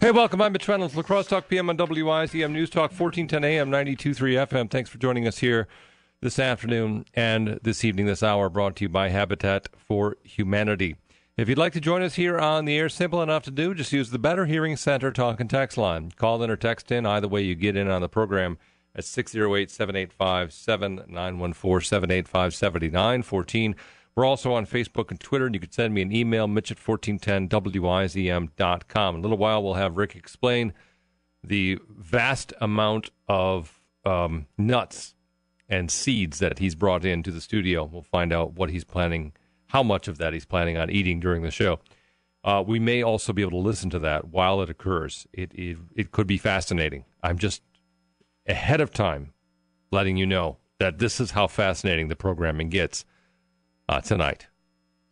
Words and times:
Hey, 0.00 0.12
welcome. 0.12 0.40
I'm 0.40 0.52
Mitch 0.52 0.68
Reynolds, 0.68 0.94
La 0.94 1.02
Crosse 1.02 1.26
Talk 1.26 1.48
PM 1.48 1.68
on 1.68 1.76
WIZM 1.76 2.52
News 2.52 2.70
Talk, 2.70 2.92
1410 2.92 3.42
AM, 3.42 3.68
92.3 3.68 4.46
FM. 4.46 4.70
Thanks 4.70 4.88
for 4.88 4.98
joining 4.98 5.26
us 5.26 5.38
here 5.38 5.66
this 6.20 6.38
afternoon 6.38 7.04
and 7.14 7.58
this 7.64 7.84
evening, 7.84 8.06
this 8.06 8.22
hour, 8.22 8.48
brought 8.48 8.76
to 8.76 8.84
you 8.84 8.88
by 8.88 9.08
Habitat 9.08 9.66
for 9.76 10.16
Humanity. 10.22 10.94
If 11.36 11.48
you'd 11.48 11.58
like 11.58 11.72
to 11.72 11.80
join 11.80 12.02
us 12.02 12.14
here 12.14 12.38
on 12.38 12.64
the 12.64 12.78
air, 12.78 12.88
simple 12.88 13.20
enough 13.22 13.42
to 13.44 13.50
do. 13.50 13.74
Just 13.74 13.92
use 13.92 14.10
the 14.10 14.20
Better 14.20 14.46
Hearing 14.46 14.76
Center 14.76 15.10
talk 15.10 15.40
and 15.40 15.50
text 15.50 15.76
line. 15.76 16.12
Call 16.12 16.44
in 16.44 16.50
or 16.50 16.56
text 16.56 16.92
in. 16.92 17.04
Either 17.04 17.26
way, 17.26 17.42
you 17.42 17.56
get 17.56 17.76
in 17.76 17.90
on 17.90 18.00
the 18.00 18.08
program 18.08 18.56
at 18.94 19.04
608 19.04 19.68
785 19.68 20.52
7914 20.52 21.84
785 21.84 22.54
7914. 22.54 23.74
We're 24.18 24.24
also 24.24 24.52
on 24.52 24.66
Facebook 24.66 25.12
and 25.12 25.20
Twitter, 25.20 25.46
and 25.46 25.54
you 25.54 25.60
can 25.60 25.70
send 25.70 25.94
me 25.94 26.02
an 26.02 26.10
email, 26.10 26.48
mitch 26.48 26.72
at 26.72 26.78
1410wizm.com. 26.78 29.14
In 29.14 29.20
a 29.20 29.22
little 29.22 29.38
while, 29.38 29.62
we'll 29.62 29.74
have 29.74 29.96
Rick 29.96 30.16
explain 30.16 30.72
the 31.44 31.78
vast 31.88 32.52
amount 32.60 33.12
of 33.28 33.80
um, 34.04 34.46
nuts 34.58 35.14
and 35.68 35.88
seeds 35.88 36.40
that 36.40 36.58
he's 36.58 36.74
brought 36.74 37.04
into 37.04 37.30
the 37.30 37.40
studio. 37.40 37.84
We'll 37.84 38.02
find 38.02 38.32
out 38.32 38.54
what 38.54 38.70
he's 38.70 38.82
planning, 38.82 39.34
how 39.68 39.84
much 39.84 40.08
of 40.08 40.18
that 40.18 40.32
he's 40.32 40.44
planning 40.44 40.76
on 40.76 40.90
eating 40.90 41.20
during 41.20 41.42
the 41.42 41.52
show. 41.52 41.78
Uh, 42.42 42.64
we 42.66 42.80
may 42.80 43.04
also 43.04 43.32
be 43.32 43.42
able 43.42 43.52
to 43.52 43.58
listen 43.58 43.88
to 43.90 44.00
that 44.00 44.30
while 44.30 44.60
it 44.62 44.68
occurs. 44.68 45.28
It, 45.32 45.54
it, 45.54 45.78
it 45.94 46.10
could 46.10 46.26
be 46.26 46.38
fascinating. 46.38 47.04
I'm 47.22 47.38
just 47.38 47.62
ahead 48.48 48.80
of 48.80 48.90
time 48.90 49.32
letting 49.92 50.16
you 50.16 50.26
know 50.26 50.56
that 50.80 50.98
this 50.98 51.20
is 51.20 51.30
how 51.30 51.46
fascinating 51.46 52.08
the 52.08 52.16
programming 52.16 52.68
gets 52.68 53.04
uh, 53.88 54.00
tonight. 54.00 54.46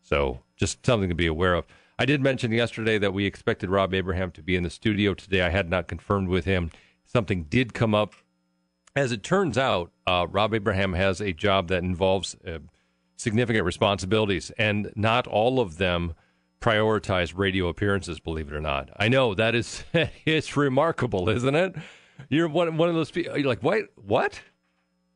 So 0.03 0.41
just 0.57 0.85
something 0.85 1.09
to 1.09 1.15
be 1.15 1.27
aware 1.27 1.55
of. 1.55 1.67
I 1.99 2.05
did 2.05 2.21
mention 2.21 2.53
yesterday 2.53 2.99
that 2.99 3.15
we 3.15 3.25
expected 3.25 3.71
Rob 3.71 3.95
Abraham 3.95 4.31
to 4.33 4.43
be 4.43 4.55
in 4.55 4.63
the 4.63 4.71
studio 4.71 5.15
today. 5.15 5.43
I 5.43 5.49
had 5.49 5.71
not 5.71 5.89
confirmed 5.89 6.29
with 6.29 6.45
him. 6.45 6.71
Something 7.05 7.45
did 7.45 7.73
come 7.73 7.95
up. 7.95 8.15
As 8.95 9.13
it 9.13 9.23
turns 9.23 9.57
out, 9.57 9.93
uh, 10.07 10.27
Rob 10.31 10.55
Abraham 10.55 10.93
has 10.93 11.21
a 11.21 11.33
job 11.33 11.69
that 11.69 11.83
involves 11.83 12.37
uh, 12.47 12.59
significant 13.17 13.65
responsibilities, 13.65 14.51
and 14.59 14.93
not 14.95 15.27
all 15.27 15.61
of 15.61 15.79
them 15.79 16.15
prioritize 16.61 17.37
radio 17.37 17.69
appearances. 17.69 18.21
Believe 18.21 18.49
it 18.49 18.55
or 18.55 18.61
not, 18.61 18.91
I 18.97 19.09
know 19.09 19.35
that 19.35 19.55
is 19.55 19.85
it's 20.25 20.57
remarkable, 20.57 21.29
isn't 21.29 21.55
it? 21.55 21.77
You're 22.29 22.49
one 22.49 22.77
one 22.77 22.89
of 22.89 22.95
those 22.95 23.11
people. 23.11 23.37
You're 23.37 23.49
like, 23.49 23.63
what? 23.63 23.85
What? 23.97 24.41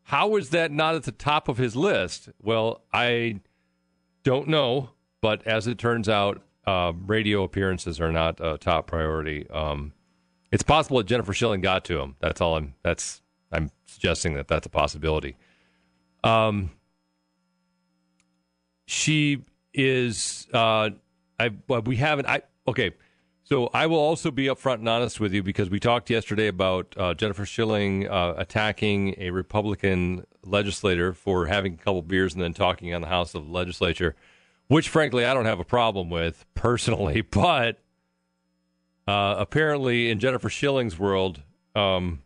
How 0.04 0.36
is 0.36 0.50
that 0.50 0.72
not 0.72 0.94
at 0.94 1.04
the 1.04 1.12
top 1.12 1.48
of 1.48 1.56
his 1.56 1.76
list? 1.76 2.30
Well, 2.42 2.82
I 2.92 3.40
don't 4.22 4.48
know, 4.48 4.90
but 5.20 5.46
as 5.46 5.66
it 5.66 5.78
turns 5.78 6.08
out, 6.08 6.42
uh, 6.66 6.92
radio 7.06 7.42
appearances 7.42 8.00
are 8.00 8.12
not 8.12 8.38
a 8.40 8.58
top 8.58 8.86
priority. 8.86 9.48
Um, 9.50 9.92
it's 10.52 10.62
possible 10.62 10.98
that 10.98 11.06
Jennifer 11.06 11.32
Schilling 11.32 11.60
got 11.60 11.84
to 11.86 12.00
him. 12.00 12.16
That's 12.20 12.40
all 12.40 12.56
I'm. 12.56 12.74
That's 12.82 13.22
I'm 13.52 13.70
suggesting 13.86 14.34
that 14.34 14.48
that's 14.48 14.66
a 14.66 14.70
possibility. 14.70 15.36
Um, 16.22 16.70
she 18.86 19.44
is. 19.72 20.46
Uh, 20.52 20.90
I 21.38 21.50
we 21.84 21.96
haven't. 21.96 22.26
I 22.26 22.42
okay. 22.68 22.92
So 23.50 23.68
I 23.74 23.86
will 23.86 23.98
also 23.98 24.30
be 24.30 24.44
upfront 24.44 24.74
and 24.74 24.88
honest 24.88 25.18
with 25.18 25.34
you 25.34 25.42
because 25.42 25.70
we 25.70 25.80
talked 25.80 26.08
yesterday 26.08 26.46
about 26.46 26.94
uh, 26.96 27.14
Jennifer 27.14 27.44
Schilling 27.44 28.08
uh, 28.08 28.34
attacking 28.36 29.16
a 29.18 29.30
Republican 29.30 30.24
legislator 30.44 31.12
for 31.12 31.46
having 31.46 31.74
a 31.74 31.76
couple 31.76 32.00
beers 32.02 32.32
and 32.32 32.40
then 32.40 32.54
talking 32.54 32.94
on 32.94 33.00
the 33.00 33.08
House 33.08 33.34
of 33.34 33.46
the 33.46 33.50
Legislature, 33.50 34.14
which 34.68 34.88
frankly 34.88 35.24
I 35.24 35.34
don't 35.34 35.46
have 35.46 35.58
a 35.58 35.64
problem 35.64 36.10
with 36.10 36.46
personally, 36.54 37.22
but 37.32 37.80
uh, 39.08 39.34
apparently 39.36 40.10
in 40.10 40.20
Jennifer 40.20 40.48
Schilling's 40.48 40.96
world, 40.96 41.42
um, 41.74 42.20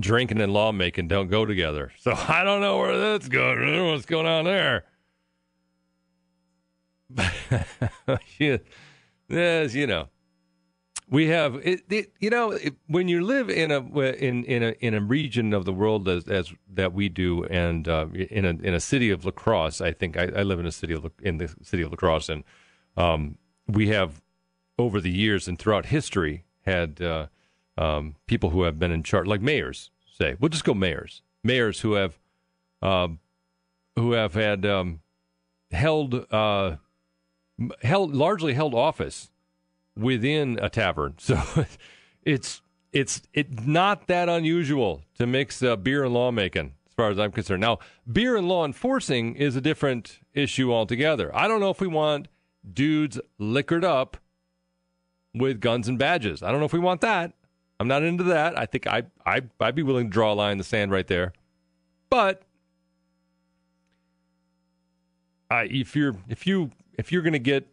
drinking 0.00 0.40
and 0.40 0.54
lawmaking 0.54 1.06
don't 1.06 1.28
go 1.28 1.44
together. 1.44 1.92
So 1.98 2.12
I 2.28 2.44
don't 2.44 2.62
know 2.62 2.78
where 2.78 2.98
that's 2.98 3.28
going. 3.28 3.88
What's 3.88 4.06
going 4.06 4.26
on 4.26 4.46
there? 4.46 4.86
yes, 8.38 9.74
you 9.74 9.86
know 9.86 10.08
we 11.12 11.28
have 11.28 11.54
it, 11.56 11.82
it, 11.90 12.12
you 12.20 12.30
know 12.30 12.50
it, 12.52 12.74
when 12.88 13.06
you 13.06 13.22
live 13.22 13.50
in 13.50 13.70
a 13.70 13.80
in 13.80 14.44
in 14.44 14.62
a 14.62 14.74
in 14.80 14.94
a 14.94 15.00
region 15.00 15.52
of 15.52 15.64
the 15.64 15.72
world 15.72 16.08
as, 16.08 16.26
as 16.26 16.52
that 16.72 16.92
we 16.92 17.08
do 17.08 17.44
and 17.44 17.86
uh, 17.86 18.06
in 18.14 18.44
a 18.44 18.48
in 18.48 18.74
a 18.74 18.80
city 18.80 19.10
of 19.10 19.24
La 19.24 19.30
Crosse 19.30 19.80
I 19.80 19.92
think 19.92 20.16
I, 20.16 20.24
I, 20.34 20.42
live 20.42 20.58
in 20.58 20.66
a 20.66 20.72
city 20.72 20.94
of 20.94 21.08
in 21.22 21.36
the 21.36 21.54
city 21.62 21.82
of 21.82 21.90
La 21.90 21.96
Crosse 21.96 22.30
and 22.30 22.44
um, 22.96 23.36
we 23.68 23.88
have 23.88 24.22
over 24.78 25.00
the 25.00 25.10
years 25.10 25.46
and 25.46 25.58
throughout 25.58 25.86
history 25.86 26.44
had 26.62 27.00
uh, 27.02 27.26
um, 27.76 28.16
people 28.26 28.50
who 28.50 28.62
have 28.62 28.78
been 28.78 28.90
in 28.90 29.02
charge 29.02 29.26
like 29.26 29.42
mayors 29.42 29.90
say. 30.12 30.36
We'll 30.40 30.48
just 30.48 30.64
go 30.64 30.74
mayors. 30.74 31.22
Mayors 31.44 31.80
who 31.80 31.94
have 31.94 32.18
uh, 32.80 33.08
who 33.96 34.12
have 34.12 34.34
had 34.34 34.64
um, 34.64 35.00
held 35.70 36.26
uh, 36.32 36.76
held 37.82 38.14
largely 38.14 38.54
held 38.54 38.74
office 38.74 39.31
within 39.96 40.58
a 40.60 40.68
tavern. 40.68 41.14
So 41.18 41.40
it's 42.24 42.62
it's 42.92 43.22
it's 43.32 43.66
not 43.66 44.06
that 44.06 44.28
unusual 44.28 45.02
to 45.18 45.26
mix 45.26 45.62
uh, 45.62 45.76
beer 45.76 46.04
and 46.04 46.14
lawmaking, 46.14 46.74
as 46.86 46.94
far 46.94 47.10
as 47.10 47.18
I'm 47.18 47.32
concerned. 47.32 47.60
Now, 47.60 47.78
beer 48.10 48.36
and 48.36 48.48
law 48.48 48.64
enforcing 48.64 49.34
is 49.34 49.56
a 49.56 49.60
different 49.60 50.20
issue 50.34 50.72
altogether. 50.72 51.34
I 51.34 51.48
don't 51.48 51.60
know 51.60 51.70
if 51.70 51.80
we 51.80 51.86
want 51.86 52.28
dudes 52.70 53.18
liquored 53.38 53.84
up 53.84 54.18
with 55.34 55.60
guns 55.60 55.88
and 55.88 55.98
badges. 55.98 56.42
I 56.42 56.50
don't 56.50 56.60
know 56.60 56.66
if 56.66 56.72
we 56.72 56.78
want 56.78 57.00
that. 57.00 57.32
I'm 57.80 57.88
not 57.88 58.02
into 58.02 58.24
that. 58.24 58.58
I 58.58 58.66
think 58.66 58.86
I 58.86 59.04
I 59.26 59.40
I'd 59.58 59.74
be 59.74 59.82
willing 59.82 60.06
to 60.06 60.12
draw 60.12 60.32
a 60.32 60.34
line 60.34 60.52
in 60.52 60.58
the 60.58 60.64
sand 60.64 60.92
right 60.92 61.06
there. 61.06 61.32
But 62.10 62.42
uh, 65.50 65.64
if 65.68 65.96
you're 65.96 66.16
if 66.28 66.46
you 66.46 66.70
if 66.98 67.10
you're 67.10 67.22
going 67.22 67.32
to 67.32 67.38
get 67.38 67.71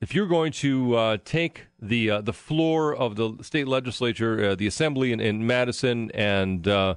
if 0.00 0.14
you're 0.14 0.26
going 0.26 0.52
to 0.52 0.94
uh, 0.94 1.16
take 1.24 1.66
the 1.80 2.10
uh, 2.10 2.20
the 2.20 2.32
floor 2.32 2.94
of 2.94 3.16
the 3.16 3.36
state 3.42 3.66
legislature, 3.66 4.50
uh, 4.50 4.54
the 4.54 4.66
assembly 4.66 5.12
in, 5.12 5.20
in 5.20 5.46
Madison, 5.46 6.10
and 6.12 6.66
uh, 6.68 6.94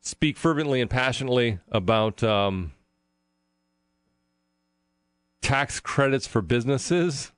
speak 0.00 0.36
fervently 0.36 0.80
and 0.80 0.90
passionately 0.90 1.58
about 1.70 2.22
um, 2.22 2.72
tax 5.40 5.80
credits 5.80 6.26
for 6.26 6.42
businesses, 6.42 7.32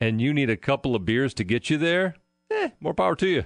and 0.00 0.20
you 0.20 0.34
need 0.34 0.50
a 0.50 0.56
couple 0.56 0.94
of 0.94 1.04
beers 1.04 1.32
to 1.34 1.44
get 1.44 1.70
you 1.70 1.78
there, 1.78 2.16
eh, 2.50 2.70
more 2.80 2.94
power 2.94 3.16
to 3.16 3.26
you. 3.26 3.44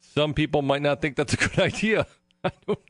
Some 0.00 0.34
people 0.34 0.60
might 0.62 0.82
not 0.82 1.00
think 1.00 1.14
that's 1.14 1.34
a 1.34 1.36
good 1.36 1.58
idea. 1.58 2.06
I 2.42 2.50
don't 2.66 2.80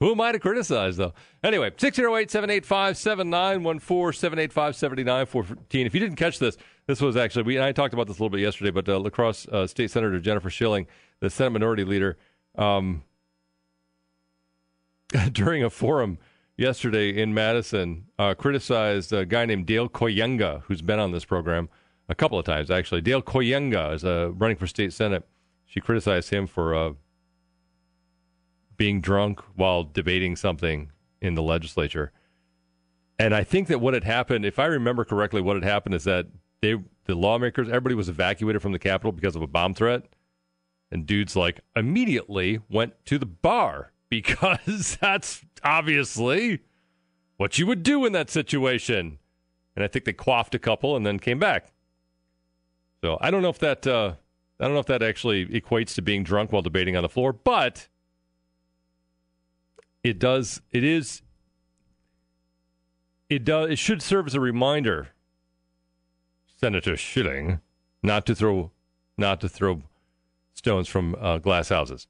who 0.00 0.12
am 0.12 0.20
I 0.20 0.32
to 0.32 0.38
criticize, 0.38 0.96
though? 0.96 1.14
Anyway, 1.42 1.70
608 1.76 2.30
785 2.30 2.96
7914 2.96 4.18
785 4.18 4.76
7914. 4.76 5.86
If 5.86 5.94
you 5.94 6.00
didn't 6.00 6.16
catch 6.16 6.38
this, 6.38 6.56
this 6.86 7.00
was 7.00 7.16
actually, 7.16 7.44
we, 7.44 7.56
and 7.56 7.64
I 7.64 7.72
talked 7.72 7.94
about 7.94 8.06
this 8.06 8.18
a 8.18 8.22
little 8.22 8.30
bit 8.30 8.40
yesterday, 8.40 8.70
but 8.70 8.88
uh, 8.88 8.98
La 8.98 9.10
Crosse 9.10 9.46
uh, 9.48 9.66
State 9.66 9.90
Senator 9.90 10.20
Jennifer 10.20 10.50
Schilling, 10.50 10.86
the 11.20 11.30
Senate 11.30 11.50
Minority 11.50 11.84
Leader, 11.84 12.18
um, 12.56 13.04
during 15.32 15.64
a 15.64 15.70
forum 15.70 16.18
yesterday 16.56 17.10
in 17.10 17.32
Madison, 17.32 18.06
uh, 18.18 18.34
criticized 18.34 19.12
a 19.12 19.24
guy 19.24 19.46
named 19.46 19.66
Dale 19.66 19.88
Kooyenga, 19.88 20.62
who's 20.62 20.82
been 20.82 20.98
on 20.98 21.12
this 21.12 21.24
program 21.24 21.68
a 22.08 22.14
couple 22.14 22.38
of 22.38 22.44
times, 22.44 22.70
actually. 22.70 23.00
Dale 23.00 23.22
Kooyenga 23.22 23.94
is 23.94 24.04
uh, 24.04 24.30
running 24.32 24.56
for 24.56 24.66
state 24.66 24.92
Senate. 24.92 25.26
She 25.64 25.80
criticized 25.80 26.30
him 26.30 26.46
for 26.46 26.74
uh, 26.74 26.92
being 28.76 29.00
drunk 29.00 29.40
while 29.54 29.84
debating 29.84 30.36
something 30.36 30.90
in 31.20 31.34
the 31.34 31.42
legislature. 31.42 32.12
And 33.18 33.34
I 33.34 33.44
think 33.44 33.68
that 33.68 33.80
what 33.80 33.94
had 33.94 34.04
happened, 34.04 34.44
if 34.44 34.58
I 34.58 34.66
remember 34.66 35.04
correctly, 35.04 35.40
what 35.40 35.56
had 35.56 35.64
happened 35.64 35.94
is 35.94 36.04
that 36.04 36.26
they, 36.60 36.76
the 37.04 37.14
lawmakers, 37.14 37.68
everybody 37.68 37.94
was 37.94 38.08
evacuated 38.08 38.60
from 38.62 38.72
the 38.72 38.78
Capitol 38.78 39.12
because 39.12 39.36
of 39.36 39.42
a 39.42 39.46
bomb 39.46 39.74
threat. 39.74 40.04
And 40.90 41.06
dudes 41.06 41.34
like 41.34 41.60
immediately 41.74 42.60
went 42.68 43.04
to 43.06 43.18
the 43.18 43.26
bar 43.26 43.92
because 44.08 44.96
that's 45.00 45.44
obviously 45.64 46.60
what 47.36 47.58
you 47.58 47.66
would 47.66 47.82
do 47.82 48.04
in 48.04 48.12
that 48.12 48.30
situation. 48.30 49.18
And 49.74 49.84
I 49.84 49.88
think 49.88 50.04
they 50.04 50.12
quaffed 50.12 50.54
a 50.54 50.58
couple 50.58 50.96
and 50.96 51.04
then 51.04 51.18
came 51.18 51.38
back. 51.38 51.72
So 53.02 53.18
I 53.20 53.30
don't 53.30 53.42
know 53.42 53.50
if 53.50 53.58
that 53.58 53.86
uh, 53.86 54.14
I 54.58 54.64
don't 54.64 54.72
know 54.72 54.80
if 54.80 54.86
that 54.86 55.02
actually 55.02 55.46
equates 55.46 55.94
to 55.96 56.02
being 56.02 56.22
drunk 56.22 56.52
while 56.52 56.62
debating 56.62 56.96
on 56.96 57.02
the 57.02 57.08
floor, 57.08 57.32
but 57.32 57.88
it 60.08 60.18
does 60.18 60.60
it 60.72 60.84
is 60.84 61.22
it 63.28 63.44
does 63.44 63.70
it 63.70 63.78
should 63.78 64.00
serve 64.00 64.26
as 64.26 64.34
a 64.34 64.40
reminder 64.40 65.08
senator 66.60 66.96
schilling 66.96 67.60
not 68.02 68.24
to 68.26 68.34
throw 68.34 68.70
not 69.18 69.40
to 69.40 69.48
throw 69.48 69.82
stones 70.54 70.88
from 70.88 71.14
uh, 71.20 71.38
glass 71.38 71.68
houses 71.68 72.06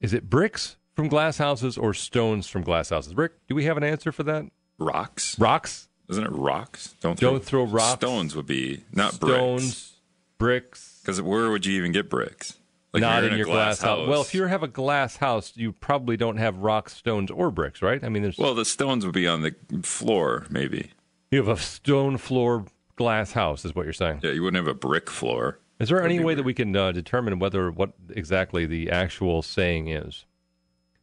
is 0.00 0.12
it 0.12 0.28
bricks 0.30 0.76
from 0.94 1.08
glass 1.08 1.38
houses 1.38 1.76
or 1.76 1.92
stones 1.94 2.48
from 2.48 2.62
glass 2.62 2.90
houses 2.90 3.14
rick 3.14 3.32
do 3.48 3.54
we 3.54 3.64
have 3.64 3.76
an 3.76 3.84
answer 3.84 4.10
for 4.12 4.22
that 4.22 4.44
rocks 4.78 5.38
rocks 5.38 5.88
Isn't 6.08 6.24
it 6.24 6.32
rocks? 6.32 6.94
Don't 7.00 7.18
throw, 7.18 7.32
Don't 7.32 7.44
throw 7.44 7.64
rocks. 7.64 8.00
Stones 8.00 8.34
would 8.34 8.46
be 8.46 8.84
not 8.92 9.18
bricks. 9.20 9.34
Stones, 9.36 9.92
bricks, 10.38 10.98
Because 11.00 11.22
where 11.22 11.50
would 11.50 11.64
you 11.64 11.74
even 11.78 11.92
get 11.92 12.10
bricks? 12.10 12.58
Like 12.92 13.00
not 13.00 13.22
you're 13.22 13.32
in 13.32 13.38
your 13.38 13.46
glass, 13.46 13.80
house. 13.80 14.06
Well, 14.06 14.20
if 14.20 14.34
you 14.34 14.44
have 14.44 14.62
a 14.62 14.68
glass 14.68 15.16
house, 15.16 15.52
you 15.56 15.72
probably 15.72 16.16
don't 16.16 16.36
have 16.36 16.58
rocks, 16.58 16.94
stones, 16.94 17.30
or 17.30 17.50
bricks, 17.50 17.80
right? 17.80 18.02
I 18.04 18.10
mean, 18.10 18.22
there's 18.22 18.36
well, 18.36 18.54
the 18.54 18.66
stones 18.66 19.06
would 19.06 19.14
be 19.14 19.26
on 19.26 19.40
the 19.40 19.54
floor, 19.82 20.46
maybe. 20.50 20.90
you 21.30 21.38
have 21.38 21.48
a 21.48 21.60
stone 21.60 22.18
floor 22.18 22.66
glass 22.96 23.32
house, 23.32 23.64
is 23.64 23.74
what 23.74 23.84
you're 23.84 23.94
saying. 23.94 24.20
Yeah, 24.22 24.32
you 24.32 24.42
wouldn't 24.42 24.62
have 24.62 24.70
a 24.70 24.78
brick 24.78 25.08
floor. 25.08 25.58
Is 25.80 25.88
there 25.88 26.02
any 26.02 26.20
way 26.20 26.34
that 26.34 26.44
we 26.44 26.54
can 26.54 26.76
uh, 26.76 26.92
determine 26.92 27.38
whether 27.38 27.70
what 27.70 27.92
exactly 28.10 28.66
the 28.66 28.90
actual 28.90 29.42
saying 29.42 29.88
is? 29.88 30.26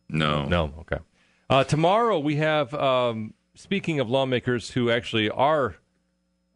No, 0.07 0.45
No. 0.45 0.74
Okay. 0.80 1.00
Uh, 1.50 1.63
tomorrow 1.63 2.19
we 2.19 2.35
have. 2.35 2.74
Um, 2.74 3.33
speaking 3.56 4.00
of 4.00 4.09
lawmakers 4.09 4.71
who 4.71 4.89
actually 4.89 5.30
are 5.30 5.75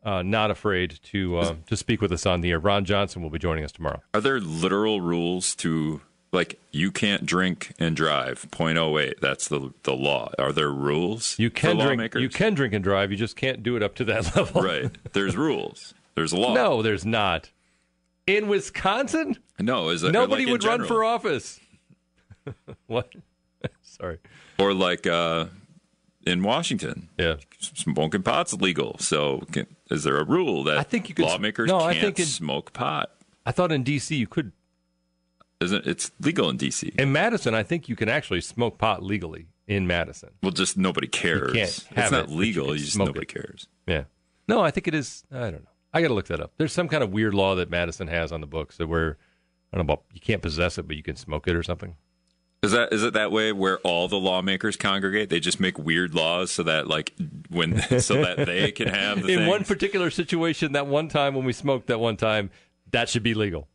uh, 0.05 0.21
not 0.21 0.51
afraid 0.51 0.99
to 1.11 1.37
uh, 1.37 1.55
to 1.67 1.77
speak 1.77 2.01
with 2.01 2.11
us 2.11 2.25
on 2.25 2.41
the 2.41 2.51
air, 2.51 2.59
Ron 2.59 2.85
Johnson 2.85 3.21
will 3.21 3.29
be 3.29 3.39
joining 3.39 3.63
us 3.63 3.71
tomorrow. 3.71 4.01
Are 4.13 4.21
there 4.21 4.39
literal 4.39 5.01
rules 5.01 5.55
to 5.57 6.01
like 6.31 6.59
you 6.71 6.91
can't 6.91 7.25
drink 7.25 7.73
and 7.79 7.95
drive? 7.95 8.47
0.08. 8.51 9.19
That's 9.21 9.47
the 9.47 9.73
the 9.83 9.93
law. 9.95 10.31
Are 10.39 10.51
there 10.51 10.71
rules? 10.71 11.37
You 11.39 11.49
can 11.49 11.75
drink. 11.77 11.89
lawmakers? 11.89 12.21
You 12.21 12.29
can 12.29 12.53
drink 12.53 12.73
and 12.73 12.83
drive. 12.83 13.11
You 13.11 13.17
just 13.17 13.35
can't 13.35 13.63
do 13.63 13.75
it 13.75 13.83
up 13.83 13.95
to 13.95 14.05
that 14.05 14.35
level. 14.35 14.61
right. 14.61 14.91
There's 15.13 15.35
rules. 15.37 15.93
There's 16.15 16.31
a 16.31 16.37
law. 16.37 16.53
No, 16.53 16.81
there's 16.81 17.05
not. 17.05 17.49
In 18.27 18.47
Wisconsin, 18.47 19.37
No, 19.59 19.89
is 19.89 20.01
that 20.01 20.11
nobody 20.13 20.45
like 20.45 20.51
would 20.53 20.63
run 20.63 20.85
for 20.85 21.03
office. 21.03 21.59
what? 22.87 23.09
Sorry. 23.81 24.19
or 24.59 24.73
like 24.73 25.05
uh, 25.07 25.45
in 26.25 26.41
Washington, 26.43 27.09
Yeah. 27.17 27.35
smoking 27.59 28.23
pot's 28.23 28.53
legal. 28.53 28.97
So, 28.99 29.41
can, 29.51 29.67
is 29.93 30.03
there 30.03 30.17
a 30.17 30.25
rule 30.25 30.63
that 30.65 30.77
I 30.77 30.83
think 30.83 31.07
you 31.07 31.15
could- 31.15 31.25
lawmakers 31.25 31.69
no, 31.69 31.79
can't 31.79 31.97
I 31.97 32.01
think 32.01 32.19
it- 32.19 32.25
smoke 32.25 32.73
pot? 32.73 33.11
I 33.45 33.51
thought 33.51 33.71
in 33.71 33.83
D.C. 33.83 34.15
you 34.15 34.27
could. 34.27 34.51
Isn't 35.61 35.85
it's 35.85 36.11
legal 36.19 36.49
in 36.49 36.57
D.C. 36.57 36.93
In 36.97 37.11
Madison, 37.13 37.53
I 37.53 37.63
think 37.63 37.87
you 37.87 37.95
can 37.95 38.09
actually 38.09 38.41
smoke 38.41 38.77
pot 38.77 39.01
legally 39.03 39.47
in 39.67 39.87
Madison. 39.87 40.29
Well, 40.41 40.51
just 40.51 40.77
nobody 40.77 41.07
cares. 41.07 41.55
it's 41.55 41.89
not 41.95 42.05
it, 42.07 42.11
but 42.11 42.29
you 42.29 42.35
legal. 42.35 42.73
You 42.75 42.83
just 42.83 42.97
nobody 42.97 43.21
it. 43.21 43.27
cares. 43.33 43.67
Yeah. 43.87 44.03
No, 44.47 44.61
I 44.61 44.71
think 44.71 44.87
it 44.89 44.95
is. 44.95 45.23
I 45.31 45.39
don't 45.51 45.63
know. 45.63 45.69
I 45.93 46.01
got 46.01 46.07
to 46.09 46.13
look 46.15 46.27
that 46.27 46.41
up. 46.41 46.51
There's 46.57 46.73
some 46.73 46.89
kind 46.89 47.03
of 47.03 47.11
weird 47.11 47.33
law 47.33 47.55
that 47.55 47.69
Madison 47.69 48.07
has 48.07 48.31
on 48.31 48.41
the 48.41 48.47
books 48.47 48.77
that 48.77 48.87
where 48.87 49.17
I 49.71 49.77
don't 49.77 49.85
know 49.87 49.93
about 49.93 50.03
you 50.13 50.19
can't 50.19 50.41
possess 50.41 50.77
it, 50.77 50.87
but 50.87 50.97
you 50.97 51.03
can 51.03 51.15
smoke 51.15 51.47
it 51.47 51.55
or 51.55 51.63
something. 51.63 51.95
Is 52.63 52.71
that 52.71 52.93
is 52.93 53.03
it 53.03 53.13
that 53.13 53.31
way 53.31 53.51
where 53.51 53.77
all 53.79 54.07
the 54.07 54.17
lawmakers 54.19 54.77
congregate? 54.77 55.29
They 55.29 55.39
just 55.41 55.59
make 55.59 55.77
weird 55.77 56.15
laws 56.15 56.49
so 56.51 56.63
that 56.63 56.87
like 56.87 57.13
when 57.49 57.79
so 57.99 58.23
that 58.23 58.45
they 58.45 58.71
can 58.71 58.87
have 58.87 59.21
the 59.21 59.27
In 59.33 59.39
things? 59.39 59.49
one 59.49 59.63
particular 59.65 60.09
situation, 60.09 60.71
that 60.71 60.87
one 60.87 61.09
time 61.09 61.35
when 61.35 61.43
we 61.45 61.53
smoked 61.53 61.87
that 61.87 61.99
one 61.99 62.15
time, 62.17 62.49
that 62.91 63.09
should 63.09 63.23
be 63.23 63.33
legal. 63.33 63.67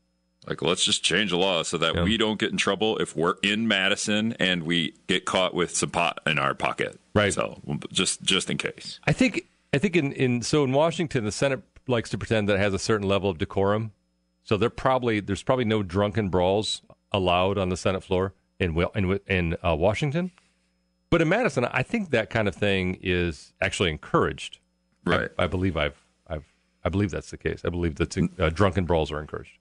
like 0.47 0.63
let's 0.63 0.85
just 0.85 1.03
change 1.03 1.31
the 1.31 1.37
law 1.37 1.63
so 1.63 1.77
that 1.79 1.95
Yeah. 1.95 2.03
we 2.03 2.17
don't 2.17 2.39
get 2.41 2.51
in 2.51 2.57
trouble 2.57 2.97
if 2.99 3.15
we're 3.15 3.35
in 3.43 3.69
Madison 3.69 4.33
and 4.41 4.63
we 4.63 4.95
get 5.07 5.25
caught 5.27 5.53
with 5.55 5.77
some 5.77 5.91
pot 5.91 6.21
in 6.27 6.39
our 6.39 6.55
pocket. 6.55 6.99
Right. 7.15 7.33
So 7.35 7.61
just 7.93 8.23
just 8.23 8.49
in 8.49 8.57
case. 8.57 9.01
I 9.07 9.13
think 9.13 9.45
I 9.75 9.77
think 9.79 9.97
in, 9.97 10.13
in 10.13 10.41
so 10.43 10.65
in 10.65 10.73
Washington, 10.73 11.25
the 11.27 11.33
Senate 11.33 11.61
likes 11.87 12.09
to 12.11 12.17
pretend 12.19 12.49
that 12.49 12.55
it 12.55 12.61
has 12.61 12.73
a 12.73 12.79
certain 12.79 13.07
level 13.07 13.29
of 13.29 13.37
decorum. 13.37 13.93
So 14.45 14.57
they're 14.57 14.71
probably 14.71 15.21
there's 15.21 15.43
probably 15.43 15.67
no 15.67 15.83
drunken 15.83 16.31
brawls 16.31 16.81
allowed 17.13 17.59
on 17.59 17.69
the 17.69 17.77
Senate 17.77 18.03
floor 18.03 18.33
in 18.59 18.77
in 18.95 19.21
in 19.27 19.57
uh, 19.65 19.75
Washington. 19.77 20.31
But 21.11 21.23
in 21.23 21.29
Madison, 21.29 21.65
I 21.65 21.83
think 21.83 22.11
that 22.11 22.29
kind 22.29 22.49
of 22.49 22.55
thing 22.55 22.99
is 23.03 23.53
actually 23.61 23.91
encouraged. 23.91 24.59
I- 25.07 25.11
Right. 25.11 25.31
I, 25.39 25.47
believe 25.47 25.77
I've 25.77 26.05
I've 26.29 26.45
I 26.85 26.91
believe 26.91 27.11
that's 27.11 27.31
the 27.31 27.39
case. 27.39 27.63
I 27.65 27.71
believe 27.71 27.95
that 27.97 28.15
uh, 28.39 28.51
drunken 28.51 28.85
brawls 28.85 29.11
are 29.11 29.21
encouraged. 29.21 29.53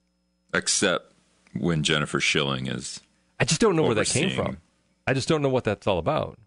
Except 0.54 1.14
when 1.54 1.84
Jennifer 1.84 2.20
Schilling 2.20 2.68
is 2.68 3.00
I 3.40 3.46
just 3.46 3.62
don't 3.62 3.76
know 3.78 3.84
where 3.84 3.96
that 3.96 4.08
came 4.08 4.30
from. 4.32 4.58
I 5.06 5.14
just 5.14 5.30
don't 5.30 5.42
know 5.42 5.48
what 5.50 5.64
that's 5.64 5.88
all 5.88 6.00
about. 6.00 6.38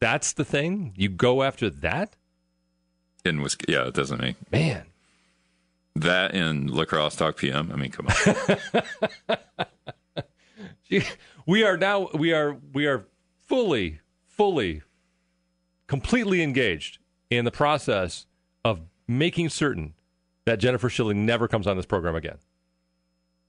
That's 0.00 0.32
the 0.32 0.44
thing. 0.44 0.94
You 0.96 1.08
go 1.10 1.42
after 1.42 1.68
that, 1.68 2.16
in 3.24 3.42
Wisconsin. 3.42 3.74
Yeah, 3.74 3.88
it 3.88 3.94
doesn't 3.94 4.20
make 4.20 4.36
man. 4.50 4.84
that 5.96 6.32
in 6.34 6.68
La 6.68 6.84
Crosse 6.86 7.16
talk 7.16 7.36
PM. 7.36 7.70
I 7.72 7.76
mean, 7.76 7.90
come 7.90 8.06
on. 8.06 9.36
we 11.48 11.64
are 11.64 11.76
now 11.76 12.08
we 12.14 12.32
are 12.32 12.58
we 12.72 12.86
are 12.86 13.06
fully 13.46 14.00
fully 14.26 14.82
completely 15.88 16.42
engaged 16.42 16.98
in 17.30 17.44
the 17.44 17.50
process 17.50 18.26
of 18.64 18.82
making 19.08 19.48
certain 19.48 19.94
that 20.44 20.58
Jennifer 20.58 20.88
Schilling 20.88 21.26
never 21.26 21.48
comes 21.48 21.66
on 21.66 21.76
this 21.76 21.86
program 21.86 22.14
again. 22.14 22.36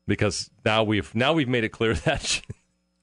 Because 0.08 0.50
now 0.66 0.84
we've 0.84 1.14
now 1.14 1.34
we've 1.34 1.50
made 1.50 1.66
it 1.66 1.70
clear 1.70 1.94
that 2.06 2.22
she, 2.22 2.42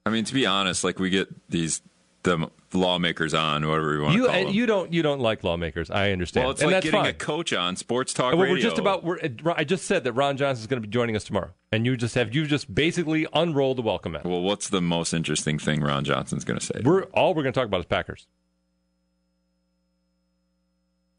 I 0.05 0.11
mean, 0.11 0.25
to 0.25 0.35
be 0.35 0.47
honest, 0.47 0.83
like 0.83 0.99
we 0.99 1.11
get 1.11 1.29
these 1.49 1.83
the 2.27 2.51
lawmakers 2.75 3.33
on, 3.33 3.67
whatever 3.67 3.95
you 3.95 4.03
want 4.03 4.15
you 4.15 4.23
to 4.25 4.29
call 4.29 4.45
them. 4.45 4.53
you 4.53 4.67
don't 4.67 4.93
you 4.93 5.03
don't 5.03 5.21
like 5.21 5.43
lawmakers 5.45 5.91
I 5.91 6.11
understand 6.13 6.45
well, 6.45 6.51
it's 6.51 6.61
and 6.61 6.71
like 6.71 6.83
that's 6.83 6.85
getting 6.85 7.01
fine 7.01 7.11
a 7.11 7.15
coach 7.15 7.53
on 7.55 7.77
sports 7.77 8.13
talk 8.13 8.33
well, 8.35 8.43
radio. 8.43 8.55
we're 8.57 8.61
just 8.61 8.79
about 8.79 9.05
we're, 9.05 9.19
uh, 9.19 9.55
I 9.57 9.65
just 9.65 9.87
said 9.87 10.05
that 10.05 10.13
Ron 10.13 10.37
Johnson 10.37 10.61
is 10.63 10.67
going 10.67 10.83
to 10.83 10.87
be 10.87 10.91
joining 10.93 11.17
us 11.17 11.25
tomorrow 11.25 11.53
and 11.73 11.87
you 11.87 11.97
just 11.97 12.15
have 12.17 12.35
you 12.35 12.45
just 12.47 12.75
basically 12.75 13.27
unrolled 13.33 13.79
the 13.79 13.83
welcome 13.83 14.13
mat 14.13 14.25
Well, 14.27 14.43
what's 14.43 14.69
the 14.69 14.83
most 14.83 15.15
interesting 15.15 15.59
thing 15.59 15.81
Ron 15.81 16.05
Johnson's 16.05 16.45
going 16.45 16.59
to 16.59 16.67
say? 16.67 16.81
we're 16.85 17.05
all 17.15 17.33
we're 17.35 17.43
going 17.43 17.53
to 17.55 17.59
talk 17.59 17.67
about 17.67 17.81
is 17.81 17.87
Packers 17.87 18.27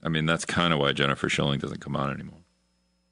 I 0.04 0.10
mean, 0.10 0.26
that's 0.26 0.46
kind 0.46 0.74
of 0.74 0.80
why 0.80 0.92
Jennifer 0.94 1.28
Schilling 1.28 1.60
doesn't 1.60 1.82
come 1.82 1.96
on 1.96 2.12
anymore. 2.14 2.40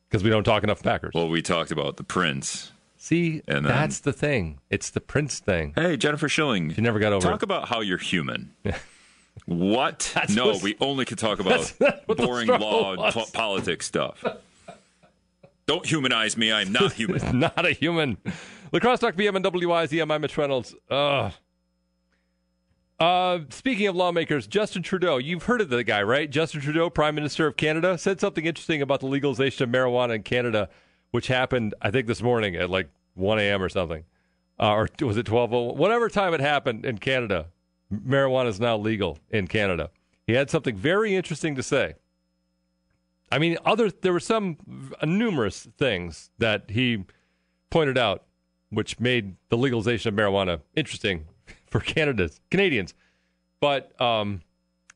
because 0.10 0.24
we 0.24 0.30
don't 0.30 0.44
talk 0.44 0.64
enough 0.64 0.84
Packers 0.84 1.12
Well, 1.16 1.30
we 1.30 1.42
talked 1.42 1.72
about 1.72 1.98
the 1.98 2.04
Prince. 2.04 2.72
See 3.06 3.44
and 3.48 3.58
then- 3.66 3.72
that's 3.72 4.00
the 4.00 4.12
thing 4.14 4.60
it's 4.72 4.90
the 4.90 5.00
Prince 5.02 5.38
thing 5.40 5.74
Hey, 5.76 5.96
Jennifer 5.96 6.28
Schilling, 6.28 6.72
you 6.72 6.82
never 6.82 6.98
got 6.98 7.14
over 7.14 7.28
talk 7.28 7.42
it. 7.42 7.44
about 7.44 7.68
how 7.70 7.82
you're 7.82 7.98
human. 8.00 8.54
What? 9.46 10.12
That's 10.16 10.34
no, 10.34 10.58
we 10.64 10.76
only 10.80 11.04
could 11.04 11.18
talk 11.20 11.40
about 11.40 11.74
that's 11.78 12.00
what 12.08 12.18
the 12.18 12.26
boring 12.26 12.48
law 12.48 12.94
and 12.94 13.14
po- 13.14 13.26
politics 13.34 13.86
stuff. 13.86 14.24
Don't 15.68 15.86
humanize 15.86 16.38
me. 16.38 16.54
I'm 16.54 16.72
not 16.72 16.94
human. 17.02 17.40
not 17.40 17.66
a 17.66 17.72
human. 17.72 18.18
La 18.72 18.80
Crosse 18.80 19.02
Talk 19.02 19.18
PM 19.18 19.36
and 19.36 19.44
WIZM. 19.46 20.10
I'm 20.10 20.22
Mitch 20.22 20.38
Reynolds. 20.38 20.74
Ugh. 20.90 21.34
Uh, 22.98 23.40
speaking 23.50 23.88
of 23.88 23.96
lawmakers, 23.96 24.48
Justin 24.48 24.82
Trudeau, 24.82 25.18
you've 25.18 25.44
heard 25.44 25.60
of 25.60 25.70
the 25.70 25.84
guy, 25.84 26.02
right? 26.02 26.30
Justin 26.30 26.62
Trudeau, 26.62 26.90
Prime 26.90 27.14
Minister 27.14 27.46
of 27.46 27.58
Canada, 27.58 27.98
said 27.98 28.22
something 28.22 28.46
interesting 28.46 28.82
about 28.82 29.02
the 29.02 29.08
legalization 29.08 29.66
of 29.66 29.70
marijuana 29.70 30.16
in 30.16 30.24
Canada, 30.24 30.70
which 31.12 31.28
happened, 31.28 31.76
I 31.82 31.92
think, 31.92 32.08
this 32.08 32.22
morning 32.24 32.56
at 32.56 32.70
like 32.70 32.88
1 33.16 33.40
a.m. 33.40 33.62
or 33.62 33.70
something. 33.70 34.04
Uh, 34.60 34.72
or 34.72 34.90
was 35.02 35.18
it 35.18 35.26
12? 35.26 35.52
Whatever 35.78 36.08
time 36.08 36.34
it 36.34 36.40
happened 36.40 36.86
in 36.86 36.98
Canada, 36.98 37.48
marijuana 37.94 38.48
is 38.48 38.60
now 38.60 38.78
legal 38.78 39.18
in 39.30 39.48
Canada. 39.48 39.90
He 40.28 40.34
had 40.34 40.50
something 40.50 40.76
very 40.76 41.16
interesting 41.16 41.56
to 41.56 41.64
say. 41.64 41.96
I 43.32 43.40
mean, 43.40 43.58
other 43.66 43.90
there 43.90 44.14
were 44.14 44.20
some 44.20 44.58
uh, 45.02 45.06
numerous 45.06 45.68
things 45.78 46.30
that 46.38 46.70
he 46.70 47.04
pointed 47.70 47.98
out, 47.98 48.24
which 48.70 49.00
made 49.00 49.36
the 49.50 49.58
legalization 49.58 50.14
of 50.14 50.20
marijuana 50.20 50.62
interesting 50.76 51.26
for 51.70 51.80
Canada's 51.80 52.40
Canadians. 52.50 52.94
But 53.60 54.00
um, 54.00 54.42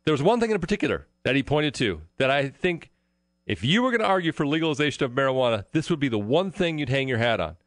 there 0.06 0.14
was 0.14 0.24
one 0.24 0.40
thing 0.40 0.52
in 0.52 0.60
particular 0.60 1.08
that 1.24 1.36
he 1.36 1.44
pointed 1.44 1.74
to 1.76 2.02
that 2.18 2.30
I 2.30 2.50
think, 2.50 2.92
if 3.46 3.64
you 3.64 3.82
were 3.82 3.90
going 3.90 4.02
to 4.02 4.08
argue 4.08 4.32
for 4.32 4.46
legalization 4.46 5.04
of 5.04 5.12
marijuana, 5.12 5.66
this 5.72 5.90
would 5.90 6.00
be 6.00 6.08
the 6.08 6.20
one 6.20 6.52
thing 6.52 6.78
you'd 6.78 6.90
hang 6.90 7.08
your 7.08 7.18
hat 7.18 7.40
on. 7.40 7.58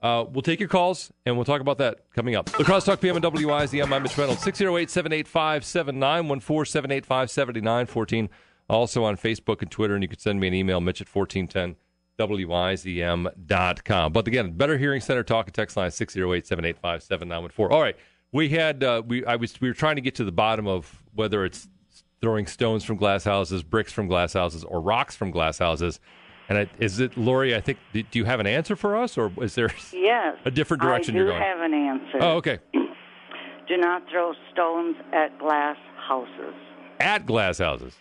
Uh, 0.00 0.24
we'll 0.30 0.42
take 0.42 0.60
your 0.60 0.68
calls 0.68 1.12
and 1.26 1.36
we'll 1.36 1.44
talk 1.44 1.60
about 1.60 1.78
that 1.78 2.10
coming 2.14 2.36
up. 2.36 2.46
The 2.46 2.64
Crosstalk 2.64 3.00
PM 3.00 3.16
and 3.16 3.24
WIZM. 3.24 3.92
I'm 3.92 4.02
Mitch 4.02 4.16
Reynolds. 4.16 4.42
608 4.42 4.90
785 4.90 5.64
7914 5.64 6.70
785 6.70 7.30
7914. 7.30 8.28
Also 8.68 9.02
on 9.02 9.16
Facebook 9.16 9.62
and 9.62 9.70
Twitter, 9.70 9.94
and 9.94 10.02
you 10.02 10.08
can 10.08 10.18
send 10.18 10.38
me 10.38 10.46
an 10.46 10.54
email, 10.54 10.80
Mitch 10.80 11.00
at 11.00 11.08
1410 11.08 11.76
WIZM.com. 12.18 14.12
But 14.12 14.28
again, 14.28 14.52
Better 14.52 14.76
Hearing 14.76 15.00
Center 15.00 15.22
talk 15.22 15.46
and 15.46 15.54
text 15.54 15.76
line 15.76 15.90
608 15.90 16.46
785 16.46 17.02
7914. 17.02 17.74
All 17.74 17.82
right. 17.82 17.96
We 18.30 18.50
had, 18.50 18.84
uh, 18.84 19.02
we, 19.06 19.24
I 19.24 19.36
was, 19.36 19.58
we 19.60 19.68
were 19.68 19.74
trying 19.74 19.96
to 19.96 20.02
get 20.02 20.14
to 20.16 20.24
the 20.24 20.32
bottom 20.32 20.66
of 20.66 21.02
whether 21.14 21.44
it's 21.44 21.66
throwing 22.20 22.46
stones 22.46 22.84
from 22.84 22.96
glass 22.96 23.24
houses, 23.24 23.62
bricks 23.62 23.92
from 23.92 24.06
glass 24.06 24.34
houses, 24.34 24.64
or 24.64 24.80
rocks 24.80 25.16
from 25.16 25.30
glass 25.30 25.58
houses. 25.58 25.98
And 26.48 26.58
I, 26.58 26.66
is 26.78 26.98
it, 27.00 27.16
Lori? 27.16 27.54
I 27.54 27.60
think, 27.60 27.78
do 27.92 28.02
do 28.02 28.18
you 28.18 28.24
have 28.24 28.40
an 28.40 28.46
answer 28.46 28.74
for 28.76 28.96
us, 28.96 29.18
or 29.18 29.30
is 29.40 29.54
there 29.54 29.70
Yes. 29.92 30.36
a 30.44 30.50
different 30.50 30.82
direction 30.82 31.14
I 31.14 31.18
do 31.18 31.24
you're 31.24 31.32
going? 31.32 31.42
i 31.42 31.46
have 31.46 31.60
an 31.60 31.74
answer. 31.74 32.18
Oh, 32.20 32.36
okay. 32.36 32.58
Do 32.72 33.76
not 33.76 34.02
throw 34.10 34.32
stones 34.52 34.96
at 35.12 35.38
glass 35.38 35.76
houses. 36.08 36.54
At 37.00 37.26
glass 37.26 37.58
houses. 37.58 37.94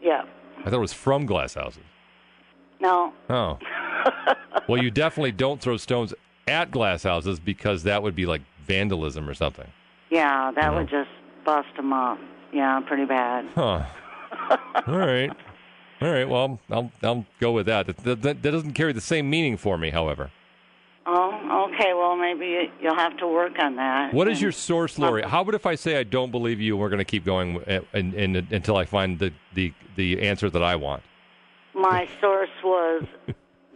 Yeah. 0.00 0.22
I 0.60 0.64
thought 0.64 0.74
it 0.74 0.78
was 0.78 0.94
from 0.94 1.26
glass 1.26 1.54
houses. 1.54 1.82
No. 2.80 3.12
Oh. 3.28 3.58
well, 4.68 4.82
you 4.82 4.90
definitely 4.90 5.32
don't 5.32 5.60
throw 5.60 5.76
stones 5.76 6.14
at 6.48 6.70
glass 6.70 7.02
houses 7.02 7.38
because 7.38 7.82
that 7.82 8.02
would 8.02 8.14
be 8.16 8.24
like 8.26 8.40
vandalism 8.66 9.28
or 9.28 9.34
something. 9.34 9.66
Yeah, 10.10 10.52
that 10.54 10.70
No. 10.72 10.78
would 10.78 10.88
just 10.88 11.10
bust 11.44 11.68
them 11.76 11.92
up. 11.92 12.18
Yeah, 12.52 12.80
pretty 12.86 13.04
bad. 13.04 13.46
Huh. 13.54 13.82
All 14.86 14.98
right. 14.98 15.30
All 16.00 16.10
right. 16.10 16.28
Well, 16.28 16.58
I'll 16.70 16.92
I'll 17.02 17.26
go 17.40 17.52
with 17.52 17.66
that. 17.66 17.86
That, 17.86 17.98
that. 17.98 18.22
that 18.22 18.42
doesn't 18.42 18.72
carry 18.72 18.92
the 18.92 19.00
same 19.00 19.30
meaning 19.30 19.56
for 19.56 19.78
me, 19.78 19.90
however. 19.90 20.30
Oh, 21.06 21.68
okay. 21.68 21.92
Well, 21.92 22.16
maybe 22.16 22.70
you'll 22.80 22.94
have 22.94 23.16
to 23.18 23.28
work 23.28 23.58
on 23.58 23.76
that. 23.76 24.14
What 24.14 24.26
is 24.28 24.40
your 24.40 24.52
source, 24.52 24.98
Lori? 24.98 25.22
How 25.22 25.42
about 25.42 25.54
if 25.54 25.66
I 25.66 25.74
say 25.74 25.98
I 25.98 26.02
don't 26.02 26.30
believe 26.30 26.60
you, 26.60 26.74
and 26.74 26.80
we're 26.80 26.88
going 26.88 26.98
to 26.98 27.04
keep 27.04 27.24
going 27.24 27.62
eh, 27.66 27.80
and, 27.92 28.14
and, 28.14 28.36
until 28.36 28.76
I 28.76 28.86
find 28.86 29.18
the, 29.18 29.32
the 29.52 29.72
the 29.96 30.22
answer 30.22 30.48
that 30.48 30.62
I 30.62 30.76
want? 30.76 31.02
My 31.74 32.08
source 32.20 32.50
was 32.62 33.04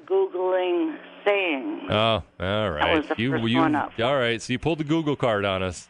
googling 0.07 0.97
saying. 1.25 1.87
Oh, 1.91 2.23
all 2.41 2.71
right. 2.71 2.81
That 2.81 2.97
was 2.97 3.09
the 3.09 3.23
you, 3.23 3.31
first 3.33 3.45
you, 3.45 3.59
one 3.59 3.75
up. 3.75 3.93
All 3.99 4.17
right. 4.17 4.41
So 4.41 4.53
you 4.53 4.59
pulled 4.59 4.79
the 4.79 4.85
Google 4.85 5.17
card 5.17 5.45
on 5.45 5.63
us. 5.63 5.89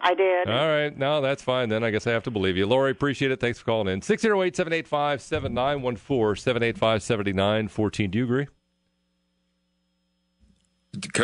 I 0.00 0.14
did. 0.14 0.48
All 0.48 0.68
right. 0.68 0.96
No, 0.96 1.20
that's 1.20 1.42
fine. 1.42 1.68
Then 1.68 1.82
I 1.82 1.90
guess 1.90 2.06
I 2.06 2.12
have 2.12 2.22
to 2.24 2.30
believe 2.30 2.56
you. 2.56 2.66
Lori, 2.66 2.90
appreciate 2.92 3.30
it. 3.30 3.40
Thanks 3.40 3.58
for 3.58 3.64
calling 3.64 3.88
in. 3.92 4.00
608 4.02 4.54
785 4.56 5.20
7914 5.20 6.40
785 6.42 7.02
7914. 7.02 8.10
Do 8.10 8.18
you 8.18 8.24
agree? 8.24 8.46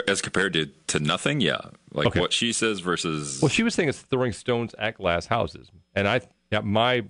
As 0.07 0.21
compared 0.21 0.53
to, 0.53 0.67
to 0.89 1.01
nothing, 1.01 1.41
yeah. 1.41 1.59
Like 1.93 2.09
Okay. 2.09 2.21
what 2.21 2.33
she 2.33 2.53
says 2.53 2.81
versus. 2.81 3.41
Well, 3.41 3.49
she 3.49 3.63
was 3.63 3.75
saying 3.75 3.89
it's 3.89 4.01
throwing 4.03 4.33
stones 4.33 4.75
at 4.79 4.97
glass 4.99 5.27
houses, 5.27 5.71
and 5.95 6.07
I, 6.07 6.21
yeah, 6.53 6.61
my 6.61 7.05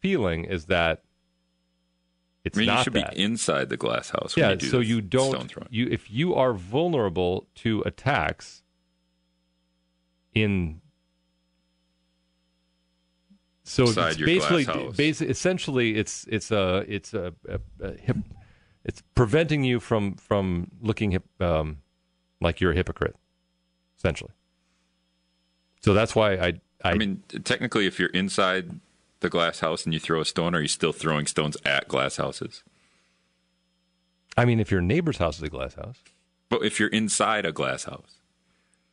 feeling 0.00 0.44
is 0.44 0.66
that 0.66 1.02
it's 2.44 2.56
I 2.56 2.60
mean, 2.60 2.70
you 2.70 2.82
should 2.82 2.92
that. 2.94 3.14
be 3.14 3.22
inside 3.22 3.68
the 3.68 3.76
glass 3.76 4.10
house. 4.10 4.34
when 4.34 4.44
yeah, 4.44 4.50
you 4.52 4.56
do 4.56 4.66
so 4.68 4.80
you 4.80 5.00
don't. 5.02 5.48
throwing. 5.50 5.68
You 5.70 5.88
if 5.90 6.10
you 6.10 6.34
are 6.34 6.54
vulnerable 6.54 7.46
to 7.56 7.82
attacks 7.84 8.62
in. 10.42 10.80
So 13.64 13.84
Inside 13.84 14.08
it's 14.10 14.18
your 14.18 14.26
basically, 14.26 14.64
glass 14.64 14.76
house. 14.76 14.96
basi- 14.96 15.28
essentially, 15.28 15.96
it's 15.96 16.24
it's 16.28 16.50
a 16.50 16.84
it's 16.88 17.12
a, 17.12 17.34
a, 17.48 17.60
a 17.80 17.92
hip, 17.98 18.16
it's 18.84 19.02
preventing 19.14 19.62
you 19.64 19.78
from 19.78 20.14
from 20.14 20.68
looking 20.80 21.10
hip, 21.10 21.24
um, 21.40 21.78
like 22.40 22.60
you're 22.62 22.72
a 22.72 22.74
hypocrite, 22.74 23.16
essentially. 23.98 24.30
So 25.82 25.92
that's 25.92 26.14
why 26.16 26.32
I 26.36 26.46
I, 26.82 26.92
I 26.92 26.94
mean, 26.94 27.22
technically, 27.44 27.86
if 27.86 27.98
you're 27.98 28.08
inside 28.10 28.80
the 29.20 29.28
glass 29.28 29.60
house 29.60 29.84
and 29.84 29.92
you 29.92 30.00
throw 30.00 30.20
a 30.20 30.24
stone, 30.24 30.54
are 30.54 30.60
you 30.62 30.68
still 30.68 30.92
throwing 30.92 31.26
stones 31.26 31.56
at 31.66 31.88
glass 31.88 32.16
houses? 32.16 32.62
I 34.36 34.44
mean 34.44 34.60
if 34.60 34.70
your 34.70 34.80
neighbor's 34.80 35.18
house 35.18 35.36
is 35.38 35.42
a 35.42 35.48
glass 35.48 35.74
house, 35.74 35.98
But 36.48 36.62
if 36.64 36.78
you're 36.78 36.88
inside 36.90 37.44
a 37.44 37.50
glass 37.52 37.84
house, 37.84 38.17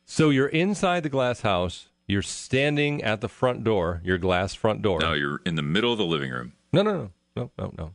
so 0.06 0.30
you're 0.30 0.48
inside 0.48 1.02
the 1.02 1.08
glass 1.08 1.42
house, 1.42 1.88
you're 2.06 2.22
standing 2.22 3.02
at 3.02 3.20
the 3.20 3.28
front 3.28 3.64
door, 3.64 4.00
your 4.04 4.16
glass 4.16 4.54
front 4.54 4.80
door. 4.80 5.00
no, 5.00 5.12
you're 5.12 5.40
in 5.44 5.56
the 5.56 5.62
middle 5.62 5.92
of 5.92 5.98
the 5.98 6.06
living 6.06 6.30
room. 6.30 6.52
No, 6.72 6.82
no, 6.82 6.92
no, 6.94 7.10
no, 7.36 7.50
no, 7.58 7.74
no. 7.76 7.94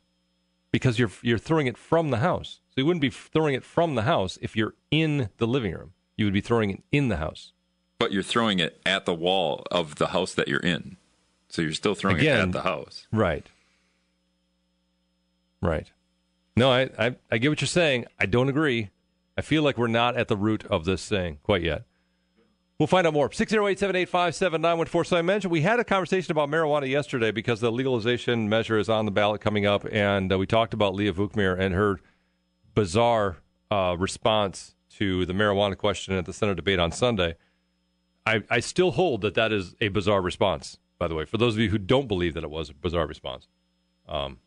Because 0.71 0.99
you're 0.99 1.11
you're 1.21 1.37
throwing 1.37 1.67
it 1.67 1.77
from 1.77 2.11
the 2.11 2.17
house. 2.17 2.59
So 2.69 2.73
you 2.77 2.85
wouldn't 2.85 3.01
be 3.01 3.09
throwing 3.09 3.55
it 3.55 3.63
from 3.63 3.95
the 3.95 4.03
house 4.03 4.37
if 4.41 4.55
you're 4.55 4.75
in 4.91 5.29
the 5.37 5.47
living 5.47 5.73
room. 5.73 5.93
You 6.17 6.25
would 6.25 6.33
be 6.33 6.41
throwing 6.41 6.69
it 6.69 6.83
in 6.91 7.07
the 7.07 7.17
house. 7.17 7.53
But 7.97 8.11
you're 8.11 8.23
throwing 8.23 8.59
it 8.59 8.79
at 8.85 9.05
the 9.05 9.13
wall 9.13 9.65
of 9.71 9.95
the 9.95 10.07
house 10.07 10.33
that 10.33 10.47
you're 10.47 10.59
in. 10.59 10.97
So 11.49 11.61
you're 11.61 11.73
still 11.73 11.95
throwing 11.95 12.17
it 12.19 12.27
at 12.27 12.51
the 12.51 12.61
house. 12.61 13.07
Right. 13.11 13.47
Right. 15.61 15.91
No, 16.55 16.71
I, 16.71 16.89
I 16.97 17.15
I 17.31 17.37
get 17.37 17.49
what 17.49 17.61
you're 17.61 17.67
saying. 17.67 18.05
I 18.19 18.25
don't 18.25 18.49
agree. 18.49 18.89
I 19.37 19.41
feel 19.41 19.63
like 19.63 19.77
we're 19.77 19.87
not 19.87 20.17
at 20.17 20.27
the 20.27 20.37
root 20.37 20.65
of 20.65 20.85
this 20.85 21.07
thing 21.07 21.39
quite 21.43 21.61
yet. 21.61 21.83
We'll 22.81 22.87
find 22.87 23.05
out 23.05 23.13
more. 23.13 23.29
608-785-7914. 23.29 25.05
So 25.05 25.15
I 25.15 25.21
mentioned 25.21 25.51
we 25.51 25.61
had 25.61 25.79
a 25.79 25.83
conversation 25.83 26.31
about 26.31 26.49
marijuana 26.49 26.89
yesterday 26.89 27.29
because 27.29 27.59
the 27.61 27.71
legalization 27.71 28.49
measure 28.49 28.79
is 28.79 28.89
on 28.89 29.05
the 29.05 29.11
ballot 29.11 29.39
coming 29.39 29.67
up, 29.67 29.85
and 29.91 30.33
uh, 30.33 30.39
we 30.39 30.47
talked 30.47 30.73
about 30.73 30.95
Leah 30.95 31.13
Vukmir 31.13 31.59
and 31.59 31.75
her 31.75 31.99
bizarre 32.73 33.37
uh, 33.69 33.95
response 33.99 34.73
to 34.95 35.27
the 35.27 35.33
marijuana 35.33 35.77
question 35.77 36.15
at 36.15 36.25
the 36.25 36.33
Senate 36.33 36.55
debate 36.55 36.79
on 36.79 36.91
Sunday. 36.91 37.35
I, 38.25 38.41
I 38.49 38.59
still 38.59 38.89
hold 38.89 39.21
that 39.21 39.35
that 39.35 39.51
is 39.51 39.75
a 39.79 39.89
bizarre 39.89 40.23
response, 40.23 40.79
by 40.97 41.07
the 41.07 41.13
way, 41.13 41.25
for 41.25 41.37
those 41.37 41.53
of 41.53 41.59
you 41.59 41.69
who 41.69 41.77
don't 41.77 42.07
believe 42.07 42.33
that 42.33 42.43
it 42.43 42.49
was 42.49 42.71
a 42.71 42.73
bizarre 42.73 43.05
response. 43.05 43.47
Um, 44.09 44.39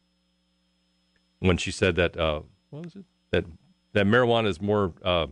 when 1.39 1.57
she 1.57 1.71
said 1.71 1.95
that, 1.95 2.17
uh, 2.17 2.41
what 2.71 2.87
was 2.87 2.97
it? 2.97 3.05
That, 3.31 3.45
that 3.93 4.07
marijuana 4.07 4.49
is 4.49 4.61
more, 4.61 4.93
uh, 5.05 5.29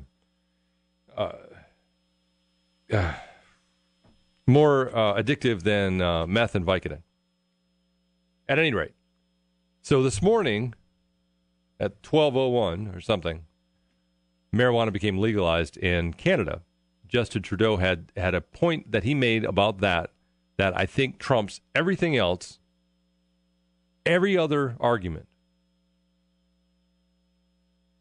uh, 2.93 3.15
more 4.47 4.89
uh, 4.97 5.15
addictive 5.15 5.63
than 5.63 6.01
uh, 6.01 6.27
meth 6.27 6.55
and 6.55 6.65
Vicodin. 6.65 7.03
At 8.49 8.59
any 8.59 8.73
rate, 8.73 8.95
so 9.83 10.03
this 10.03 10.21
morning 10.21 10.75
at 11.79 12.03
12:01 12.03 12.95
or 12.95 13.01
something, 13.01 13.45
marijuana 14.55 14.93
became 14.93 15.19
legalized 15.19 15.77
in 15.77 16.13
Canada. 16.13 16.63
Justin 17.09 17.43
Trudeau 17.43 17.77
had 17.77 18.11
had 18.17 18.35
a 18.35 18.41
point 18.41 18.91
that 18.93 19.05
he 19.05 19.15
made 19.15 19.45
about 19.45 19.79
that 19.79 20.11
that 20.57 20.77
I 20.77 20.87
think 20.87 21.19
trumps 21.19 21.61
everything 21.75 22.17
else, 22.17 22.59
every 24.05 24.37
other 24.37 24.77
argument 24.81 25.29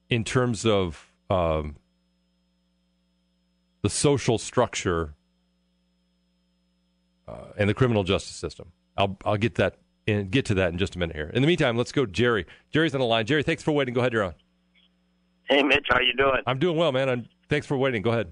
in 0.09 0.23
terms 0.23 0.65
of 0.65 1.11
um, 1.29 1.77
the 3.81 3.89
social 3.89 4.37
structure 4.37 5.15
uh, 7.27 7.45
and 7.57 7.69
the 7.69 7.73
criminal 7.73 8.03
justice 8.03 8.35
system. 8.35 8.71
I'll 8.97 9.17
I'll 9.25 9.37
get 9.37 9.55
that 9.55 9.77
and 10.07 10.31
get 10.31 10.45
to 10.45 10.53
that 10.55 10.71
in 10.71 10.77
just 10.77 10.95
a 10.95 10.99
minute 10.99 11.15
here. 11.15 11.31
In 11.33 11.41
the 11.41 11.47
meantime, 11.47 11.77
let's 11.77 11.91
go, 11.91 12.05
to 12.05 12.11
Jerry. 12.11 12.45
Jerry's 12.71 12.93
on 12.93 12.99
the 12.99 13.05
line. 13.05 13.25
Jerry, 13.25 13.43
thanks 13.43 13.63
for 13.63 13.71
waiting. 13.71 13.93
Go 13.93 14.01
ahead, 14.01 14.13
you're 14.13 14.23
on. 14.23 14.33
Hey, 15.45 15.63
Mitch, 15.63 15.87
how 15.89 15.99
you 15.99 16.13
doing? 16.15 16.41
I'm 16.45 16.59
doing 16.59 16.77
well, 16.77 16.91
man. 16.91 17.09
And 17.09 17.29
thanks 17.49 17.67
for 17.67 17.77
waiting. 17.77 18.01
Go 18.01 18.11
ahead. 18.11 18.31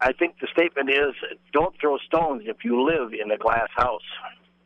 I 0.00 0.12
think 0.12 0.36
the 0.40 0.46
statement 0.52 0.90
is 0.90 1.14
don't 1.52 1.74
throw 1.80 1.96
stones 1.98 2.42
if 2.46 2.64
you 2.64 2.84
live 2.84 3.12
in 3.12 3.30
a 3.30 3.38
glass 3.38 3.68
house. 3.74 4.02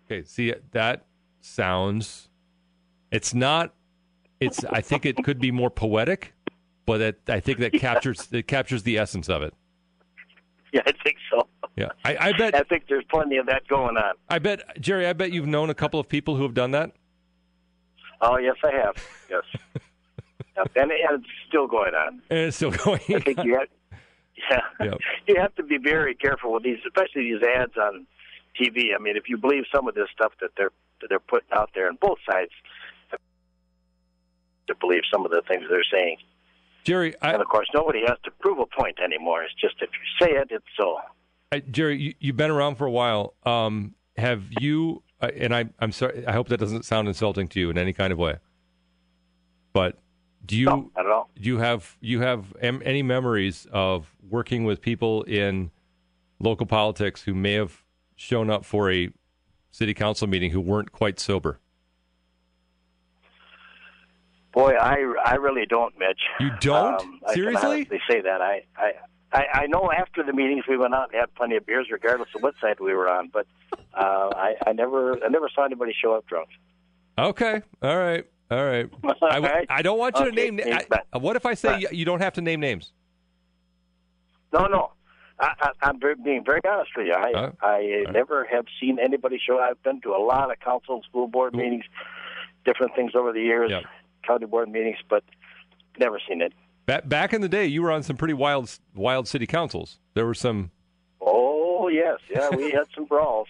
Okay, 0.07 0.25
see 0.25 0.53
that 0.73 1.07
sounds. 1.41 2.29
It's 3.13 3.33
not. 3.33 3.75
It's. 4.41 4.65
I 4.65 4.81
think 4.81 5.07
it 5.07 5.23
could 5.23 5.39
be 5.39 5.51
more 5.53 5.71
poetic, 5.71 6.35
but 6.85 7.01
it, 7.01 7.21
I 7.29 7.39
think 7.41 7.59
that 7.59 7.73
captures 7.75 8.29
it 8.33 8.49
captures 8.49 8.83
the 8.83 8.99
essence 8.99 9.29
of 9.29 9.43
it. 9.43 9.55
Yeah, 10.73 10.83
I 10.87 10.93
think 11.03 11.17
so. 11.31 11.49
Yeah, 11.77 11.89
I, 12.05 12.17
I 12.29 12.33
bet. 12.33 12.55
I 12.55 12.63
think 12.63 12.85
there's 12.89 13.05
plenty 13.11 13.39
of 13.39 13.47
that 13.47 13.67
going 13.67 13.97
on. 13.97 14.15
I 14.29 14.39
bet 14.39 14.81
Jerry. 14.81 15.05
I 15.07 15.13
bet 15.13 15.33
you've 15.33 15.47
known 15.49 15.69
a 15.69 15.75
couple 15.75 15.99
of 15.99 16.09
people 16.09 16.37
who 16.37 16.45
have 16.45 16.55
done 16.55 16.71
that. 16.73 16.93
Oh, 18.21 18.39
yes, 18.39 18.55
I 18.63 18.71
have. 18.77 18.95
Yes. 19.29 19.43
Yep, 20.57 20.73
and, 20.77 20.91
and 20.91 21.21
it's 21.23 21.31
still 21.49 21.67
going 21.69 21.95
on. 21.95 22.21
And 22.29 22.39
it's 22.41 22.57
still 22.57 22.73
going. 22.73 23.01
I 23.09 23.21
think 23.21 23.43
you 23.45 23.55
have, 23.59 23.69
yeah, 24.51 24.87
Yep. 24.87 24.99
you 25.29 25.37
have 25.41 25.55
to 25.55 25.63
be 25.63 25.79
very 25.79 26.15
careful 26.15 26.53
with 26.53 26.65
these, 26.65 26.79
especially 26.87 27.33
these 27.33 27.43
ads 27.43 27.77
on 27.77 28.05
TV. 28.61 28.89
I 28.95 29.01
mean, 29.01 29.17
if 29.17 29.29
you 29.29 29.39
believe 29.39 29.65
some 29.73 29.87
of 29.89 29.95
this 29.95 30.09
stuff 30.13 30.33
that 30.41 30.51
they're 30.57 30.73
that 31.01 31.07
they're 31.09 31.21
putting 31.21 31.49
out 31.53 31.71
there, 31.75 31.89
and 31.89 31.99
both 32.01 32.19
sides 32.29 32.51
to 34.67 34.75
believe 34.81 35.03
some 35.11 35.25
of 35.25 35.31
the 35.31 35.43
things 35.49 35.65
they're 35.71 35.85
saying. 35.91 36.17
Jerry, 36.85 37.15
I, 37.21 37.33
And 37.33 37.43
of 37.43 37.49
course, 37.49 37.69
nobody 37.75 38.01
has 38.07 38.17
to 38.25 38.31
prove 38.31 38.59
a 38.59 38.67
point 38.67 38.99
anymore. 39.05 39.43
It's 39.45 39.55
just 39.55 39.77
if 39.81 39.91
you 39.91 40.27
say 40.27 40.33
it, 40.33 40.49
it's 40.51 40.65
so. 40.77 40.99
I, 41.53 41.61
Jerry, 41.61 42.01
you, 42.01 42.15
you've 42.19 42.37
been 42.37 42.51
around 42.51 42.77
for 42.77 42.87
a 42.87 42.91
while. 42.91 43.35
Um, 43.45 43.95
have 44.17 44.45
you? 44.51 45.03
Uh, 45.21 45.31
and 45.37 45.55
I, 45.55 45.67
I'm 45.79 45.93
sorry. 45.93 46.27
I 46.27 46.33
hope 46.33 46.49
that 46.49 46.59
doesn't 46.59 46.85
sound 46.85 47.09
insulting 47.09 47.49
to 47.49 47.61
you 47.61 47.71
in 47.71 47.79
any 47.79 47.93
kind 47.93 48.13
of 48.13 48.19
way. 48.19 48.37
But 49.73 49.99
do 50.45 50.57
you? 50.57 50.67
No, 50.67 50.91
not 50.97 51.07
at 51.07 51.13
all. 51.13 51.31
do 51.35 51.43
you 51.43 51.59
have 51.59 51.97
you 52.01 52.21
have 52.21 52.55
am, 52.63 52.83
any 52.85 53.03
memories 53.03 53.67
of 53.73 54.15
working 54.29 54.65
with 54.65 54.81
people 54.81 55.23
in 55.25 55.71
local 56.39 56.67
politics 56.67 57.23
who 57.23 57.35
may 57.35 57.53
have 57.53 57.85
shown 58.17 58.51
up 58.51 58.65
for 58.65 58.91
a 58.91 59.11
city 59.71 59.95
council 59.95 60.27
meeting 60.27 60.51
who 60.51 60.61
weren't 60.61 60.93
quite 60.93 61.21
sober? 61.21 61.61
Boy, 64.53 64.73
I, 64.75 64.97
I 65.25 65.35
really 65.37 65.65
don't, 65.67 65.97
Mitch. 65.99 66.21
You 66.41 66.51
don't? 66.61 67.01
Um, 67.01 67.21
Seriously? 67.33 67.69
honestly 67.71 68.01
say 68.11 68.21
that. 68.23 68.41
I, 68.41 68.65
I, 68.77 68.93
I, 69.33 69.47
I 69.53 69.67
know 69.67 69.91
after 69.97 70.25
the 70.25 70.33
meetings 70.33 70.65
we 70.69 70.77
went 70.77 70.93
out 70.95 71.11
and 71.13 71.21
had 71.21 71.33
plenty 71.35 71.57
of 71.57 71.67
beers, 71.67 71.87
regardless 71.91 72.29
of 72.35 72.43
what 72.43 72.55
side 72.61 72.81
we 72.81 72.93
were 72.95 73.09
on. 73.09 73.29
But 73.33 73.47
uh, 73.95 74.31
I, 74.35 74.55
I 74.67 74.73
never, 74.73 75.23
I 75.25 75.29
never 75.29 75.49
saw 75.55 75.65
anybody 75.65 75.95
show 76.01 76.15
up 76.15 76.27
drunk. 76.27 76.49
Okay, 77.17 77.63
all 77.83 77.99
right, 77.99 78.25
all 78.51 78.65
right. 78.65 78.91
I, 79.23 79.39
right. 79.39 79.67
I 79.69 79.83
don't 79.83 79.99
want 79.99 80.19
you 80.19 80.25
to 80.25 80.33
name. 80.33 80.61
I, 80.65 81.19
what 81.19 81.37
if 81.37 81.47
I 81.47 81.55
say 81.55 81.87
you, 81.93 82.05
don't 82.05 82.21
have 82.21 82.33
to 82.35 82.41
name 82.41 82.61
names? 82.61 82.93
No, 84.53 84.67
no. 84.67 84.93
I, 85.39 85.53
I, 85.61 85.71
I'm 85.83 86.01
being 86.25 86.45
very 86.45 86.61
honest 86.69 86.91
with 86.97 87.07
you. 87.07 87.15
I, 87.15 87.33
Uh, 87.33 87.53
I 87.63 88.05
uh, 88.09 88.11
never 88.11 88.45
have 88.45 88.65
seen 88.81 88.99
anybody 88.99 89.41
show. 89.45 89.59
I've 89.59 89.83
been 89.83 90.01
to 90.03 90.11
a 90.11 90.23
lot 90.23 90.51
of 90.51 90.59
council 90.61 90.97
and 90.97 91.05
school 91.05 91.29
board 91.29 91.55
meetings, 91.55 91.85
different 92.65 92.95
things 92.97 93.13
over 93.15 93.33
the 93.33 93.41
years. 93.41 93.71
County 94.27 94.47
board 94.47 94.69
meetings, 94.69 94.99
but 95.09 95.25
never 95.99 96.21
seen 96.29 96.41
it. 96.43 96.53
Back, 96.87 97.09
back 97.09 97.33
in 97.33 97.41
the 97.41 97.49
day, 97.49 97.67
you 97.67 97.83
were 97.83 97.91
on 97.93 98.03
some 98.03 98.17
pretty 98.17 98.35
wild, 98.35 98.79
wild 98.95 99.29
city 99.29 99.47
councils. 99.47 99.99
There 100.15 100.27
were 100.27 100.35
some. 100.35 100.71
Oh 101.21 101.89
yes, 101.89 102.19
yeah, 102.29 102.49
we 102.55 102.71
had 102.73 102.87
some 102.95 103.05
brawls. 103.05 103.49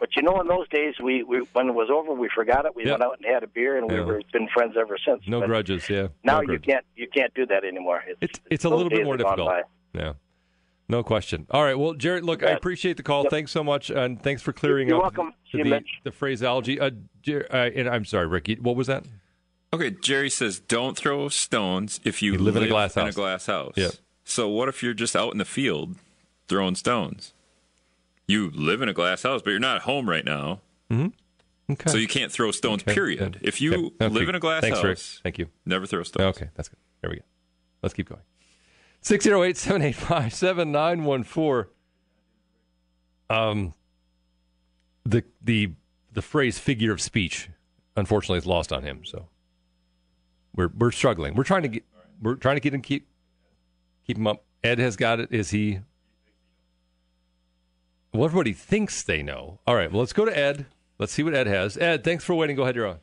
But 0.00 0.16
you 0.16 0.22
know, 0.22 0.40
in 0.40 0.48
those 0.48 0.68
days, 0.70 0.94
we, 1.00 1.22
we 1.22 1.38
when 1.52 1.68
it 1.68 1.72
was 1.74 1.88
over, 1.90 2.12
we 2.12 2.28
forgot 2.34 2.66
it. 2.66 2.74
We 2.74 2.84
Yeah. 2.84 2.92
went 2.92 3.04
out 3.04 3.16
and 3.22 3.32
had 3.32 3.42
a 3.44 3.46
beer, 3.46 3.78
and 3.78 3.88
we 3.88 3.94
Yeah. 3.96 4.04
were 4.04 4.20
been 4.32 4.48
friends 4.52 4.74
ever 4.78 4.96
since. 5.06 5.22
No 5.28 5.40
But 5.40 5.46
grudges. 5.46 5.88
Yeah. 5.88 6.08
Now 6.24 6.36
no 6.36 6.40
you 6.42 6.46
grudges. 6.48 6.64
can't 6.66 6.84
you 6.96 7.08
can't 7.14 7.32
do 7.34 7.46
that 7.46 7.64
anymore. 7.64 8.02
It's 8.06 8.18
It's 8.20 8.40
it's 8.50 8.64
a 8.64 8.68
little 8.70 8.90
bit 8.90 9.04
more 9.04 9.16
difficult. 9.16 9.52
Yeah. 9.94 10.14
No 10.88 11.02
question. 11.04 11.46
All 11.50 11.62
right. 11.62 11.78
Well, 11.78 11.94
Jared, 11.94 12.24
look, 12.24 12.42
I 12.42 12.50
appreciate 12.50 12.96
the 12.96 13.02
call. 13.04 13.22
Yep. 13.22 13.30
Thanks 13.30 13.52
so 13.52 13.62
much, 13.62 13.88
and 13.90 14.20
thanks 14.20 14.42
for 14.42 14.52
clearing 14.52 14.88
You're 14.88 14.98
up 14.98 15.16
welcome. 15.16 15.32
See 15.52 15.62
the, 15.62 15.80
the 16.02 16.10
phraseology. 16.10 16.80
Uh, 16.80 16.90
Jer- 17.22 17.46
uh, 17.50 17.70
and 17.74 17.88
I'm 17.88 18.04
sorry, 18.04 18.26
Ricky. 18.26 18.56
What 18.56 18.74
was 18.76 18.88
that? 18.88 19.04
Okay, 19.74 19.90
Jerry 19.90 20.28
says 20.28 20.60
don't 20.60 20.96
throw 20.96 21.28
stones 21.28 21.98
if 22.04 22.22
you, 22.22 22.32
You 22.32 22.38
live 22.38 22.56
in 22.56 22.62
a 22.62 22.68
glass 22.68 22.96
in 22.96 23.04
house. 23.04 23.14
a 23.14 23.16
glass 23.16 23.46
house. 23.46 23.72
Yep. 23.76 23.92
So 24.24 24.48
what 24.48 24.68
if 24.68 24.82
you're 24.82 24.92
just 24.94 25.16
out 25.16 25.32
in 25.32 25.38
the 25.38 25.44
field 25.44 25.96
throwing 26.48 26.74
stones? 26.74 27.32
You 28.28 28.50
live 28.50 28.82
in 28.82 28.88
a 28.88 28.92
glass 28.92 29.22
house, 29.22 29.40
but 29.42 29.50
you're 29.50 29.58
not 29.58 29.76
at 29.76 29.82
home 29.82 30.08
right 30.08 30.24
now, 30.24 30.60
Okay. 30.90 31.90
so 31.90 31.96
you 31.96 32.06
can't 32.06 32.30
throw 32.30 32.50
stones. 32.50 32.82
Okay. 32.82 32.94
Period. 32.94 33.38
Yeah. 33.40 33.48
If 33.48 33.60
you 33.60 33.72
Okay. 33.74 34.04
Okay. 34.06 34.08
live 34.14 34.28
in 34.28 34.34
a 34.34 34.40
glass 34.40 34.60
Thanks, 34.62 34.78
house, 34.78 34.84
Rick. 34.84 34.98
Thank 35.22 35.38
you. 35.38 35.48
never 35.64 35.86
throw 35.86 36.02
stones. 36.02 36.36
Okay, 36.36 36.50
that's 36.54 36.68
good. 36.68 36.78
There 37.00 37.10
we 37.10 37.16
go. 37.16 37.22
Let's 37.82 37.94
keep 37.94 38.08
going. 38.08 38.20
608 39.00 39.56
785 39.56 40.34
7914. 40.34 41.70
Um, 43.30 43.74
the 45.04 45.24
the 45.42 45.72
the 46.12 46.22
phrase 46.22 46.58
figure 46.58 46.92
of 46.92 47.00
speech, 47.00 47.48
unfortunately, 47.96 48.38
is 48.38 48.46
lost 48.46 48.72
on 48.72 48.82
him. 48.82 49.04
So 49.04 49.26
we're 50.54 50.68
we're 50.76 50.90
struggling. 50.90 51.34
We're 51.34 51.44
trying 51.44 51.62
to 51.62 51.68
get 51.68 51.84
we're 52.20 52.34
trying 52.34 52.56
to 52.56 52.60
get 52.60 52.74
him 52.74 52.82
keep 52.82 53.08
keep 54.06 54.16
him 54.16 54.26
up. 54.26 54.44
Ed 54.62 54.78
has 54.78 54.96
got 54.96 55.20
it. 55.20 55.32
Is 55.32 55.50
he? 55.50 55.80
Well, 58.12 58.24
everybody 58.24 58.52
thinks 58.52 59.02
they 59.02 59.22
know. 59.22 59.58
All 59.66 59.74
right. 59.74 59.90
Well, 59.90 60.00
let's 60.00 60.12
go 60.12 60.24
to 60.24 60.36
Ed. 60.36 60.66
Let's 60.98 61.12
see 61.12 61.22
what 61.22 61.34
Ed 61.34 61.46
has. 61.46 61.76
Ed, 61.78 62.04
thanks 62.04 62.24
for 62.24 62.34
waiting. 62.34 62.54
Go 62.54 62.62
ahead. 62.62 62.76
You're 62.76 62.86
on. 62.86 62.98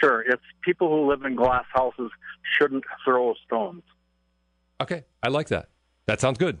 Sure, 0.00 0.20
it's 0.20 0.42
people 0.62 0.88
who 0.88 1.08
live 1.10 1.24
in 1.24 1.34
glass 1.36 1.64
houses 1.72 2.10
shouldn't 2.58 2.84
throw 3.04 3.34
stones. 3.46 3.82
Okay, 4.80 5.04
I 5.22 5.28
like 5.28 5.48
that. 5.48 5.70
That 6.06 6.20
sounds 6.20 6.38
good. 6.38 6.60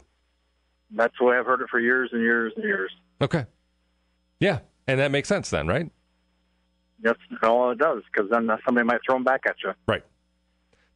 That's 0.90 1.14
the 1.18 1.26
way 1.26 1.36
I've 1.36 1.46
heard 1.46 1.60
it 1.60 1.68
for 1.70 1.78
years 1.78 2.10
and 2.12 2.22
years 2.22 2.52
and 2.56 2.64
years. 2.64 2.90
Okay. 3.20 3.44
Yeah, 4.40 4.60
and 4.86 5.00
that 5.00 5.10
makes 5.10 5.28
sense 5.28 5.50
then, 5.50 5.66
right? 5.66 5.90
That's 7.00 7.18
all 7.42 7.70
it 7.72 7.78
does, 7.78 8.02
because 8.12 8.30
then 8.30 8.48
somebody 8.64 8.86
might 8.86 9.00
throw 9.06 9.16
them 9.16 9.24
back 9.24 9.42
at 9.46 9.56
you. 9.62 9.72
Right. 9.86 10.04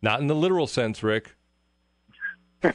Not 0.03 0.21
in 0.21 0.27
the 0.29 0.35
literal 0.35 0.67
sense, 0.67 1.03
Rick. 1.03 1.37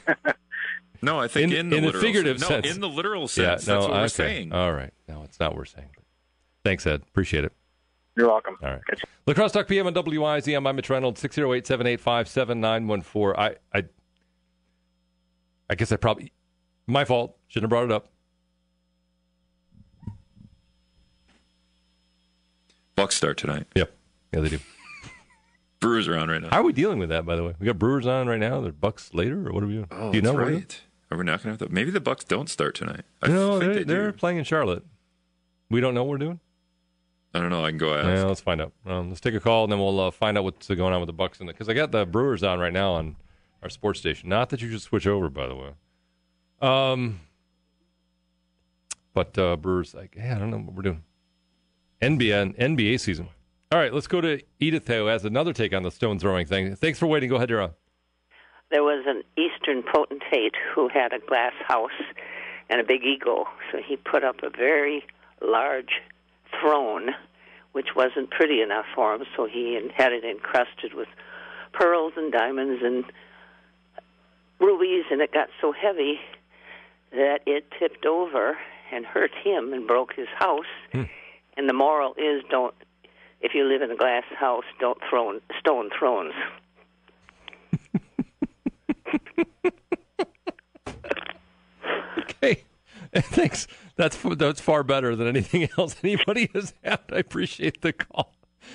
No, 1.02 1.20
I 1.20 1.28
think 1.28 1.52
In- 1.52 1.58
in, 1.58 1.68
the 1.70 1.76
in 1.76 1.84
a 1.84 1.86
literal 1.86 2.02
figurative 2.02 2.40
no, 2.40 2.46
sense. 2.46 2.66
No, 2.66 2.72
in 2.72 2.80
the 2.80 2.88
literal 2.88 3.22
yeah, 3.22 3.26
sense. 3.26 3.66
no, 3.66 3.74
that's 3.74 3.88
what 3.88 4.00
we're 4.00 4.08
saying. 4.08 4.52
All 4.52 4.72
right. 4.72 4.92
No, 5.08 5.22
it's 5.22 5.38
not 5.38 5.50
what 5.50 5.58
we're 5.58 5.64
saying. 5.64 5.90
Thanks, 6.64 6.86
Ed. 6.86 7.02
Appreciate 7.08 7.44
it. 7.44 7.52
You're 8.16 8.28
welcome. 8.28 8.56
All 8.62 8.70
right. 8.70 8.80
Catch 8.88 9.02
you. 9.02 9.08
La 9.26 9.34
Crosse 9.34 9.52
Talk 9.52 9.68
PM 9.68 9.86
on 9.86 9.94
WIZM. 9.94 10.66
I'm 10.66 10.76
Mitch 10.76 10.90
Reynolds, 10.90 11.20
608 11.20 11.66
785 11.66 12.28
7914. 12.28 13.34
I, 13.38 13.78
I, 13.78 13.84
I 15.68 15.74
guess 15.74 15.92
I 15.92 15.96
probably, 15.96 16.32
my 16.86 17.04
fault. 17.04 17.36
Shouldn't 17.48 17.64
have 17.64 17.70
brought 17.70 17.84
it 17.84 17.92
up. 17.92 18.08
Bucks 22.96 23.14
start 23.14 23.36
tonight. 23.36 23.66
Yep. 23.74 23.92
Yeah, 24.32 24.40
they 24.40 24.48
do. 24.48 24.58
Brewers 25.80 26.08
are 26.08 26.16
on 26.16 26.28
right 26.28 26.40
now. 26.40 26.48
How 26.50 26.60
are 26.60 26.64
we 26.64 26.72
dealing 26.72 26.98
with 26.98 27.10
that, 27.10 27.24
by 27.26 27.36
the 27.36 27.44
way? 27.44 27.54
We 27.58 27.66
got 27.66 27.78
Brewers 27.78 28.06
on 28.06 28.26
right 28.26 28.40
now. 28.40 28.60
They're 28.60 28.72
Bucks 28.72 29.12
later, 29.12 29.48
or 29.48 29.52
what 29.52 29.62
are 29.62 29.66
we 29.66 29.74
doing? 29.74 29.86
oh, 29.90 30.10
do 30.10 30.18
you 30.18 30.22
know? 30.22 30.30
that's 30.32 30.38
what 30.38 30.46
we're 30.46 30.54
right. 30.54 30.80
Are 31.10 31.18
we 31.18 31.24
not 31.24 31.42
going 31.42 31.56
to 31.56 31.62
have 31.64 31.70
the? 31.70 31.74
Maybe 31.74 31.90
the 31.90 32.00
Bucks 32.00 32.24
don't 32.24 32.48
start 32.48 32.74
tonight. 32.74 33.02
I 33.22 33.28
No, 33.28 33.58
they're, 33.58 33.74
they 33.74 33.82
they're 33.84 34.12
playing 34.12 34.38
in 34.38 34.44
Charlotte. 34.44 34.84
We 35.70 35.80
don't 35.80 35.94
know 35.94 36.02
what 36.02 36.10
we're 36.10 36.18
doing? 36.18 36.40
I 37.34 37.40
don't 37.40 37.50
know. 37.50 37.64
I 37.64 37.68
can 37.68 37.78
go 37.78 37.94
ask. 37.94 38.06
Yeah, 38.06 38.24
let's 38.24 38.40
find 38.40 38.62
out. 38.62 38.72
Um, 38.86 39.10
let's 39.10 39.20
take 39.20 39.34
a 39.34 39.40
call 39.40 39.64
and 39.64 39.72
then 39.72 39.78
we'll 39.78 40.00
uh, 40.00 40.10
find 40.10 40.38
out 40.38 40.44
what's 40.44 40.68
going 40.68 40.94
on 40.94 41.00
with 41.00 41.06
the 41.06 41.12
Bucks 41.12 41.38
and 41.38 41.48
because 41.48 41.68
I 41.68 41.74
got 41.74 41.92
the 41.92 42.06
Brewers 42.06 42.42
on 42.42 42.58
right 42.58 42.72
now 42.72 42.92
on 42.92 43.16
our 43.62 43.68
sports 43.68 44.00
station. 44.00 44.30
Not 44.30 44.48
that 44.50 44.62
you 44.62 44.70
should 44.70 44.80
switch 44.80 45.06
over, 45.06 45.28
by 45.28 45.46
the 45.46 45.54
way. 45.54 45.70
Um, 46.62 47.20
but 49.12 49.36
uh, 49.36 49.56
Brewers, 49.56 49.94
like, 49.94 50.16
hey, 50.16 50.30
I 50.30 50.38
don't 50.38 50.50
know 50.50 50.58
what 50.58 50.74
we're 50.74 50.82
doing. 50.82 51.02
NBA 52.02 52.56
NBA 52.58 53.00
season. 53.00 53.28
All 53.72 53.78
right, 53.78 53.92
let's 53.92 54.06
go 54.06 54.20
to 54.20 54.40
Edith 54.60 54.86
who 54.86 55.06
has 55.06 55.24
another 55.24 55.52
take 55.52 55.74
on 55.74 55.82
the 55.82 55.90
stone 55.90 56.18
throwing 56.18 56.46
thing. 56.46 56.76
Thanks 56.76 56.98
for 56.98 57.06
waiting. 57.06 57.28
Go 57.28 57.36
ahead, 57.36 57.50
you're 57.50 57.62
on. 57.62 57.72
there 58.70 58.82
was 58.84 59.04
an 59.06 59.22
Eastern 59.36 59.82
potentate 59.82 60.54
who 60.74 60.88
had 60.88 61.12
a 61.12 61.18
glass 61.18 61.52
house 61.66 61.90
and 62.68 62.80
a 62.80 62.84
big 62.84 63.04
eagle, 63.04 63.46
So 63.70 63.78
he 63.78 63.96
put 63.96 64.24
up 64.24 64.42
a 64.42 64.50
very 64.50 65.04
large 65.40 66.00
throne, 66.60 67.10
which 67.72 67.94
wasn't 67.94 68.30
pretty 68.30 68.60
enough 68.60 68.86
for 68.94 69.14
him. 69.14 69.24
So 69.36 69.46
he 69.46 69.78
had 69.96 70.12
it 70.12 70.24
encrusted 70.24 70.94
with 70.94 71.08
pearls 71.72 72.12
and 72.16 72.32
diamonds 72.32 72.82
and 72.84 73.04
rubies, 74.58 75.04
and 75.10 75.20
it 75.20 75.32
got 75.32 75.48
so 75.60 75.72
heavy 75.72 76.18
that 77.12 77.40
it 77.46 77.66
tipped 77.78 78.04
over 78.06 78.56
and 78.92 79.04
hurt 79.04 79.32
him 79.44 79.72
and 79.72 79.86
broke 79.86 80.14
his 80.14 80.28
house. 80.38 80.64
Hmm. 80.92 81.02
And 81.56 81.68
the 81.68 81.72
moral 81.72 82.14
is 82.14 82.42
don't. 82.50 82.74
If 83.40 83.54
you 83.54 83.64
live 83.64 83.82
in 83.82 83.90
a 83.90 83.96
glass 83.96 84.24
house, 84.38 84.64
don't 84.80 84.98
throw 85.08 85.38
stone 85.60 85.90
thrones. 85.98 86.34
okay. 92.18 92.64
thanks. 93.14 93.66
That's 93.96 94.16
that's 94.36 94.60
far 94.60 94.82
better 94.82 95.16
than 95.16 95.26
anything 95.26 95.68
else 95.78 95.96
anybody 96.02 96.50
has 96.54 96.74
had. 96.82 97.00
I 97.10 97.18
appreciate 97.18 97.80
the 97.82 97.92
call. 97.92 98.34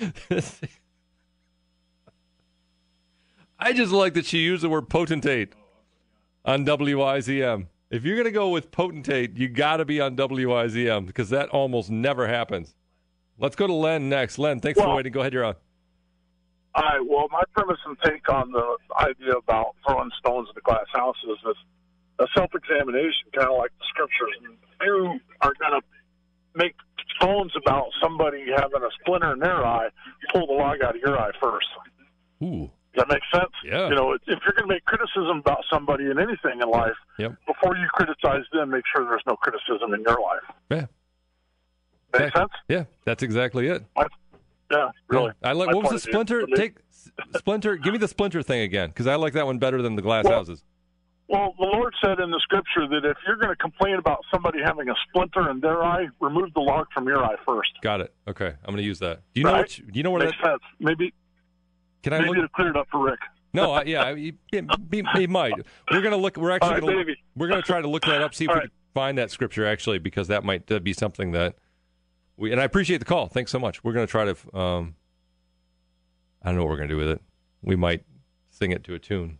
I 3.58 3.72
just 3.72 3.92
like 3.92 4.14
that 4.14 4.26
she 4.26 4.38
used 4.38 4.64
the 4.64 4.68
word 4.68 4.88
potentate 4.88 5.52
on 6.44 6.64
WIZM. 6.66 7.66
If 7.92 8.04
you're 8.04 8.16
going 8.16 8.24
to 8.24 8.32
go 8.32 8.48
with 8.48 8.70
potentate, 8.70 9.36
you 9.36 9.48
got 9.48 9.76
to 9.76 9.84
be 9.84 10.00
on 10.00 10.16
WIZM 10.16 11.06
because 11.06 11.28
that 11.28 11.50
almost 11.50 11.90
never 11.90 12.26
happens. 12.26 12.74
Let's 13.38 13.54
go 13.54 13.66
to 13.66 13.72
Len 13.74 14.08
next. 14.08 14.38
Len, 14.38 14.60
thanks 14.60 14.80
for 14.80 14.96
waiting. 14.96 15.12
Go 15.12 15.20
ahead, 15.20 15.34
you're 15.34 15.44
on. 15.44 15.56
All 16.74 16.82
right. 16.82 17.00
Well, 17.06 17.28
my 17.30 17.42
premise 17.52 17.76
and 17.84 17.98
take 18.02 18.26
on 18.32 18.50
the 18.50 18.78
idea 18.96 19.34
about 19.34 19.76
throwing 19.86 20.10
stones 20.18 20.48
into 20.48 20.62
glass 20.62 20.86
houses 20.94 21.38
is 21.46 21.56
a 22.18 22.26
self-examination, 22.34 23.28
kind 23.34 23.50
of 23.50 23.58
like 23.58 23.72
the 23.78 23.84
scriptures. 23.90 24.38
And 24.40 24.56
you 24.80 25.20
are 25.42 25.52
going 25.60 25.78
to 25.78 25.82
make 26.54 26.74
stones 27.16 27.52
about 27.62 27.88
somebody 28.02 28.46
having 28.56 28.82
a 28.82 28.90
splinter 29.02 29.34
in 29.34 29.38
their 29.38 29.66
eye, 29.66 29.88
pull 30.32 30.46
the 30.46 30.54
log 30.54 30.82
out 30.82 30.96
of 30.96 31.02
your 31.02 31.18
eye 31.18 31.32
first. 31.38 31.66
Ooh, 32.42 32.70
Does 32.94 33.04
that 33.06 33.08
make 33.08 33.22
sense? 33.32 33.50
Yeah. 33.64 33.88
You 33.88 33.94
know, 33.94 34.12
if 34.12 34.20
you're 34.26 34.52
going 34.54 34.68
to 34.68 34.74
make 34.74 34.84
criticism 34.84 35.38
about 35.38 35.64
somebody 35.72 36.04
in 36.10 36.18
anything 36.18 36.60
in 36.60 36.68
life, 36.68 36.92
Yep. 37.18 37.32
before 37.46 37.76
you 37.76 37.86
criticize 37.92 38.44
them, 38.52 38.70
make 38.70 38.84
sure 38.94 39.04
there's 39.04 39.22
no 39.26 39.36
criticism 39.36 39.94
in 39.94 40.02
your 40.02 40.20
life. 40.20 40.42
yeah, 40.70 40.86
Make 42.12 42.22
Okay. 42.22 42.38
sense? 42.38 42.52
yeah. 42.68 42.84
That's 43.04 43.22
exactly 43.22 43.68
it. 43.68 43.82
Yeah, 44.70 44.90
really. 45.08 45.32
I 45.42 45.52
like. 45.52 45.68
My 45.68 45.74
What 45.74 45.92
was 45.92 46.02
the 46.02 46.12
point 46.12 46.30
of 46.30 46.36
view. 46.38 46.46
splinter? 46.46 46.56
Take 46.56 46.76
splinter. 47.36 47.76
Give 47.76 47.92
me 47.92 47.98
the 47.98 48.08
splinter 48.08 48.42
thing 48.42 48.60
again 48.62 48.88
because 48.88 49.06
I 49.06 49.16
like 49.16 49.34
that 49.34 49.44
one 49.46 49.58
better 49.58 49.82
than 49.82 49.96
the 49.96 50.02
glass 50.02 50.24
Well- 50.24 50.34
houses. 50.38 50.64
Well, 51.28 51.54
the 51.58 51.64
Lord 51.64 51.94
said 52.04 52.20
in 52.20 52.30
the 52.30 52.40
scripture 52.40 52.86
that 52.88 53.06
if 53.08 53.16
you're 53.26 53.36
going 53.36 53.48
to 53.48 53.56
complain 53.56 53.94
about 53.94 54.22
somebody 54.30 54.58
having 54.62 54.90
a 54.90 54.94
splinter 55.08 55.50
in 55.50 55.60
their 55.60 55.82
eye, 55.82 56.08
remove 56.20 56.52
the 56.52 56.60
log 56.60 56.88
from 56.92 57.06
your 57.06 57.24
eye 57.24 57.36
first. 57.46 57.70
Got 57.80 58.02
it. 58.02 58.12
Okay, 58.28 58.48
I'm 58.48 58.66
going 58.66 58.76
to 58.78 58.82
use 58.82 58.98
that. 58.98 59.20
Do 59.32 59.40
you 59.40 59.46
know? 59.46 59.52
What, 59.52 59.68
do 59.70 59.92
you 59.94 60.02
know 60.02 60.10
where 60.10 60.24
Makes 60.24 60.36
that? 60.42 60.50
sense. 60.50 60.62
Maybe 60.78 61.14
Can 62.02 62.12
I 62.12 62.18
maybe 62.20 62.40
look? 62.40 62.50
to 62.50 62.54
clear 62.54 62.70
it 62.70 62.76
up 62.76 62.88
for 62.90 63.04
Rick. 63.04 63.20
No, 63.54 63.72
I, 63.72 63.82
yeah, 63.84 64.14
he, 64.14 64.32
he, 64.50 64.62
he 65.14 65.26
might. 65.26 65.52
We're 65.90 66.00
gonna 66.00 66.16
look. 66.16 66.36
We're 66.36 66.52
actually 66.52 66.68
All 66.68 66.74
right, 66.74 66.80
gonna 66.80 66.96
maybe. 66.96 67.16
we're 67.36 67.48
gonna 67.48 67.62
try 67.62 67.80
to 67.82 67.88
look 67.88 68.02
that 68.06 68.22
up. 68.22 68.34
See 68.34 68.44
if 68.44 68.50
All 68.50 68.54
we 68.56 68.60
right. 68.60 68.68
can 68.68 68.72
find 68.94 69.18
that 69.18 69.30
scripture 69.30 69.66
actually, 69.66 69.98
because 69.98 70.28
that 70.28 70.42
might 70.42 70.70
uh, 70.72 70.78
be 70.78 70.92
something 70.92 71.32
that 71.32 71.56
we. 72.36 72.50
And 72.50 72.60
I 72.60 72.64
appreciate 72.64 72.98
the 72.98 73.04
call. 73.04 73.28
Thanks 73.28 73.50
so 73.50 73.58
much. 73.58 73.84
We're 73.84 73.92
gonna 73.92 74.06
try 74.06 74.24
to. 74.24 74.56
Um, 74.58 74.94
I 76.42 76.48
don't 76.48 76.56
know 76.56 76.62
what 76.64 76.70
we're 76.70 76.76
gonna 76.78 76.88
do 76.88 76.96
with 76.96 77.08
it. 77.08 77.20
We 77.62 77.76
might 77.76 78.04
sing 78.50 78.70
it 78.72 78.82
to 78.84 78.94
a 78.94 78.98
tune. 78.98 79.38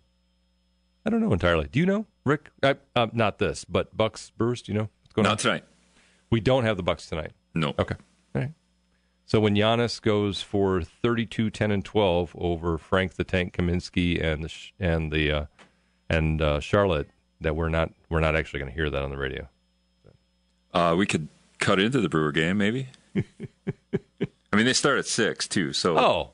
I 1.07 1.11
don't 1.11 1.21
know 1.21 1.33
entirely. 1.33 1.69
Do 1.73 1.81
you 1.81 1.87
know, 1.87 2.07
Rick? 2.25 2.51
I, 2.63 2.77
uh, 2.95 3.09
not 3.13 3.39
this, 3.39 3.65
but 3.65 3.97
Bucks 3.97 4.31
Brewers. 4.31 4.63
Do 4.63 4.73
you 4.73 4.79
know 4.79 4.89
what's 5.03 5.15
going 5.15 5.27
on? 5.27 5.33
Not 5.33 5.39
tonight. 5.41 5.65
We 6.31 6.41
don't 6.41 6.65
have 6.65 6.77
the 6.77 6.83
Bucks 6.83 7.07
tonight. 7.09 7.33
No. 7.55 7.75
Okay. 7.79 7.97
All 8.35 8.43
right. 8.43 8.51
So 9.25 9.41
when 9.41 9.55
Giannis 9.55 10.01
goes 10.03 10.43
for 10.43 10.83
32, 10.83 11.49
10, 11.51 11.71
and 11.71 11.85
12 11.85 12.33
over 12.37 12.77
Frank 12.77 13.15
the 13.15 13.25
Tank 13.25 13.55
Kaminsky 13.57 14.23
and 14.23 14.45
the 14.45 14.49
Sh- 14.49 14.73
and 14.79 15.11
the 15.11 15.31
uh, 15.33 15.45
and 16.11 16.43
uh, 16.43 16.61
Charlotte, 16.61 17.09
that 17.41 17.57
we're 17.57 17.69
not 17.71 17.93
we're 18.11 18.21
not 18.21 18.37
actually 18.37 18.61
going 18.61 18.71
to 18.71 18.75
hear 18.77 18.91
that 18.91 19.03
on 19.03 19.11
the 19.11 19.17
radio. 19.17 19.49
Uh, 20.75 20.95
we 20.99 21.07
could 21.07 21.29
cut 21.59 21.79
into 21.81 22.01
the 22.01 22.09
Brewer 22.09 22.33
game, 22.33 22.59
maybe. 22.59 22.89
I 23.17 24.57
mean, 24.57 24.67
they 24.67 24.73
start 24.73 24.99
at 24.99 25.07
six 25.07 25.47
too. 25.49 25.73
So 25.73 25.99
Oh. 25.99 26.31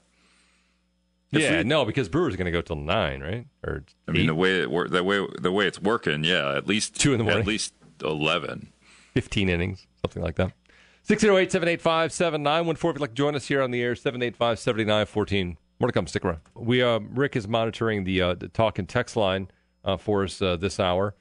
Yeah, 1.31 1.59
we- 1.59 1.65
no, 1.65 1.85
because 1.85 2.09
Brewers 2.09 2.35
are 2.35 2.37
going 2.39 2.47
to 2.47 2.51
go 2.53 2.63
till 2.63 2.77
nine, 2.77 3.21
right? 3.21 3.47
Or 3.63 3.85
I 4.09 4.13
mean, 4.13 4.27
the 4.29 4.35
way 4.35 4.63
it 4.63 4.71
wor- 4.71 4.89
the 4.89 5.05
way 5.05 5.25
the 5.39 5.53
way 5.53 5.67
it's 5.67 5.81
working, 5.81 6.25
yeah, 6.25 6.57
at 6.57 6.67
least 6.67 6.99
Two 6.99 7.13
in 7.13 7.19
the 7.19 7.25
morning. 7.25 7.43
at 7.43 7.47
least 7.47 7.75
eleven. 8.03 8.73
15 9.15 9.49
innings, 9.49 9.87
something 10.01 10.23
like 10.23 10.37
that. 10.37 10.53
608 11.09 11.51
785 11.51 12.13
7914. 12.13 12.91
If 12.91 12.95
you'd 12.95 13.01
like 13.01 13.11
to 13.11 13.15
join 13.15 13.35
us 13.35 13.49
here 13.49 13.63
on 13.63 13.71
the 13.71 13.81
air, 13.81 13.95
785 13.97 14.59
7914. 14.59 15.57
More 15.81 15.89
to 15.89 15.93
come. 15.93 16.07
Stick 16.07 16.23
around. 16.23 16.41
We, 16.55 16.83
uh, 16.83 16.99
Rick 16.99 17.35
is 17.35 17.49
monitoring 17.49 18.05
the, 18.05 18.21
uh, 18.21 18.35
the 18.35 18.49
talk 18.49 18.79
and 18.79 18.87
text 18.87 19.17
line 19.17 19.49
uh, 19.87 19.97
for 19.97 20.25
us 20.25 20.43
uh, 20.43 20.57
this 20.57 20.79
hour. 20.79 21.15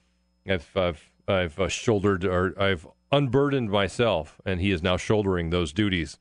I've, 0.46 0.70
I've, 0.76 1.10
I've 1.30 1.58
uh, 1.58 1.70
shouldered 1.70 2.26
or 2.26 2.54
I've 2.62 2.86
unburdened 3.14 3.70
myself, 3.72 4.42
and 4.46 4.60
he 4.60 4.72
is 4.72 4.84
now 4.84 4.98
shouldering 4.98 5.52
those 5.52 5.72
duties 5.72 6.18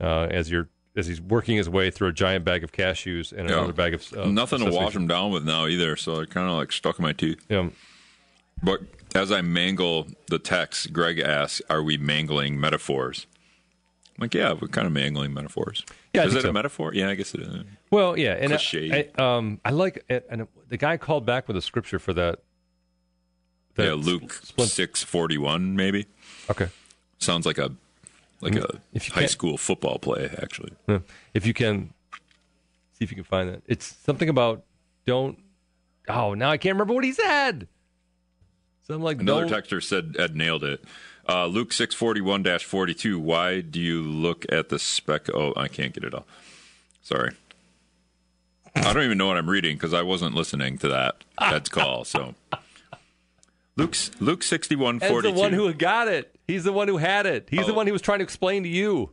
uh, 0.00 0.26
as 0.28 0.50
you're 0.50 0.68
as 0.96 1.06
he's 1.06 1.20
working 1.20 1.58
his 1.58 1.68
way 1.68 1.90
through 1.90 2.08
a 2.08 2.12
giant 2.12 2.42
bag 2.44 2.64
of 2.64 2.72
cashews 2.72 3.30
and 3.30 3.48
Yeah. 3.50 3.58
another 3.58 3.74
bag 3.74 3.92
of 3.94 4.12
uh, 4.14 4.24
Nothing 4.24 4.60
to 4.60 4.64
wash 4.64 4.88
Street. 4.88 4.92
them 4.94 5.06
down 5.06 5.30
with 5.30 5.44
now 5.44 5.66
either, 5.66 5.94
so 5.94 6.22
I 6.22 6.24
kind 6.24 6.48
of 6.48 6.56
like 6.56 6.72
stuck 6.72 6.98
in 6.98 7.02
my 7.04 7.12
teeth. 7.12 7.44
Yeah. 7.50 7.68
But 8.62 8.80
as 9.14 9.30
I 9.30 9.42
mangle 9.42 10.08
the 10.28 10.38
text, 10.38 10.92
Greg 10.92 11.18
asks, 11.18 11.62
"Are 11.68 11.82
we 11.82 11.96
mangling 11.96 12.58
metaphors?" 12.58 13.26
I'm 14.18 14.22
like, 14.22 14.34
yeah, 14.34 14.52
we're 14.54 14.68
kind 14.68 14.86
of 14.86 14.94
mangling 14.94 15.34
metaphors. 15.34 15.84
Yeah, 16.14 16.24
is 16.24 16.34
it 16.34 16.44
a 16.46 16.52
metaphor? 16.52 16.94
Yeah, 16.94 17.10
I 17.10 17.14
guess 17.16 17.34
it 17.34 17.42
is. 17.42 17.64
Well, 17.90 18.18
yeah, 18.18 18.32
and. 18.32 18.54
I, 18.54 19.08
I, 19.18 19.22
um, 19.36 19.60
I 19.62 19.70
like 19.70 20.04
and 20.08 20.48
the 20.68 20.78
guy 20.78 20.96
called 20.96 21.26
back 21.26 21.48
with 21.48 21.56
a 21.56 21.62
scripture 21.62 21.98
for 21.98 22.14
that. 22.14 22.38
that 23.74 23.84
yeah, 23.84 23.92
Luke 23.92 24.32
splint- 24.32 24.70
six 24.70 25.02
forty 25.02 25.36
one, 25.36 25.76
maybe 25.76 26.06
Okay, 26.48 26.68
sounds 27.18 27.44
like 27.44 27.58
a 27.58 27.72
like 28.40 28.54
a 28.54 28.60
Mm, 28.60 28.80
If 28.94 29.08
you 29.08 29.14
high 29.14 29.26
school 29.26 29.58
football 29.58 29.98
play. 29.98 30.30
Actually, 30.42 30.72
Yeah. 30.88 31.00
if 31.34 31.46
you 31.46 31.52
can 31.52 31.92
see 32.92 33.04
if 33.04 33.10
you 33.10 33.16
can 33.16 33.24
find 33.24 33.50
that, 33.50 33.62
it's 33.66 33.84
something 34.04 34.30
about 34.30 34.64
don't. 35.04 35.38
Oh, 36.08 36.32
now 36.32 36.50
I 36.50 36.56
can't 36.56 36.74
remember 36.74 36.94
what 36.94 37.04
he 37.04 37.12
said. 37.12 37.68
Something 38.86 39.02
like 39.02 39.20
another 39.20 39.46
don't. 39.46 39.62
texter 39.64 39.82
said 39.82 40.16
Ed 40.18 40.36
nailed 40.36 40.62
it. 40.64 40.84
Uh, 41.28 41.46
Luke 41.46 41.72
six 41.72 41.94
forty 41.94 42.20
one 42.20 42.44
forty 42.60 42.94
two. 42.94 43.18
Why 43.18 43.60
do 43.60 43.80
you 43.80 44.02
look 44.02 44.46
at 44.52 44.68
the 44.68 44.78
spec? 44.78 45.28
Oh, 45.34 45.52
I 45.56 45.66
can't 45.68 45.92
get 45.92 46.04
it 46.04 46.14
all. 46.14 46.26
Sorry. 47.02 47.32
I 48.76 48.92
don't 48.92 49.02
even 49.04 49.18
know 49.18 49.26
what 49.26 49.36
I'm 49.36 49.48
reading 49.48 49.76
because 49.76 49.92
I 49.94 50.02
wasn't 50.02 50.34
listening 50.34 50.78
to 50.78 50.88
that 50.88 51.24
Ed's 51.40 51.68
call. 51.68 52.04
So, 52.04 52.34
Luke's 53.76 54.10
Luke 54.20 54.42
sixty 54.42 54.76
one 54.76 55.02
Ed's 55.02 55.22
the 55.22 55.32
one 55.32 55.52
who 55.52 55.72
got 55.74 56.08
it. 56.08 56.34
He's 56.46 56.62
the 56.64 56.72
one 56.72 56.86
who 56.86 56.98
had 56.98 57.26
it. 57.26 57.48
He's 57.50 57.66
the 57.66 57.72
Oh. 57.72 57.76
one 57.76 57.86
he 57.86 57.92
was 57.92 58.02
trying 58.02 58.20
to 58.20 58.24
explain 58.24 58.62
to 58.62 58.68
you. 58.68 59.10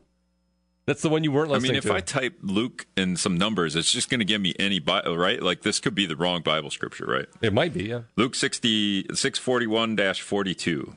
That's 0.86 1.00
the 1.00 1.08
one 1.08 1.24
you 1.24 1.32
weren't 1.32 1.50
I 1.50 1.58
mean, 1.58 1.74
if 1.76 1.84
to. 1.84 1.94
I 1.94 2.00
type 2.00 2.38
Luke 2.42 2.86
and 2.96 3.18
some 3.18 3.38
numbers, 3.38 3.74
it's 3.74 3.90
just 3.90 4.10
going 4.10 4.18
to 4.18 4.24
give 4.24 4.40
me 4.40 4.54
any 4.58 4.80
Bible, 4.80 5.16
right? 5.16 5.42
Like 5.42 5.62
this 5.62 5.80
could 5.80 5.94
be 5.94 6.04
the 6.04 6.16
wrong 6.16 6.42
Bible 6.42 6.70
scripture, 6.70 7.06
right? 7.06 7.26
it 7.40 7.54
might 7.54 7.72
be, 7.72 7.84
yeah. 7.84 8.02
Luke 8.16 8.34
60, 8.34 9.06
641 9.14 9.96
42. 10.14 10.94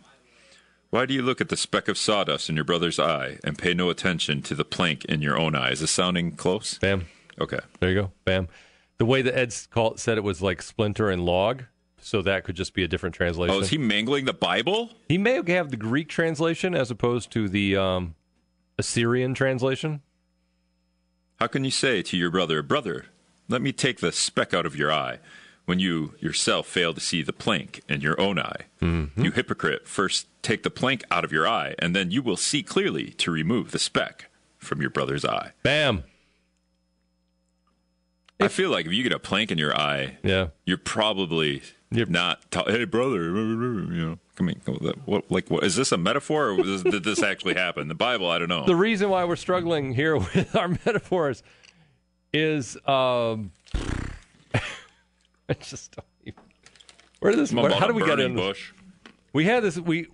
Why 0.90 1.06
do 1.06 1.14
you 1.14 1.22
look 1.22 1.42
at 1.42 1.50
the 1.50 1.58
speck 1.58 1.88
of 1.88 1.98
sawdust 1.98 2.50
in 2.50 2.56
your 2.56 2.66
brother's 2.66 3.00
eye 3.00 3.40
and 3.44 3.58
pay 3.58 3.74
no 3.74 3.90
attention 3.90 4.42
to 4.44 4.56
the 4.56 4.66
plank 4.66 5.06
in 5.06 5.22
your 5.22 5.38
own 5.38 5.56
eye? 5.56 5.72
Is 5.72 5.82
this 5.82 5.92
sounding 5.92 6.32
close? 6.36 6.78
Bam. 6.80 7.06
Okay. 7.40 7.60
There 7.80 7.90
you 7.90 8.02
go. 8.02 8.12
Bam. 8.26 8.48
The 8.98 9.06
way 9.06 9.22
that 9.22 9.38
Ed's 9.38 9.68
called 9.68 10.00
said 10.00 10.18
it 10.18 10.24
was 10.24 10.42
like 10.42 10.62
splinter 10.62 11.10
and 11.10 11.26
log, 11.26 11.64
so 12.00 12.22
that 12.22 12.46
could 12.46 12.56
just 12.56 12.74
be 12.74 12.84
a 12.84 12.88
different 12.88 13.16
translation. 13.16 13.56
Oh, 13.56 13.60
is 13.60 13.70
he 13.70 13.78
mangling 13.78 14.26
the 14.26 14.34
Bible? 14.34 14.92
He 15.08 15.18
may 15.18 15.42
have 15.52 15.72
the 15.72 15.78
Greek 15.78 16.08
translation 16.08 16.74
as 16.74 16.90
opposed 16.90 17.32
to 17.32 17.50
the 17.50 17.76
um, 17.76 18.16
Assyrian 18.78 19.34
translation. 19.34 20.02
How 21.40 21.48
can 21.48 21.64
you 21.64 21.72
say 21.72 22.02
to 22.04 22.18
your 22.18 22.32
brother, 22.32 22.62
Brother, 22.62 23.06
let 23.48 23.62
me 23.62 23.72
take 23.72 24.00
the 24.00 24.12
speck 24.12 24.54
out 24.54 24.66
of 24.66 24.76
your 24.76 24.92
eye, 24.92 25.20
when 25.66 25.80
you 25.80 26.14
yourself 26.20 26.66
fail 26.68 26.94
to 26.94 27.00
see 27.02 27.22
the 27.22 27.34
plank 27.34 27.82
in 27.90 28.02
your 28.02 28.20
own 28.20 28.40
eye? 28.40 28.62
Mm-hmm. 28.82 29.24
You 29.24 29.32
hypocrite, 29.32 29.88
first 29.88 30.28
take 30.42 30.64
the 30.64 30.70
plank 30.70 31.04
out 31.12 31.24
of 31.26 31.32
your 31.32 31.48
eye, 31.48 31.76
and 31.80 31.96
then 31.96 32.12
you 32.12 32.22
will 32.22 32.38
see 32.38 32.64
clearly 32.64 33.12
to 33.12 33.32
remove 33.32 33.72
the 33.72 33.80
speck 33.80 34.30
from 34.58 34.82
your 34.82 34.90
brother's 34.90 35.26
eye. 35.26 35.52
Bam. 35.64 36.04
I 38.40 38.48
feel 38.50 38.70
like 38.70 38.86
if 38.86 38.94
you 38.94 39.02
get 39.04 39.12
a 39.14 39.20
plank 39.20 39.52
in 39.52 39.58
your 39.58 39.76
eye, 39.76 40.18
Yeah. 40.24 40.50
you're 40.66 40.78
probably 40.78 41.64
Yep. 41.92 42.10
not. 42.10 42.52
Ta- 42.52 42.66
hey, 42.66 42.86
brother, 42.86 43.24
you 43.26 44.06
know, 44.06 44.20
come 44.38 44.48
mean, 44.48 44.62
What, 45.06 45.30
like, 45.32 45.50
what 45.50 45.64
is 45.64 45.76
this 45.76 45.92
a 45.92 45.98
metaphor, 45.98 46.52
or 46.52 46.64
did 46.64 47.04
this 47.04 47.24
actually 47.24 47.56
happen? 47.56 47.88
The 47.88 47.96
Bible, 47.96 48.30
I 48.30 48.38
don't 48.38 48.50
know. 48.50 48.66
The 48.66 48.76
reason 48.76 49.10
why 49.10 49.26
we're 49.26 49.36
struggling 49.36 49.94
here 49.94 50.16
with 50.36 50.56
our 50.56 50.70
metaphors 50.70 51.44
is 52.32 52.78
um, 52.88 53.52
I 54.54 55.54
just 55.60 55.96
don't 55.96 56.06
even. 56.24 56.44
Where 57.20 57.32
did 57.32 57.42
this? 57.42 57.52
Where, 57.52 57.74
how 57.74 57.88
did 57.88 57.96
we 57.96 58.06
get 58.06 58.20
in? 58.20 58.36
bush? 58.36 58.74
We 59.34 59.46
had 59.46 59.64
this. 59.64 59.80
We 59.80 60.08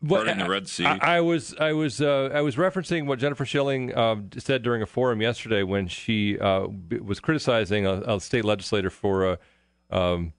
what, 0.00 0.26
Burning 0.26 0.38
the 0.38 0.48
Red 0.48 0.68
Sea. 0.68 0.84
I, 0.84 1.16
I 1.16 1.20
was 1.20 1.54
I 1.58 1.72
was 1.72 2.00
uh, 2.00 2.30
I 2.32 2.42
was 2.42 2.54
referencing 2.54 3.06
what 3.06 3.18
Jennifer 3.18 3.44
Schilling 3.44 3.92
uh, 3.92 4.16
said 4.38 4.62
during 4.62 4.82
a 4.82 4.86
forum 4.86 5.20
yesterday 5.20 5.64
when 5.64 5.88
she 5.88 6.38
uh, 6.38 6.68
was 7.02 7.18
criticizing 7.18 7.86
a, 7.86 8.02
a 8.02 8.20
state 8.20 8.44
legislator 8.44 8.90
for 8.90 9.26
uh, 9.26 9.36
um, 9.90 10.32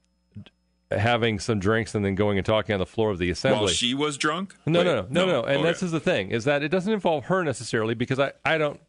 having 0.92 1.40
some 1.40 1.60
drinks 1.60 1.96
and 1.96 2.06
then 2.06 2.16
going 2.16 2.38
and 2.38 2.46
talking 2.46 2.74
on 2.74 2.80
the 2.80 2.86
floor 2.86 3.10
of 3.12 3.18
the 3.18 3.30
assembly. 3.30 3.60
While 3.60 3.68
she 3.70 3.94
was 3.94 4.18
drunk? 4.18 4.56
No, 4.66 4.80
Wait, 4.80 4.86
no, 4.86 4.96
no, 5.02 5.08
no, 5.10 5.26
no. 5.26 5.44
And 5.44 5.58
Okay. 5.62 5.72
this 5.72 5.84
is 5.84 5.92
the 5.92 6.00
thing: 6.00 6.30
is 6.32 6.46
that 6.46 6.64
it 6.64 6.70
doesn't 6.70 6.92
involve 6.92 7.26
her 7.26 7.44
necessarily 7.44 7.94
because 7.96 8.20
I, 8.20 8.34
I 8.44 8.58
don't, 8.58 8.80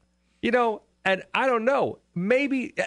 you 0.42 0.50
know, 0.50 0.82
and 1.04 1.22
I 1.35 1.46
don't 1.46 1.64
know. 1.64 1.98
Maybe 2.14 2.74
uh, 2.78 2.85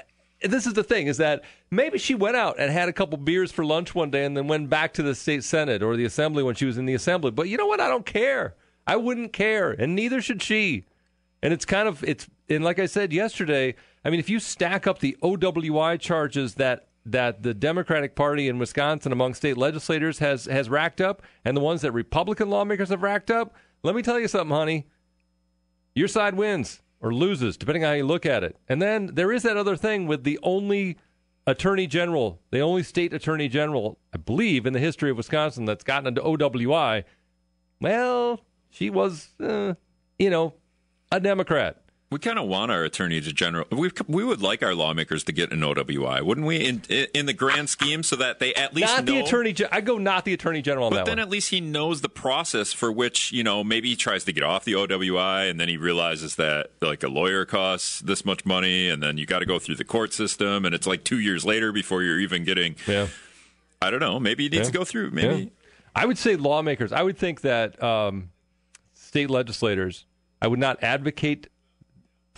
this 0.48 0.68
is 0.68 0.74
the 0.74 0.84
thing: 0.84 1.08
is 1.08 1.18
that 1.18 1.44
maybe 1.72 1.98
she 1.98 2.14
went 2.16 2.36
out 2.36 2.60
and 2.60 2.72
had 2.72 2.88
a 2.90 2.94
couple 2.94 3.18
beers 3.18 3.52
for 3.52 3.66
lunch 3.66 3.96
one 3.96 4.12
day 4.12 4.26
and 4.26 4.38
then 4.38 4.48
went 4.48 4.70
back 4.70 4.94
to 4.94 5.04
the 5.04 5.16
state 5.16 5.44
senate 5.44 5.82
or 5.82 5.96
the 5.96 6.06
assembly 6.06 6.44
when 6.44 6.56
she 6.56 6.66
was 6.66 6.78
in 6.78 6.86
the 6.86 6.94
assembly. 6.94 7.32
But 7.32 7.50
you 7.50 7.58
know 7.58 7.68
what? 7.68 7.80
I 7.80 7.88
don't 7.88 8.06
care. 8.06 8.56
I 8.86 8.96
wouldn't 8.96 9.34
care, 9.34 9.72
and 9.72 9.96
neither 9.96 10.22
should 10.22 10.42
she. 10.42 10.86
And 11.42 11.54
it's 11.54 11.66
kind 11.66 11.88
of 11.88 12.04
it's 12.04 12.28
and 12.50 12.64
like 12.64 12.80
I 12.80 12.86
said 12.86 13.14
yesterday, 13.14 13.76
I 14.04 14.10
mean, 14.10 14.20
if 14.20 14.30
you 14.30 14.40
stack 14.40 14.86
up 14.86 15.00
the 15.00 15.18
OWI 15.24 16.00
charges 16.00 16.56
that 16.56 16.89
that 17.06 17.44
the 17.44 17.54
Democratic 17.54 18.16
Party 18.16 18.48
in 18.48 18.60
Wisconsin 18.60 19.12
among 19.12 19.34
state 19.34 19.58
legislators 19.58 20.20
has 20.20 20.46
has 20.46 20.70
racked 20.70 21.02
up, 21.02 21.22
and 21.46 21.56
the 21.56 21.62
ones 21.62 21.82
that 21.82 21.92
Republican 21.92 22.50
lawmakers 22.50 22.90
have 22.90 23.04
racked 23.04 23.32
up, 23.32 23.56
let 23.84 23.96
me 23.96 24.02
tell 24.02 24.20
you 24.20 24.28
something, 24.28 24.56
honey. 24.56 24.88
Your 25.96 26.08
side 26.08 26.36
wins 26.36 26.82
or 27.02 27.14
loses, 27.14 27.58
depending 27.58 27.84
on 27.84 27.90
how 27.90 27.96
you 27.96 28.06
look 28.06 28.26
at 28.26 28.44
it. 28.44 28.58
And 28.68 28.82
then 28.82 29.12
there 29.14 29.32
is 29.32 29.44
that 29.44 29.58
other 29.58 29.76
thing 29.76 30.06
with 30.06 30.24
the 30.24 30.40
only 30.44 30.98
attorney 31.48 31.88
general, 31.88 32.42
the 32.52 32.60
only 32.60 32.84
state 32.84 33.14
attorney 33.14 33.48
general, 33.48 33.98
I 34.14 34.18
believe, 34.18 34.66
in 34.66 34.74
the 34.74 34.80
history 34.80 35.10
of 35.10 35.18
Wisconsin 35.18 35.66
that's 35.66 35.84
gotten 35.84 36.08
into 36.08 36.22
OWI. 36.22 37.04
Well, 37.82 38.42
she 38.70 38.90
was, 38.90 39.30
uh, 39.40 39.74
you 40.18 40.30
know, 40.30 40.54
a 41.12 41.20
Democrat. 41.20 41.82
We 42.12 42.18
kind 42.18 42.40
of 42.40 42.48
want 42.48 42.72
our 42.72 42.84
attorney 42.84 43.20
general. 43.22 43.68
We 43.72 43.92
we 44.08 44.24
would 44.24 44.42
like 44.42 44.64
our 44.64 44.74
lawmakers 44.74 45.24
to 45.26 45.32
get 45.32 45.52
an 45.52 45.60
OWI, 45.60 46.24
wouldn't 46.24 46.48
we? 46.48 46.58
In 46.66 46.82
in 47.14 47.28
the 47.28 47.34
grand 47.34 47.70
scheme, 47.70 48.02
so 48.02 48.16
that 48.16 48.40
they 48.40 48.52
at 48.56 48.74
least 48.74 48.88
Not 48.88 49.06
know. 49.06 49.14
the 49.14 49.20
attorney. 49.20 49.56
I 49.72 49.82
go 49.82 50.00
not 50.00 50.26
the 50.26 50.34
attorney 50.34 50.64
general 50.64 50.88
on 50.88 50.92
But 50.92 51.06
then 51.06 51.14
one. 51.18 51.20
at 51.20 51.30
least 51.30 51.52
he 51.52 51.62
knows 51.62 52.02
the 52.02 52.10
process 52.10 52.74
for 52.74 52.92
which, 52.92 53.32
you 53.32 53.44
know, 53.44 53.64
maybe 53.64 53.90
he 53.90 53.96
tries 53.96 54.24
to 54.24 54.32
get 54.34 54.44
off 54.44 54.66
the 54.66 54.74
OWI 54.74 55.52
and 55.52 55.60
then 55.60 55.70
he 55.70 55.78
realizes 55.78 56.36
that 56.38 56.72
like 56.82 57.04
a 57.04 57.10
lawyer 57.10 57.46
costs 57.46 58.00
this 58.00 58.26
much 58.26 58.44
money 58.44 58.90
and 58.90 59.04
then 59.04 59.20
you 59.20 59.28
got 59.28 59.40
to 59.40 59.46
go 59.46 59.60
through 59.60 59.76
the 59.76 59.84
court 59.86 60.12
system 60.12 60.66
and 60.66 60.74
it's 60.74 60.88
like 60.88 61.04
2 61.04 61.20
years 61.20 61.46
later 61.46 61.72
before 61.72 62.02
you're 62.02 62.20
even 62.20 62.44
getting 62.44 62.76
yeah. 62.88 63.06
I 63.84 63.92
don't 63.92 64.00
know, 64.00 64.20
maybe 64.20 64.44
he 64.44 64.50
needs 64.50 64.62
Yeah. 64.68 64.72
to 64.72 64.78
go 64.80 64.84
through 64.84 65.12
maybe 65.12 65.44
Yeah. 65.44 65.50
I 65.96 66.06
would 66.08 66.18
say 66.18 66.36
lawmakers. 66.38 66.92
I 66.92 67.04
would 67.04 67.20
think 67.20 67.42
that 67.42 67.82
um, 67.84 68.32
state 68.96 69.30
legislators. 69.30 70.06
I 70.42 70.48
would 70.48 70.60
not 70.60 70.82
advocate 70.84 71.48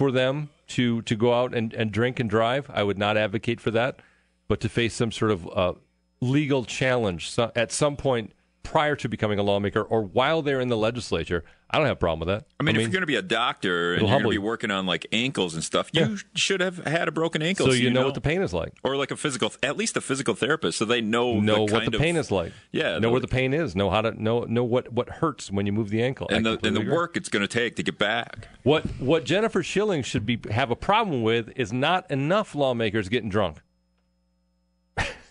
for 0.01 0.11
them 0.11 0.49
to 0.67 1.03
to 1.03 1.15
go 1.15 1.31
out 1.31 1.53
and, 1.53 1.75
and 1.75 1.91
drink 1.91 2.19
and 2.19 2.27
drive. 2.27 2.67
I 2.73 2.81
would 2.81 2.97
not 2.97 3.17
advocate 3.17 3.61
for 3.61 3.69
that, 3.69 3.99
but 4.47 4.59
to 4.61 4.69
face 4.69 4.95
some 4.95 5.11
sort 5.11 5.29
of 5.29 5.47
uh, 5.55 5.73
legal 6.19 6.65
challenge 6.65 7.29
so, 7.29 7.51
at 7.55 7.71
some 7.71 7.95
point 7.95 8.33
prior 8.63 8.95
to 8.95 9.09
becoming 9.09 9.39
a 9.39 9.43
lawmaker 9.43 9.81
or 9.81 10.01
while 10.03 10.41
they're 10.41 10.61
in 10.61 10.69
the 10.69 10.77
legislature, 10.77 11.43
I 11.69 11.77
don't 11.77 11.87
have 11.87 11.95
a 11.97 11.99
problem 11.99 12.19
with 12.19 12.27
that. 12.27 12.45
I 12.59 12.63
mean, 12.63 12.75
if 12.75 12.81
you're 12.81 12.89
going 12.91 13.01
to 13.01 13.07
be 13.07 13.15
a 13.15 13.21
doctor 13.21 13.93
and 13.93 14.01
you're 14.01 14.09
going 14.19 14.23
to 14.23 14.29
be 14.29 14.37
working 14.37 14.71
on 14.71 14.85
like 14.85 15.07
ankles 15.13 15.53
and 15.55 15.63
stuff, 15.63 15.89
you 15.93 16.17
should 16.35 16.59
have 16.59 16.77
had 16.85 17.07
a 17.07 17.11
broken 17.11 17.41
ankle, 17.41 17.67
so 17.67 17.71
you 17.71 17.89
know, 17.89 18.03
what 18.05 18.13
the 18.13 18.21
pain 18.21 18.41
is 18.41 18.53
like. 18.53 18.73
or 18.83 18.97
like 18.97 19.09
a 19.11 19.15
physical, 19.15 19.51
at 19.63 19.77
least 19.77 19.95
a 19.97 20.01
physical 20.01 20.35
therapist, 20.35 20.77
so 20.77 20.85
they 20.85 21.01
know 21.01 21.39
Know 21.39 21.65
the 21.65 21.73
what 21.73 21.85
the 21.89 21.95
of- 21.97 22.01
pain 22.01 22.17
is 22.17 22.29
like. 22.29 22.51
Yeah, 22.71 22.93
know 22.93 22.99
the- 22.99 23.09
where 23.11 23.19
the 23.21 23.27
pain 23.27 23.53
is. 23.53 23.75
Know 23.75 23.89
how 23.89 24.01
to 24.01 24.21
know 24.21 24.41
know 24.43 24.63
what, 24.65 24.91
what 24.91 25.09
hurts 25.09 25.49
when 25.49 25.65
you 25.65 25.71
move 25.71 25.89
the 25.89 26.03
ankle. 26.03 26.27
I 26.29 26.35
and 26.35 26.45
the 26.45 26.59
and 26.63 26.75
the 26.75 26.81
agree. 26.81 26.91
work 26.93 27.15
it's 27.17 27.29
going 27.29 27.41
to 27.41 27.47
take 27.47 27.77
to 27.77 27.83
get 27.83 27.97
back. 27.97 28.49
What 28.63 28.83
what 28.99 29.23
Jennifer 29.23 29.63
Schilling 29.63 30.03
should 30.03 30.25
be 30.25 30.39
have 30.51 30.71
a 30.71 30.75
problem 30.75 31.23
with 31.23 31.51
is 31.55 31.71
not 31.71 32.09
enough 32.11 32.53
lawmakers 32.53 33.07
getting 33.09 33.29
drunk, 33.29 33.61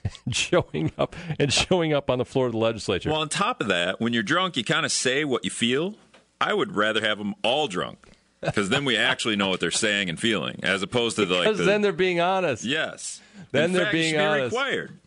showing 0.30 0.92
up 0.98 1.14
and 1.38 1.52
showing 1.52 1.92
up 1.92 2.10
on 2.10 2.18
the 2.18 2.24
floor 2.24 2.46
of 2.46 2.52
the 2.52 2.58
legislature. 2.58 3.10
Well, 3.10 3.20
on 3.20 3.28
top 3.28 3.60
of 3.60 3.68
that, 3.68 4.00
when 4.00 4.12
you're 4.12 4.22
drunk, 4.22 4.56
you 4.56 4.64
kind 4.64 4.84
of 4.86 4.92
say 4.92 5.24
what 5.24 5.44
you 5.44 5.50
feel. 5.50 5.94
I 6.40 6.54
would 6.54 6.74
rather 6.74 7.00
have 7.02 7.18
them 7.18 7.34
all 7.44 7.68
drunk 7.68 7.98
because 8.40 8.70
then 8.70 8.84
we 8.84 8.96
actually 8.96 9.36
know 9.36 9.48
what 9.48 9.60
they're 9.60 9.70
saying 9.70 10.08
and 10.08 10.18
feeling, 10.18 10.60
as 10.62 10.82
opposed 10.82 11.16
to 11.16 11.26
the, 11.26 11.34
like 11.34 11.44
because 11.44 11.58
the, 11.58 11.64
then 11.64 11.82
they're 11.82 11.92
being 11.92 12.20
honest. 12.20 12.64
yes. 12.64 13.20
then 13.50 13.64
In 13.66 13.72
they're 13.72 13.82
fact, 13.84 13.92
being 13.92 14.10
should 14.12 14.18
be 14.18 14.22
honest. 14.24 14.52
required. 14.56 14.98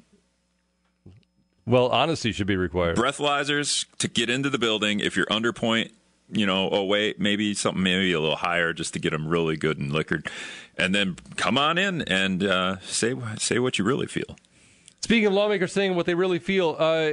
Well, 1.65 1.87
honesty 1.89 2.31
should 2.33 2.45
be 2.47 2.57
required. 2.57 2.97
Breathalyzers 2.97 3.85
to 3.99 4.07
get 4.07 4.29
into 4.29 4.49
the 4.49 4.59
building. 4.59 4.99
If 4.99 5.15
you're 5.15 5.31
under 5.31 5.53
point 5.53 5.91
you 6.31 6.45
know, 6.45 6.69
oh 6.71 6.83
wait, 6.83 7.19
maybe 7.19 7.53
something 7.53 7.83
maybe 7.83 8.11
a 8.11 8.19
little 8.19 8.35
higher 8.35 8.73
just 8.73 8.93
to 8.93 8.99
get 8.99 9.11
them 9.11 9.27
really 9.27 9.55
good 9.55 9.77
and 9.77 9.91
liquored, 9.91 10.27
and 10.77 10.93
then 10.93 11.15
come 11.35 11.57
on 11.57 11.77
in 11.77 12.01
and 12.03 12.43
uh, 12.43 12.79
say 12.79 13.13
say 13.37 13.59
what 13.59 13.77
you 13.77 13.85
really 13.85 14.07
feel. 14.07 14.35
Speaking 15.03 15.25
of 15.25 15.33
lawmakers 15.33 15.73
saying 15.73 15.95
what 15.95 16.05
they 16.05 16.15
really 16.15 16.39
feel, 16.39 16.77
uh, 16.79 17.11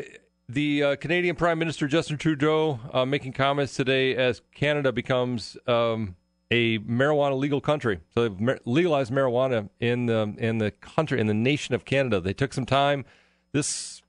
the 0.49 0.83
uh, 0.85 0.97
Canadian 0.97 1.35
Prime 1.35 1.59
Minister 1.59 1.89
Justin 1.89 2.19
Trudeau 2.19 2.79
uh, 2.93 3.05
making 3.05 3.33
comments 3.33 3.75
today 3.75 4.15
as 4.15 4.43
Canada 4.55 4.93
becomes 4.93 5.57
um, 5.67 6.15
a 6.53 6.79
marijuana 6.79 7.37
legal 7.37 7.61
country. 7.61 7.99
So 8.15 8.23
they've 8.29 8.41
mar- 8.41 8.61
legalized 8.65 9.13
marijuana 9.13 9.71
in 9.81 10.07
the 10.07 10.33
in 10.39 10.59
the 10.59 10.71
country 10.71 11.19
in 11.19 11.27
the 11.27 11.35
nation 11.35 11.75
of 11.75 11.85
Canada. 11.85 12.21
They 12.21 12.33
took 12.33 12.53
some 12.53 12.65
time. 12.65 13.05
This 13.51 14.03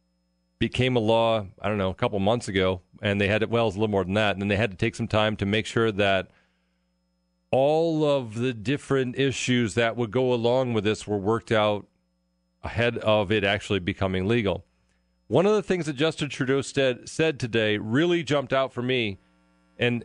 became 0.60 0.96
a 0.96 1.00
law. 1.00 1.48
I 1.60 1.68
don't 1.68 1.80
know 1.80 1.90
a 1.90 1.96
couple 1.96 2.20
months 2.20 2.48
ago, 2.48 2.82
and 3.02 3.20
they 3.20 3.30
had 3.30 3.42
it. 3.42 3.50
Well, 3.50 3.66
it's 3.68 3.76
a 3.76 3.80
little 3.80 3.92
more 3.92 4.04
than 4.04 4.14
that. 4.14 4.34
And 4.34 4.44
then 4.44 4.48
they 4.48 4.58
had 4.58 4.70
to 4.70 4.78
take 4.78 4.94
some 4.94 5.08
time 5.08 5.36
to 5.38 5.46
make 5.48 5.66
sure 5.66 5.92
that 5.92 6.28
all 7.50 8.06
of 8.06 8.36
the 8.36 8.54
different 8.54 9.18
issues 9.18 9.74
that 9.74 9.98
would 9.98 10.12
go 10.12 10.34
along 10.34 10.74
with 10.74 10.84
this 10.84 11.08
were 11.08 11.18
worked 11.18 11.52
out 11.52 11.88
ahead 12.64 12.98
of 13.00 13.32
it 13.32 13.44
actually 13.44 13.80
becoming 13.80 14.28
legal. 14.28 14.64
One 15.28 15.46
of 15.46 15.54
the 15.54 15.64
things 15.64 15.86
that 15.86 15.94
Justin 15.94 16.30
Trudeau 16.30 16.62
said, 16.62 17.08
said 17.08 17.40
today 17.40 17.78
really 17.78 18.24
jumped 18.24 18.52
out 18.54 18.74
for 18.74 18.82
me, 18.82 19.18
and 19.80 20.04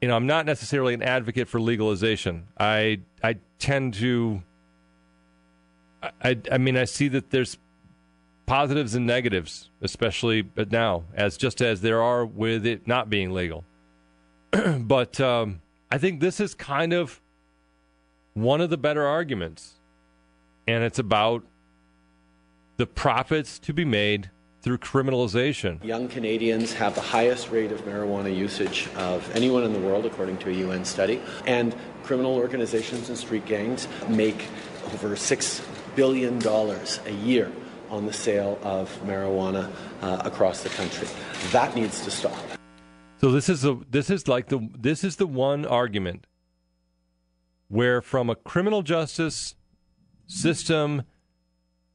you 0.00 0.08
know 0.08 0.16
I'm 0.16 0.26
not 0.26 0.46
necessarily 0.46 0.94
an 0.94 1.02
advocate 1.02 1.48
for 1.48 1.60
legalization. 1.60 2.48
I 2.58 3.00
I 3.22 3.36
tend 3.58 3.94
to. 3.94 4.42
I 6.02 6.36
I 6.50 6.58
mean 6.58 6.76
I 6.76 6.84
see 6.84 7.08
that 7.08 7.30
there's 7.30 7.56
positives 8.46 8.94
and 8.94 9.06
negatives, 9.06 9.70
especially 9.80 10.48
now, 10.70 11.04
as 11.14 11.36
just 11.36 11.62
as 11.62 11.80
there 11.80 12.02
are 12.02 12.26
with 12.26 12.66
it 12.66 12.86
not 12.86 13.08
being 13.08 13.32
legal. 13.32 13.64
but 14.80 15.20
um, 15.20 15.62
I 15.90 15.98
think 15.98 16.20
this 16.20 16.40
is 16.40 16.54
kind 16.54 16.92
of 16.92 17.20
one 18.34 18.60
of 18.60 18.70
the 18.70 18.76
better 18.76 19.06
arguments, 19.06 19.74
and 20.66 20.82
it's 20.82 20.98
about 20.98 21.44
the 22.76 22.86
profits 22.86 23.58
to 23.60 23.72
be 23.72 23.84
made 23.84 24.30
through 24.60 24.78
criminalization. 24.78 25.82
Young 25.84 26.08
Canadians 26.08 26.72
have 26.72 26.94
the 26.94 27.00
highest 27.00 27.50
rate 27.50 27.70
of 27.70 27.82
marijuana 27.82 28.34
usage 28.34 28.88
of 28.96 29.30
anyone 29.36 29.62
in 29.62 29.74
the 29.74 29.78
world, 29.78 30.06
according 30.06 30.38
to 30.38 30.48
a 30.48 30.52
UN 30.52 30.84
study. 30.84 31.20
And 31.46 31.74
criminal 32.02 32.34
organizations 32.34 33.10
and 33.10 33.18
street 33.18 33.44
gangs 33.44 33.86
make 34.08 34.48
over 34.94 35.10
$6 35.10 35.64
billion 35.94 36.44
a 36.46 37.10
year 37.24 37.52
on 37.90 38.06
the 38.06 38.12
sale 38.12 38.58
of 38.62 38.90
marijuana 39.04 39.70
uh, 40.00 40.22
across 40.24 40.62
the 40.62 40.70
country. 40.70 41.08
That 41.52 41.76
needs 41.76 42.02
to 42.04 42.10
stop. 42.10 42.36
So 43.20 43.30
this 43.30 43.48
is 43.48 43.64
a 43.64 43.78
this 43.88 44.10
is 44.10 44.28
like 44.28 44.48
the 44.48 44.68
this 44.76 45.04
is 45.04 45.16
the 45.16 45.26
one 45.26 45.64
argument 45.64 46.26
where 47.68 48.02
from 48.02 48.28
a 48.28 48.34
criminal 48.34 48.82
justice 48.82 49.54
system 50.26 51.04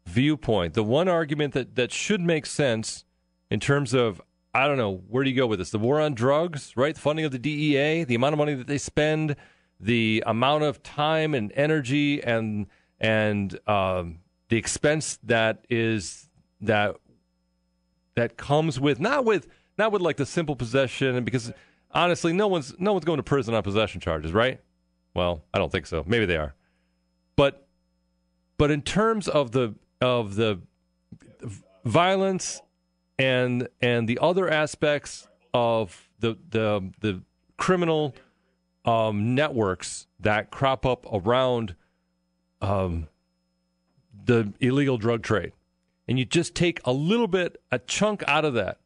viewpoint, 0.10 0.74
the 0.74 0.84
one 0.84 1.08
argument 1.08 1.54
that, 1.54 1.76
that 1.76 1.91
should 1.91 2.22
make 2.22 2.45
sense 2.45 3.06
in 3.50 3.60
terms 3.60 3.93
of, 3.93 4.22
I 4.54 4.67
don't 4.67 4.78
know, 4.78 5.04
where 5.08 5.24
do 5.24 5.30
you 5.30 5.36
go 5.36 5.48
with 5.48 5.60
this? 5.60 5.69
The 5.69 5.80
war 5.80 6.02
on 6.02 6.13
drugs, 6.13 6.76
right? 6.76 6.95
The 6.95 7.02
funding 7.02 7.26
of 7.26 7.32
the 7.32 7.39
DEA, 7.39 8.04
the 8.04 8.15
amount 8.15 8.34
of 8.34 8.39
money 8.39 8.56
that 8.56 8.67
they 8.67 8.78
spend, 8.78 9.36
the 9.80 10.24
amount 10.26 10.63
of 10.63 10.84
time 10.84 11.34
and 11.34 11.52
energy 11.54 12.22
and 12.22 12.67
and 13.00 13.58
um, 13.67 14.19
the 14.50 14.58
expense 14.58 15.19
that 15.24 15.65
is 15.69 16.28
that 16.62 16.95
that 18.15 18.36
comes 18.36 18.80
with 18.80 19.00
not 19.00 19.24
with 19.24 19.48
not 19.78 19.91
with 19.91 20.02
like 20.02 20.17
the 20.17 20.26
simple 20.26 20.56
possession 20.56 21.15
and 21.15 21.24
because 21.24 21.54
honestly 21.91 22.34
no 22.34 22.48
one's 22.48 22.78
no 22.80 22.91
one's 22.91 23.06
going 23.06 23.17
to 23.17 23.24
prison 23.24 23.54
on 23.54 23.63
possession 23.63 24.02
charges 24.02 24.34
right 24.34 24.60
well 25.13 25.41
i 25.54 25.58
don't 25.58 25.72
think 25.72 25.86
so 25.86 26.04
maybe 26.06 26.26
they 26.26 26.36
are 26.36 26.54
but 27.38 27.67
but 28.58 28.69
in 28.69 28.82
terms 28.82 29.30
of 29.30 29.52
the 29.52 29.74
of 30.02 30.36
the 30.36 30.60
violence 31.86 32.62
and 33.18 33.68
and 33.82 34.08
the 34.08 34.18
other 34.22 34.50
aspects 34.50 35.28
of 35.54 36.10
the 36.20 36.38
the 36.50 36.92
the 37.02 37.22
criminal 37.58 38.16
um, 38.86 39.36
networks 39.36 40.08
that 40.20 40.52
crop 40.52 40.86
up 40.86 41.06
around 41.12 41.76
um, 42.62 43.08
the 44.26 44.54
illegal 44.60 44.98
drug 44.98 45.22
trade, 45.22 45.52
and 46.08 46.18
you 46.18 46.26
just 46.26 46.56
take 46.56 46.80
a 46.86 46.94
little 46.94 47.28
bit, 47.28 47.62
a 47.72 47.80
chunk 47.80 48.24
out 48.28 48.46
of 48.46 48.54
that, 48.54 48.80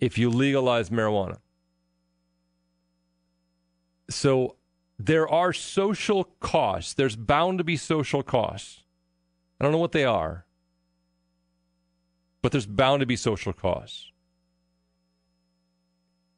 if 0.00 0.16
you 0.16 0.30
legalize 0.30 0.90
marijuana. 0.90 1.38
So 4.10 4.56
there 4.98 5.28
are 5.28 5.52
social 5.52 6.24
costs. 6.40 6.94
There's 6.94 7.16
bound 7.16 7.58
to 7.58 7.64
be 7.64 7.76
social 7.76 8.22
costs 8.22 8.84
I 9.60 9.64
don't 9.64 9.72
know 9.72 9.78
what 9.78 9.92
they 9.92 10.04
are, 10.04 10.44
but 12.42 12.52
there's 12.52 12.66
bound 12.66 13.00
to 13.00 13.06
be 13.06 13.16
social 13.16 13.52
costs. 13.52 14.12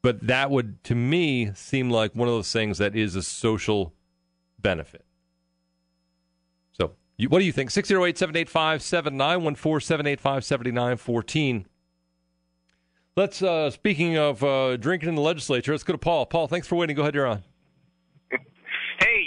But 0.03 0.27
that 0.27 0.51
would, 0.51 0.83
to 0.85 0.95
me, 0.95 1.53
seem 1.55 1.91
like 1.91 2.15
one 2.15 2.27
of 2.27 2.33
those 2.33 2.51
things 2.51 2.79
that 2.79 2.97
is 2.97 3.17
a 3.17 3.23
social 3.23 3.93
benefit. 4.59 5.05
So, 6.73 6.93
you, 7.19 7.29
what 7.29 7.41
do 7.41 7.45
you 7.45 7.53
think? 7.53 7.71
608 7.71 8.17
785 8.17 8.83
7914 8.83 9.87
785 9.87 10.45
7914. 10.45 11.67
Let's, 13.15 13.43
uh, 13.43 13.71
speaking 13.71 14.17
of 14.17 14.43
uh, 14.43 14.79
drinking 14.79 15.11
in 15.11 15.15
the 15.17 15.21
legislature, 15.21 15.73
let's 15.73 15.85
go 15.85 15.93
to 15.93 15.99
Paul. 15.99 16.25
Paul, 16.25 16.49
thanks 16.49 16.67
for 16.67 16.77
waiting. 16.77 16.97
Go 16.97 17.03
ahead, 17.03 17.15
you're 17.15 17.27
on 17.27 17.43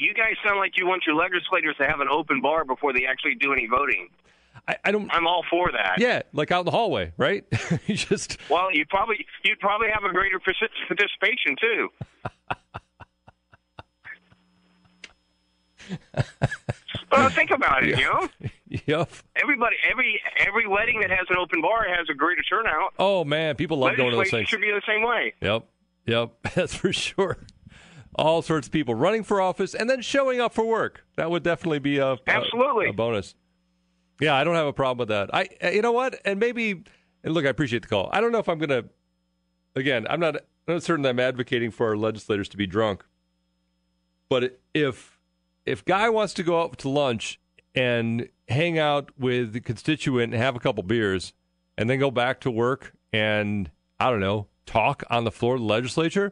you 0.03 0.13
guys 0.13 0.33
sound 0.45 0.59
like 0.59 0.77
you 0.77 0.85
want 0.85 1.03
your 1.07 1.15
legislators 1.15 1.75
to 1.77 1.87
have 1.87 2.01
an 2.01 2.07
open 2.09 2.41
bar 2.41 2.65
before 2.65 2.93
they 2.93 3.05
actually 3.05 3.35
do 3.35 3.53
any 3.53 3.67
voting. 3.67 4.09
I, 4.67 4.75
I 4.85 4.91
don't. 4.91 5.09
I'm 5.11 5.25
all 5.27 5.43
for 5.49 5.71
that. 5.71 5.95
Yeah, 5.97 6.21
like 6.31 6.51
out 6.51 6.59
in 6.59 6.65
the 6.65 6.71
hallway, 6.71 7.13
right? 7.17 7.45
you 7.87 7.95
just. 7.95 8.37
Well, 8.49 8.71
you 8.71 8.85
probably 8.85 9.25
you'd 9.43 9.59
probably 9.59 9.87
have 9.93 10.03
a 10.03 10.13
greater 10.13 10.39
participation 10.39 11.55
too. 11.59 11.89
well, 17.11 17.29
think 17.29 17.51
about 17.51 17.83
it. 17.83 17.97
You 17.97 18.05
know. 18.05 18.29
Yep. 18.87 19.11
Everybody, 19.35 19.75
every 19.87 20.19
every 20.39 20.65
wedding 20.65 21.01
that 21.01 21.11
has 21.11 21.27
an 21.29 21.37
open 21.37 21.61
bar 21.61 21.85
has 21.87 22.07
a 22.09 22.15
greater 22.15 22.41
turnout. 22.41 22.91
Oh 22.97 23.23
man, 23.23 23.55
people 23.55 23.77
love 23.77 23.95
going 23.95 24.09
to 24.09 24.17
those 24.17 24.31
things. 24.31 24.49
Should 24.49 24.61
be 24.61 24.71
the 24.71 24.81
same 24.87 25.03
way. 25.03 25.35
Yep. 25.41 25.65
Yep. 26.07 26.31
That's 26.55 26.73
for 26.73 26.91
sure 26.91 27.37
all 28.15 28.41
sorts 28.41 28.67
of 28.67 28.73
people 28.73 28.95
running 28.95 29.23
for 29.23 29.41
office 29.41 29.73
and 29.73 29.89
then 29.89 30.01
showing 30.01 30.39
up 30.39 30.53
for 30.53 30.65
work. 30.65 31.05
That 31.15 31.31
would 31.31 31.43
definitely 31.43 31.79
be 31.79 31.97
a 31.97 32.17
absolutely 32.27 32.87
a, 32.87 32.89
a 32.89 32.93
bonus. 32.93 33.35
Yeah, 34.19 34.35
I 34.35 34.43
don't 34.43 34.55
have 34.55 34.67
a 34.67 34.73
problem 34.73 34.99
with 34.99 35.09
that. 35.09 35.33
I, 35.33 35.49
uh, 35.63 35.69
you 35.69 35.81
know 35.81 35.91
what, 35.91 36.19
and 36.23 36.39
maybe, 36.39 36.83
and 37.23 37.33
look, 37.33 37.45
I 37.45 37.49
appreciate 37.49 37.81
the 37.81 37.87
call. 37.87 38.09
I 38.13 38.21
don't 38.21 38.31
know 38.31 38.39
if 38.39 38.47
I'm 38.47 38.59
going 38.59 38.69
to. 38.69 38.85
Again, 39.75 40.05
I'm 40.09 40.19
not. 40.19 40.35
I'm 40.67 40.75
not 40.75 40.83
certain 40.83 41.03
that 41.03 41.09
I'm 41.09 41.19
advocating 41.19 41.71
for 41.71 41.87
our 41.87 41.97
legislators 41.97 42.47
to 42.49 42.57
be 42.57 42.67
drunk. 42.67 43.03
But 44.29 44.59
if 44.73 45.19
if 45.65 45.83
guy 45.83 46.09
wants 46.09 46.33
to 46.35 46.43
go 46.43 46.61
out 46.61 46.77
to 46.79 46.89
lunch 46.89 47.39
and 47.75 48.29
hang 48.47 48.77
out 48.77 49.11
with 49.17 49.53
the 49.53 49.59
constituent 49.59 50.33
and 50.33 50.41
have 50.41 50.55
a 50.55 50.59
couple 50.59 50.83
beers, 50.83 51.33
and 51.77 51.89
then 51.89 51.99
go 51.99 52.11
back 52.11 52.39
to 52.41 52.51
work 52.51 52.93
and 53.11 53.71
I 53.99 54.09
don't 54.09 54.19
know 54.19 54.47
talk 54.65 55.03
on 55.09 55.23
the 55.23 55.31
floor 55.31 55.55
of 55.55 55.61
the 55.61 55.67
legislature, 55.67 56.31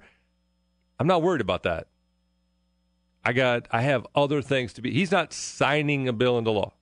I'm 1.01 1.07
not 1.07 1.23
worried 1.23 1.41
about 1.41 1.63
that. 1.63 1.87
I 3.25 3.33
got 3.33 3.67
I 3.71 3.81
have 3.81 4.05
other 4.13 4.39
things 4.39 4.71
to 4.73 4.83
be. 4.83 4.91
He's 4.91 5.11
not 5.11 5.33
signing 5.33 6.07
a 6.07 6.13
bill 6.13 6.37
into 6.37 6.51
law. 6.51 6.73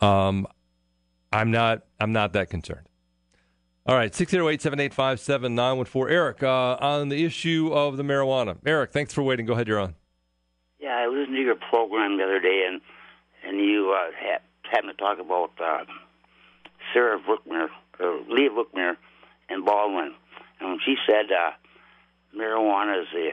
Um 0.00 0.48
I'm 1.32 1.52
not 1.52 1.84
I'm 2.00 2.12
not 2.12 2.32
that 2.32 2.50
concerned. 2.50 2.88
All 3.86 3.94
right, 3.94 4.12
608-785-7914. 4.12 6.10
Eric, 6.10 6.42
uh, 6.42 6.76
on 6.80 7.08
the 7.08 7.24
issue 7.24 7.70
of 7.72 7.98
the 7.98 8.02
marijuana. 8.02 8.56
Eric, 8.66 8.90
thanks 8.90 9.14
for 9.14 9.22
waiting. 9.22 9.46
Go 9.46 9.52
ahead, 9.52 9.68
you're 9.68 9.78
on. 9.78 9.94
Yeah, 10.80 10.96
I 10.96 11.06
listened 11.06 11.36
to 11.36 11.40
your 11.40 11.54
program 11.54 12.18
the 12.18 12.24
other 12.24 12.40
day, 12.40 12.64
and 12.68 12.80
and 13.46 13.60
you 13.60 13.96
uh, 13.96 14.10
had, 14.20 14.40
happened 14.68 14.98
to 14.98 15.00
talk 15.00 15.20
about 15.20 15.52
uh, 15.62 15.84
Sarah 16.92 17.20
Brookmere 17.20 17.68
uh, 18.00 18.18
Leah 18.28 18.50
Vukmir 18.50 18.96
and 19.48 19.64
Baldwin, 19.64 20.14
and 20.60 20.80
she 20.84 20.96
said 21.06 21.26
uh, 21.32 21.50
marijuana 22.36 23.02
is 23.02 23.08
the 23.12 23.30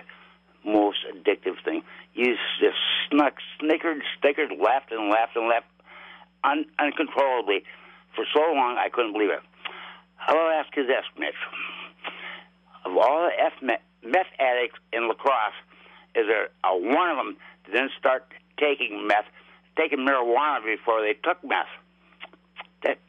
most 0.69 0.97
addictive 1.13 1.63
thing. 1.63 1.83
You 2.13 2.35
just 2.59 2.77
snuck, 3.09 3.35
snickered, 3.59 4.01
snickered, 4.19 4.51
laughed 4.59 4.91
and 4.91 5.09
laughed 5.09 5.35
and 5.35 5.47
laughed 5.47 5.67
un- 6.43 6.65
uncontrollably 6.79 7.63
for 8.15 8.25
so 8.33 8.39
long 8.39 8.77
I 8.79 8.89
couldn't 8.89 9.13
believe 9.13 9.29
it. 9.29 9.41
I 10.27 10.33
will 10.33 10.49
ask 10.49 10.75
you 10.75 10.85
this, 10.87 11.03
Mitch. 11.19 11.35
Of 12.85 12.97
all 12.97 13.29
the 13.29 13.43
F- 13.43 13.79
meth 14.03 14.31
addicts 14.39 14.79
in 14.93 15.07
La 15.07 15.13
Crosse, 15.15 15.53
is 16.15 16.25
there 16.27 16.49
a 16.63 16.75
one 16.77 17.09
of 17.09 17.17
them 17.17 17.37
that 17.65 17.71
didn't 17.73 17.91
start 17.99 18.25
taking 18.57 19.05
meth, 19.07 19.25
taking 19.77 19.99
marijuana 19.99 20.63
before 20.63 21.01
they 21.01 21.13
took 21.13 21.43
meth? 21.43 21.67
That 22.83 22.99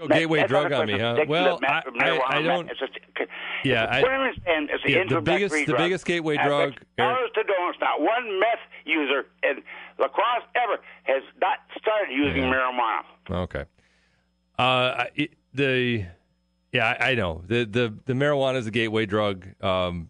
Go 0.00 0.08
gateway 0.08 0.46
drug 0.46 0.72
on 0.72 0.86
me, 0.86 0.98
huh? 0.98 1.24
Well, 1.28 1.60
I, 1.62 1.82
I, 2.00 2.38
I 2.38 2.42
don't. 2.42 2.70
It's 2.70 2.80
Yeah, 3.64 3.84
I- 3.84 4.00
what 4.00 4.10
I 4.10 4.16
understand 4.16 4.70
is 4.72 4.80
the 4.82 4.92
yeah, 4.92 5.04
the 5.06 5.20
biggest- 5.20 5.54
the 5.54 5.64
drug. 5.66 5.78
biggest 5.78 6.06
gateway 6.06 6.36
drug, 6.36 6.74
Dollars 6.96 7.30
to 7.34 7.42
donors, 7.42 7.76
not 7.82 8.00
one 8.00 8.40
meth 8.40 8.58
user 8.86 9.26
in 9.42 9.62
La 9.98 10.08
Crosse 10.08 10.42
ever 10.54 10.80
has 11.02 11.22
not 11.38 11.58
started 11.78 12.10
using 12.14 12.44
marijuana. 12.44 13.02
Okay. 13.30 13.64
Uh, 14.58 15.04
it, 15.14 15.32
the 15.52 16.06
yeah, 16.72 16.96
I, 16.98 17.10
I 17.10 17.14
know 17.14 17.42
the 17.46 17.64
the 17.64 17.94
the 18.06 18.14
marijuana 18.14 18.56
is 18.56 18.66
a 18.66 18.70
gateway 18.70 19.04
drug. 19.04 19.46
Um, 19.62 20.08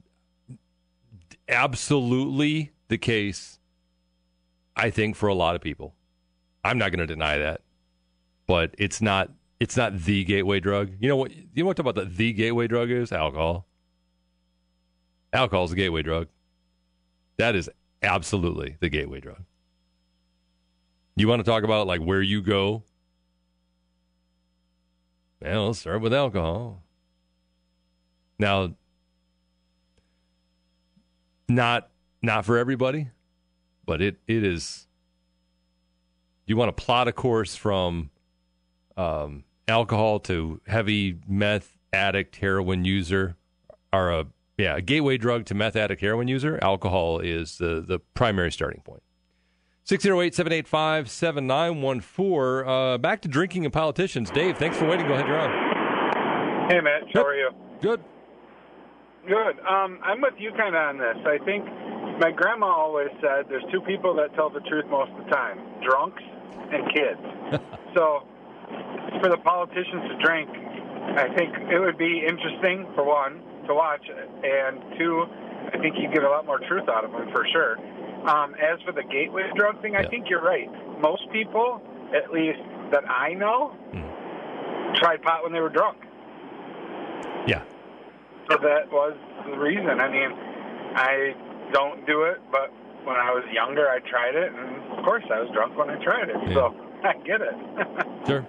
absolutely 1.49 2.71
the 2.89 2.99
case. 2.99 3.59
I 4.77 4.91
think 4.91 5.17
for 5.17 5.29
a 5.29 5.35
lot 5.35 5.57
of 5.57 5.61
people, 5.61 5.95
I'm 6.65 6.79
not 6.79 6.91
going 6.93 7.01
to 7.01 7.07
deny 7.07 7.39
that, 7.39 7.63
but 8.47 8.75
it's 8.79 9.03
not. 9.03 9.31
It's 9.61 9.77
not 9.77 9.99
the 9.99 10.25
gateway 10.25 10.59
drug. 10.59 10.93
You 10.99 11.09
know 11.09 11.17
what? 11.17 11.33
You 11.33 11.63
know 11.63 11.67
what 11.67 11.79
about 11.79 11.95
the 11.95 12.07
the 12.07 12.33
gateway 12.33 12.67
drug 12.67 12.91
is? 12.91 13.13
Alcohol. 13.13 13.67
Alcohol 15.35 15.65
is 15.65 15.71
the 15.71 15.77
gateway 15.77 16.03
drug. 16.03 16.29
That 17.37 17.55
is 17.55 17.71
absolutely 18.03 18.77
the 18.81 18.89
gateway 18.89 19.21
drug. 19.21 19.45
You 21.15 21.29
want 21.29 21.45
to 21.45 21.51
talk 21.51 21.63
about 21.63 21.87
like 21.87 22.01
where 22.01 22.23
you 22.23 22.41
go? 22.41 22.83
Well, 25.43 25.67
let's 25.67 25.81
start 25.81 26.01
with 26.01 26.15
alcohol. 26.15 26.83
Now, 28.39 28.75
not 31.49 31.91
not 32.23 32.47
for 32.47 32.57
everybody, 32.57 33.09
but 33.85 34.01
it 34.01 34.17
it 34.27 34.43
is. 34.43 34.87
You 36.47 36.57
want 36.57 36.75
to 36.75 36.83
plot 36.83 37.09
a 37.09 37.13
course 37.13 37.55
from 37.55 38.11
um, 38.97 39.45
alcohol 39.71 40.21
to 40.21 40.61
heavy 40.67 41.19
meth 41.27 41.73
addict, 41.93 42.37
heroin 42.37 42.85
user, 42.85 43.37
or 43.93 44.11
a 44.11 44.27
yeah 44.59 44.77
a 44.77 44.81
gateway 44.83 45.17
drug 45.17 45.47
to 45.47 45.55
meth 45.55 45.77
addict, 45.77 46.01
heroin 46.01 46.29
user. 46.29 46.59
Alcohol 46.63 47.21
is 47.21 47.59
the 47.59 47.81
the 47.87 47.99
primary 48.15 48.53
starting 48.53 48.83
point. 48.83 49.03
608 49.85 50.35
785 50.35 51.11
7914. 51.11 52.69
Uh, 52.69 52.99
Back 52.99 53.23
to 53.23 53.29
drinking 53.29 53.65
and 53.65 53.73
politicians. 53.73 54.31
Dave, 54.31 54.59
thanks 54.59 54.77
for 54.77 54.87
waiting. 54.87 55.09
Go 55.09 55.15
ahead, 55.15 55.27
you're 55.27 55.39
on. 55.39 56.71
Hey, 56.71 56.81
Matt. 56.81 57.03
How 57.13 57.25
are 57.25 57.35
you? 57.35 57.51
Good. 57.81 58.05
Good. 59.27 59.59
Um, 59.67 59.99
I'm 60.05 60.21
with 60.21 60.35
you 60.39 60.53
kind 60.53 60.75
of 60.77 60.81
on 60.81 60.99
this. 60.99 61.17
I 61.27 61.39
think 61.45 61.65
my 62.21 62.31
grandma 62.31 62.67
always 62.67 63.09
said 63.21 63.47
there's 63.49 63.65
two 63.73 63.81
people 63.81 64.15
that 64.15 64.35
tell 64.35 64.51
the 64.51 64.61
truth 64.61 64.85
most 64.89 65.11
of 65.13 65.25
the 65.25 65.31
time 65.31 65.59
drunks 65.83 66.23
and 66.71 66.87
kids. 66.95 67.63
so 67.97 68.23
for 69.23 69.29
the 69.29 69.39
politicians 69.39 70.07
to 70.09 70.17
drink, 70.23 70.49
I 71.19 71.29
think 71.35 71.55
it 71.71 71.79
would 71.81 71.99
be 71.99 72.23
interesting, 72.27 72.87
for 72.95 73.05
one, 73.05 73.43
to 73.67 73.75
watch, 73.75 74.05
and 74.09 74.99
two, 74.99 75.25
I 75.73 75.79
think 75.79 75.97
you 75.99 76.09
get 76.13 76.23
a 76.25 76.29
lot 76.31 76.47
more 76.47 76.59
truth 76.59 76.89
out 76.89 77.05
of 77.05 77.13
them 77.13 77.31
for 77.33 77.47
sure. 77.53 77.79
Um, 78.29 78.55
as 78.55 78.81
for 78.85 78.93
the 78.93 79.03
gateway 79.03 79.51
drug 79.57 79.81
thing, 79.83 79.97
I 79.97 80.07
think 80.07 80.29
you're 80.29 80.43
right. 80.43 80.69
Most 81.01 81.23
people, 81.33 81.81
at 82.15 82.31
least 82.33 82.61
that 82.93 83.09
I 83.09 83.35
know, 83.35 83.75
tried 84.97 85.23
pot 85.23 85.43
when 85.43 85.53
they 85.53 85.61
were 85.61 85.71
drunk. 85.71 85.99
Yeah. 87.47 87.63
So 88.51 88.59
that 88.63 88.91
was 88.91 89.17
the 89.47 89.57
reason. 89.57 90.01
I 90.01 90.11
mean, 90.11 90.31
I 90.95 91.35
don't 91.73 92.07
do 92.07 92.25
it, 92.25 92.41
but 92.51 92.71
when 93.05 93.17
I 93.17 93.31
was 93.31 93.45
younger, 93.53 93.89
I 93.89 94.01
tried 94.01 94.35
it, 94.35 94.53
and 94.53 94.99
of 94.99 95.05
course, 95.05 95.25
I 95.33 95.41
was 95.41 95.49
drunk 95.55 95.77
when 95.79 95.89
I 95.89 96.03
tried 96.03 96.29
it. 96.29 96.37
So 96.53 96.75
I 97.05 97.15
get 97.25 97.41
it. 97.41 97.55
Sure. 98.27 98.47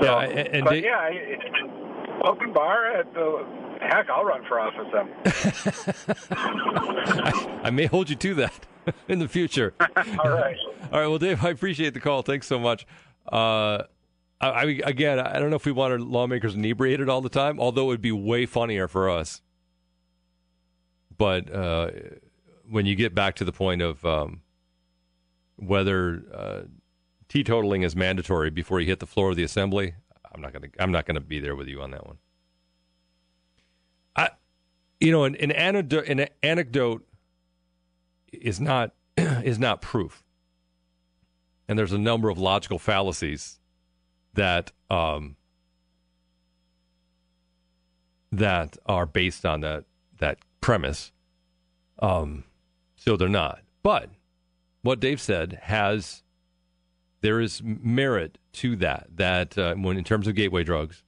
So, 0.00 0.06
yeah, 0.06 0.20
and, 0.20 0.64
but 0.64 0.82
yeah, 0.82 0.96
I, 0.96 2.28
open 2.28 2.52
bar 2.52 2.92
at 2.92 3.12
the 3.14 3.44
heck, 3.80 4.08
I'll 4.10 4.24
run 4.24 4.44
for 4.48 4.60
office 4.60 4.86
then. 4.92 5.08
I 7.64 7.70
may 7.70 7.86
hold 7.86 8.10
you 8.10 8.16
to 8.16 8.34
that 8.34 8.66
in 9.08 9.18
the 9.18 9.28
future. 9.28 9.74
All 9.80 10.30
right. 10.30 10.56
All 10.92 11.00
right. 11.00 11.06
Well, 11.06 11.18
Dave, 11.18 11.44
I 11.44 11.50
appreciate 11.50 11.94
the 11.94 12.00
call. 12.00 12.22
Thanks 12.22 12.46
so 12.46 12.58
much. 12.58 12.86
Uh, 13.30 13.84
I, 14.40 14.48
I 14.48 14.62
again, 14.84 15.20
I 15.20 15.38
don't 15.38 15.50
know 15.50 15.56
if 15.56 15.66
we 15.66 15.72
want 15.72 15.92
our 15.92 15.98
lawmakers 15.98 16.54
inebriated 16.54 17.08
all 17.08 17.20
the 17.20 17.28
time, 17.28 17.60
although 17.60 17.84
it 17.84 17.88
would 17.88 18.02
be 18.02 18.12
way 18.12 18.46
funnier 18.46 18.88
for 18.88 19.08
us. 19.10 19.40
But 21.16 21.52
uh, 21.52 21.90
when 22.68 22.86
you 22.86 22.96
get 22.96 23.14
back 23.14 23.36
to 23.36 23.44
the 23.44 23.52
point 23.52 23.82
of 23.82 24.04
um, 24.04 24.40
whether 25.56 26.22
uh, 26.34 26.60
teetotaling 27.32 27.84
is 27.84 27.96
mandatory 27.96 28.50
before 28.50 28.80
you 28.80 28.86
hit 28.86 29.00
the 29.00 29.06
floor 29.06 29.30
of 29.30 29.36
the 29.36 29.42
assembly, 29.42 29.94
I'm 30.34 30.40
not 30.40 30.52
going 30.52 30.70
to. 30.70 30.82
I'm 30.82 30.92
not 30.92 31.06
going 31.06 31.14
to 31.14 31.20
be 31.20 31.40
there 31.40 31.56
with 31.56 31.68
you 31.68 31.80
on 31.80 31.90
that 31.92 32.06
one. 32.06 32.18
I, 34.16 34.30
you 35.00 35.12
know, 35.12 35.24
an, 35.24 35.36
an 35.36 35.50
anecdote, 35.52 36.06
an 36.08 36.26
anecdote 36.42 37.06
is 38.32 38.60
not 38.60 38.92
is 39.16 39.58
not 39.58 39.80
proof, 39.80 40.22
and 41.68 41.78
there's 41.78 41.92
a 41.92 41.98
number 41.98 42.28
of 42.28 42.38
logical 42.38 42.78
fallacies 42.78 43.60
that 44.34 44.72
um, 44.90 45.36
that 48.30 48.76
are 48.86 49.06
based 49.06 49.46
on 49.46 49.60
that 49.60 49.84
that 50.18 50.38
premise. 50.60 51.12
Um, 51.98 52.44
so 52.96 53.16
they're 53.16 53.28
not. 53.28 53.60
But 53.82 54.10
what 54.82 55.00
Dave 55.00 55.20
said 55.20 55.60
has 55.64 56.21
there 57.22 57.40
is 57.40 57.62
merit 57.64 58.36
to 58.52 58.76
that. 58.76 59.06
That 59.16 59.56
uh, 59.56 59.74
when 59.74 59.96
in 59.96 60.04
terms 60.04 60.28
of 60.28 60.34
gateway 60.34 60.64
drugs, 60.64 61.02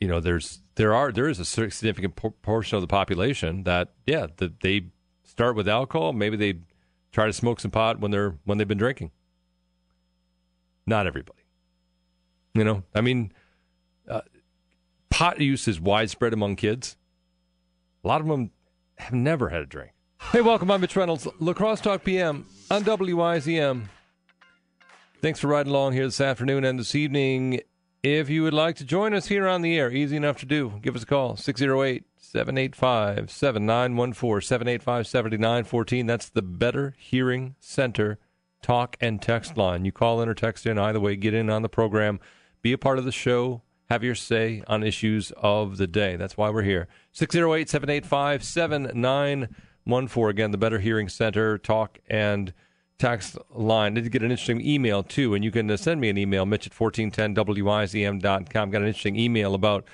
you 0.00 0.08
know, 0.08 0.18
there's 0.18 0.60
there 0.74 0.94
are 0.94 1.12
there 1.12 1.28
is 1.28 1.38
a 1.38 1.44
significant 1.44 2.16
por- 2.16 2.32
portion 2.32 2.76
of 2.76 2.82
the 2.82 2.88
population 2.88 3.62
that 3.64 3.92
yeah 4.06 4.26
that 4.38 4.60
they 4.60 4.86
start 5.22 5.54
with 5.54 5.68
alcohol. 5.68 6.12
Maybe 6.12 6.36
they 6.36 6.60
try 7.12 7.26
to 7.26 7.32
smoke 7.32 7.60
some 7.60 7.70
pot 7.70 8.00
when 8.00 8.10
they're 8.10 8.34
when 8.44 8.58
they've 8.58 8.66
been 8.66 8.78
drinking. 8.78 9.12
Not 10.86 11.06
everybody. 11.06 11.42
You 12.54 12.64
know, 12.64 12.82
I 12.94 13.02
mean, 13.02 13.32
uh, 14.08 14.22
pot 15.10 15.38
use 15.38 15.68
is 15.68 15.80
widespread 15.80 16.32
among 16.32 16.56
kids. 16.56 16.96
A 18.02 18.08
lot 18.08 18.22
of 18.22 18.26
them 18.26 18.50
have 18.96 19.12
never 19.12 19.50
had 19.50 19.60
a 19.60 19.66
drink. 19.66 19.92
Hey, 20.32 20.40
welcome. 20.40 20.70
I'm 20.70 20.80
Mitch 20.80 20.96
Reynolds. 20.96 21.28
La 21.40 21.52
Crosse 21.52 21.80
Talk 21.80 22.04
PM 22.04 22.46
on 22.70 22.82
WIZM. 22.84 23.88
Thanks 25.20 25.40
for 25.40 25.48
riding 25.48 25.72
along 25.72 25.94
here 25.94 26.04
this 26.04 26.20
afternoon 26.20 26.62
and 26.62 26.78
this 26.78 26.94
evening. 26.94 27.60
If 28.04 28.30
you 28.30 28.44
would 28.44 28.54
like 28.54 28.76
to 28.76 28.84
join 28.84 29.14
us 29.14 29.26
here 29.26 29.48
on 29.48 29.62
the 29.62 29.76
air, 29.76 29.90
easy 29.90 30.16
enough 30.16 30.38
to 30.38 30.46
do. 30.46 30.78
Give 30.80 30.94
us 30.94 31.02
a 31.02 31.06
call 31.06 31.34
608 31.36 32.04
785 32.16 33.28
7914 33.28 34.46
785 34.46 35.06
7914. 35.08 36.06
That's 36.06 36.28
the 36.28 36.42
Better 36.42 36.94
Hearing 36.96 37.56
Center 37.58 38.20
talk 38.62 38.96
and 39.00 39.20
text 39.20 39.56
line. 39.56 39.84
You 39.84 39.90
call 39.90 40.22
in 40.22 40.28
or 40.28 40.34
text 40.34 40.66
in, 40.66 40.78
either 40.78 41.00
way, 41.00 41.16
get 41.16 41.34
in 41.34 41.50
on 41.50 41.62
the 41.62 41.68
program, 41.68 42.20
be 42.62 42.72
a 42.72 42.78
part 42.78 43.00
of 43.00 43.04
the 43.04 43.10
show, 43.10 43.62
have 43.90 44.04
your 44.04 44.14
say 44.14 44.62
on 44.68 44.84
issues 44.84 45.32
of 45.38 45.78
the 45.78 45.88
day. 45.88 46.14
That's 46.14 46.36
why 46.36 46.50
we're 46.50 46.62
here. 46.62 46.86
608 47.10 47.68
785 47.68 48.44
7914. 48.44 50.30
Again, 50.30 50.52
the 50.52 50.58
Better 50.58 50.78
Hearing 50.78 51.08
Center 51.08 51.58
talk 51.58 51.98
and 52.08 52.48
text 52.48 52.64
line. 53.50 53.94
Did 53.94 54.04
you 54.04 54.10
get 54.10 54.22
an 54.22 54.30
interesting 54.30 54.60
email 54.60 55.02
too, 55.02 55.34
and 55.34 55.44
you 55.44 55.50
can 55.50 55.70
uh, 55.70 55.76
send 55.76 56.00
me 56.00 56.08
an 56.08 56.18
email, 56.18 56.46
Mitch 56.46 56.66
at 56.66 56.72
1410wizm.com. 56.72 58.70
Got 58.70 58.82
an 58.82 58.88
interesting 58.88 59.16
email 59.16 59.54
about 59.54 59.84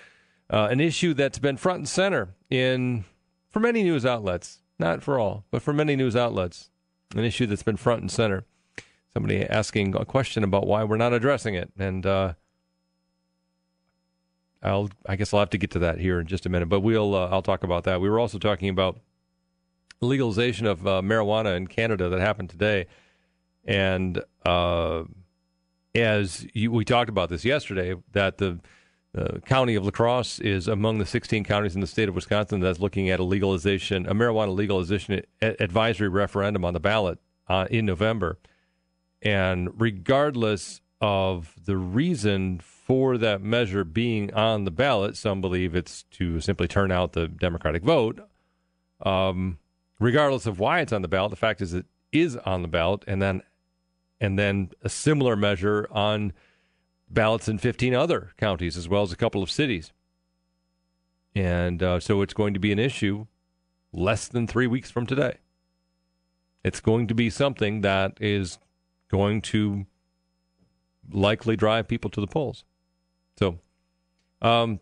uh, 0.50 0.68
an 0.70 0.80
issue 0.80 1.14
that's 1.14 1.38
been 1.38 1.56
front 1.56 1.78
and 1.78 1.88
center 1.88 2.34
in 2.50 3.04
for 3.50 3.60
many 3.60 3.82
news 3.82 4.04
outlets, 4.04 4.60
not 4.78 5.02
for 5.02 5.18
all, 5.18 5.44
but 5.50 5.62
for 5.62 5.72
many 5.72 5.96
news 5.96 6.16
outlets. 6.16 6.70
An 7.14 7.24
issue 7.24 7.46
that's 7.46 7.62
been 7.62 7.76
front 7.76 8.00
and 8.00 8.10
center. 8.10 8.44
Somebody 9.12 9.44
asking 9.44 9.94
a 9.94 10.04
question 10.04 10.42
about 10.42 10.66
why 10.66 10.82
we're 10.82 10.96
not 10.96 11.12
addressing 11.12 11.54
it, 11.54 11.70
and 11.78 12.04
uh, 12.04 12.34
I'll 14.62 14.90
I 15.06 15.14
guess 15.14 15.32
I'll 15.32 15.40
have 15.40 15.50
to 15.50 15.58
get 15.58 15.70
to 15.72 15.78
that 15.80 16.00
here 16.00 16.18
in 16.18 16.26
just 16.26 16.46
a 16.46 16.48
minute. 16.48 16.68
But 16.68 16.80
we'll 16.80 17.14
uh, 17.14 17.28
I'll 17.28 17.42
talk 17.42 17.62
about 17.62 17.84
that. 17.84 18.00
We 18.00 18.08
were 18.08 18.18
also 18.18 18.38
talking 18.38 18.68
about 18.68 18.98
legalization 20.00 20.66
of 20.66 20.86
uh, 20.86 21.02
marijuana 21.02 21.56
in 21.56 21.66
Canada 21.66 22.08
that 22.08 22.20
happened 22.20 22.50
today, 22.50 22.86
and 23.64 24.22
uh, 24.44 25.04
as 25.94 26.46
you, 26.52 26.70
we 26.70 26.84
talked 26.84 27.08
about 27.08 27.28
this 27.28 27.44
yesterday, 27.44 27.94
that 28.12 28.38
the 28.38 28.60
uh, 29.16 29.38
county 29.46 29.76
of 29.76 29.84
La 29.84 29.90
Crosse 29.90 30.40
is 30.40 30.66
among 30.66 30.98
the 30.98 31.06
16 31.06 31.44
counties 31.44 31.74
in 31.74 31.80
the 31.80 31.86
state 31.86 32.08
of 32.08 32.14
Wisconsin 32.14 32.60
that's 32.60 32.80
looking 32.80 33.10
at 33.10 33.20
a 33.20 33.24
legalization, 33.24 34.06
a 34.06 34.14
marijuana 34.14 34.54
legalization 34.54 35.22
a- 35.40 35.62
advisory 35.62 36.08
referendum 36.08 36.64
on 36.64 36.74
the 36.74 36.80
ballot 36.80 37.18
uh, 37.48 37.66
in 37.70 37.86
November. 37.86 38.38
And 39.22 39.70
regardless 39.80 40.80
of 41.00 41.54
the 41.64 41.76
reason 41.76 42.60
for 42.60 43.16
that 43.18 43.40
measure 43.40 43.84
being 43.84 44.32
on 44.34 44.64
the 44.64 44.70
ballot, 44.70 45.16
some 45.16 45.40
believe 45.40 45.74
it's 45.74 46.02
to 46.04 46.40
simply 46.40 46.66
turn 46.66 46.90
out 46.90 47.12
the 47.12 47.28
Democratic 47.28 47.82
vote. 47.82 48.20
Um, 49.00 49.58
regardless 50.00 50.46
of 50.46 50.58
why 50.58 50.80
it's 50.80 50.92
on 50.92 51.02
the 51.02 51.08
ballot, 51.08 51.30
the 51.30 51.36
fact 51.36 51.62
is 51.62 51.72
it 51.72 51.86
is 52.12 52.36
on 52.36 52.62
the 52.62 52.68
ballot, 52.68 53.04
and 53.06 53.20
then 53.20 53.42
and 54.20 54.38
then 54.38 54.70
a 54.82 54.88
similar 54.88 55.36
measure 55.36 55.86
on 55.90 56.32
ballots 57.08 57.48
in 57.48 57.58
15 57.58 57.94
other 57.94 58.32
counties 58.36 58.76
as 58.76 58.88
well 58.88 59.02
as 59.02 59.12
a 59.12 59.16
couple 59.16 59.42
of 59.42 59.50
cities. 59.50 59.92
And 61.34 61.82
uh, 61.82 62.00
so 62.00 62.22
it's 62.22 62.34
going 62.34 62.54
to 62.54 62.60
be 62.60 62.72
an 62.72 62.78
issue 62.78 63.26
less 63.92 64.28
than 64.28 64.46
three 64.46 64.66
weeks 64.66 64.90
from 64.90 65.06
today. 65.06 65.38
It's 66.64 66.80
going 66.80 67.08
to 67.08 67.14
be 67.14 67.28
something 67.30 67.82
that 67.82 68.16
is 68.20 68.58
going 69.10 69.42
to 69.42 69.86
likely 71.10 71.56
drive 71.56 71.88
people 71.88 72.10
to 72.10 72.20
the 72.20 72.26
polls. 72.26 72.64
So, 73.38 73.58
um, 74.40 74.80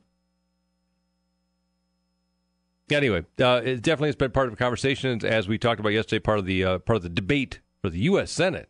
anyway, 2.91 3.25
uh, 3.41 3.63
it 3.65 3.83
definitely 3.83 4.09
has 4.09 4.17
been 4.17 4.31
part 4.31 4.47
of 4.47 4.53
the 4.53 4.57
conversation 4.57 5.25
as 5.25 5.49
we 5.49 5.59
talked 5.59 5.81
about 5.81 5.91
yesterday. 5.91 6.21
Part 6.21 6.39
of 6.39 6.47
the 6.47 6.65
uh, 6.65 6.79
part 6.79 6.97
of 6.97 7.03
the 7.03 7.09
debate 7.09 7.61
for 7.81 7.91
the 7.91 8.01
U.S. 8.01 8.31
Senate 8.31 8.69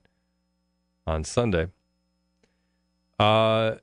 on 1.06 1.24
Sunday. 1.24 1.68
Uh, 3.18 3.76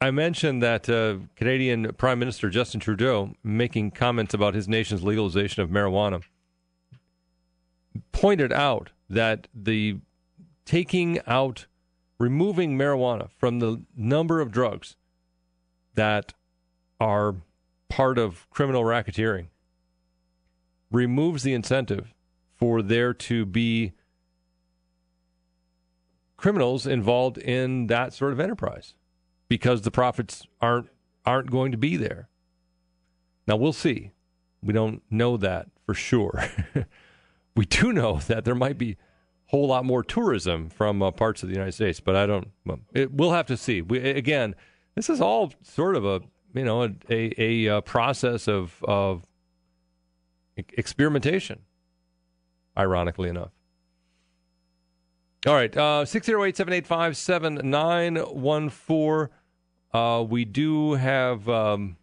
I 0.00 0.10
mentioned 0.10 0.62
that 0.62 0.88
uh, 0.88 1.16
Canadian 1.34 1.92
Prime 1.94 2.18
Minister 2.18 2.48
Justin 2.50 2.80
Trudeau 2.80 3.34
making 3.42 3.90
comments 3.90 4.32
about 4.32 4.54
his 4.54 4.68
nation's 4.68 5.02
legalization 5.02 5.62
of 5.62 5.70
marijuana 5.70 6.22
pointed 8.12 8.52
out 8.52 8.90
that 9.10 9.48
the 9.54 9.98
taking 10.64 11.18
out, 11.26 11.66
removing 12.18 12.78
marijuana 12.78 13.30
from 13.38 13.58
the 13.58 13.82
number 13.96 14.40
of 14.40 14.52
drugs 14.52 14.96
that 15.94 16.34
are 17.00 17.36
part 17.88 18.18
of 18.18 18.48
criminal 18.50 18.84
racketeering 18.84 19.46
removes 20.90 21.42
the 21.42 21.54
incentive 21.54 22.14
for 22.56 22.82
there 22.82 23.12
to 23.12 23.44
be 23.44 23.92
criminals 26.38 26.86
involved 26.86 27.36
in 27.36 27.88
that 27.88 28.14
sort 28.14 28.32
of 28.32 28.40
enterprise 28.40 28.94
because 29.48 29.82
the 29.82 29.90
profits 29.90 30.46
aren't 30.62 30.88
aren't 31.26 31.50
going 31.50 31.72
to 31.72 31.76
be 31.76 31.98
there. 31.98 32.30
Now 33.46 33.56
we'll 33.56 33.74
see. 33.74 34.12
We 34.62 34.72
don't 34.72 35.02
know 35.10 35.36
that 35.36 35.68
for 35.84 35.92
sure. 35.92 36.44
we 37.56 37.66
do 37.66 37.92
know 37.92 38.20
that 38.28 38.46
there 38.46 38.54
might 38.54 38.78
be 38.78 38.92
a 38.92 38.96
whole 39.46 39.66
lot 39.66 39.84
more 39.84 40.02
tourism 40.02 40.70
from 40.70 41.02
uh, 41.02 41.10
parts 41.10 41.42
of 41.42 41.50
the 41.50 41.54
United 41.54 41.72
States, 41.72 42.00
but 42.00 42.16
I 42.16 42.24
don't. 42.24 42.48
Well, 42.64 42.80
it, 42.94 43.12
we'll 43.12 43.32
have 43.32 43.46
to 43.46 43.56
see. 43.56 43.82
We, 43.82 43.98
again, 43.98 44.54
this 44.94 45.10
is 45.10 45.20
all 45.20 45.52
sort 45.62 45.96
of 45.96 46.06
a 46.06 46.22
you 46.54 46.64
know 46.64 46.84
a 46.84 46.94
a, 47.10 47.34
a 47.36 47.76
uh, 47.76 47.80
process 47.82 48.48
of 48.48 48.82
of 48.84 49.26
experimentation. 50.56 51.60
Ironically 52.76 53.28
enough. 53.28 53.50
All 55.46 55.54
right, 55.54 55.74
uh, 55.76 56.04
608 56.04 56.56
785 56.56 57.16
7914. 57.16 59.28
Uh, 59.94 60.24
we 60.28 60.44
do 60.44 60.94
have 60.94 61.48
um, 61.48 61.96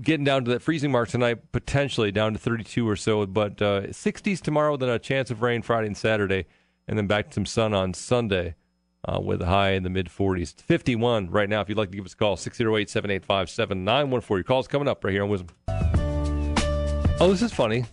getting 0.00 0.24
down 0.24 0.44
to 0.44 0.50
that 0.50 0.60
freezing 0.60 0.92
mark 0.92 1.08
tonight, 1.08 1.52
potentially 1.52 2.12
down 2.12 2.34
to 2.34 2.38
32 2.38 2.86
or 2.86 2.96
so, 2.96 3.24
but 3.24 3.62
uh, 3.62 3.84
60s 3.84 4.42
tomorrow, 4.42 4.76
then 4.76 4.90
a 4.90 4.98
chance 4.98 5.30
of 5.30 5.40
rain 5.40 5.62
Friday 5.62 5.86
and 5.86 5.96
Saturday, 5.96 6.44
and 6.86 6.98
then 6.98 7.06
back 7.06 7.28
to 7.28 7.34
some 7.34 7.46
sun 7.46 7.72
on 7.72 7.94
Sunday 7.94 8.56
uh, 9.08 9.18
with 9.18 9.40
a 9.40 9.46
high 9.46 9.70
in 9.70 9.84
the 9.84 9.90
mid 9.90 10.08
40s. 10.08 10.60
51 10.60 11.30
right 11.30 11.48
now. 11.48 11.62
If 11.62 11.70
you'd 11.70 11.78
like 11.78 11.90
to 11.90 11.96
give 11.96 12.04
us 12.04 12.12
a 12.12 12.16
call, 12.16 12.36
608 12.36 12.90
785 12.90 13.48
7914. 13.48 14.36
Your 14.36 14.44
call's 14.44 14.68
coming 14.68 14.86
up 14.86 15.02
right 15.02 15.12
here 15.12 15.22
on 15.22 15.30
Wisdom. 15.30 15.48
Oh, 17.20 17.30
this 17.30 17.40
is 17.40 17.54
funny. 17.54 17.86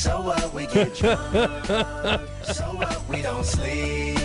So 0.00 0.22
what 0.22 0.54
we 0.54 0.66
get 0.66 0.94
drunk, 0.96 1.30
so 2.42 2.64
what 2.74 3.06
we 3.06 3.20
don't 3.20 3.44
sleep. 3.44 4.16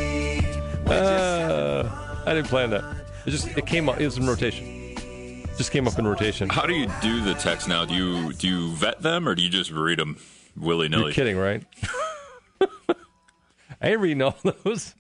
Uh, 0.88 1.84
I 2.26 2.34
didn't 2.34 2.48
plan 2.48 2.70
that. 2.70 2.86
It 3.26 3.32
just 3.32 3.50
it 3.58 3.66
came 3.66 3.90
up. 3.90 4.00
It 4.00 4.06
was 4.06 4.18
in 4.18 4.26
rotation. 4.26 4.96
Just 5.58 5.74
came 5.74 5.86
up 5.86 6.00
in 6.00 6.08
rotation. 6.08 6.48
How 6.48 6.66
do 6.66 6.74
you 6.74 6.90
do 7.02 7.22
the 7.22 7.34
text 7.34 7.68
now? 7.68 7.84
Do 7.84 7.94
you 7.94 8.32
do 8.32 8.48
you 8.48 8.72
vet 8.72 9.02
them 9.02 9.28
or 9.28 9.36
do 9.36 9.44
you 9.44 9.50
just 9.50 9.70
read 9.70 10.00
them 10.00 10.16
willy 10.56 10.88
nilly? 10.88 11.08
You're 11.08 11.12
kidding, 11.12 11.38
right? 11.38 11.62
I 13.82 13.90
ain't 13.90 14.00
reading 14.00 14.22
all 14.22 14.38
those. 14.64 14.96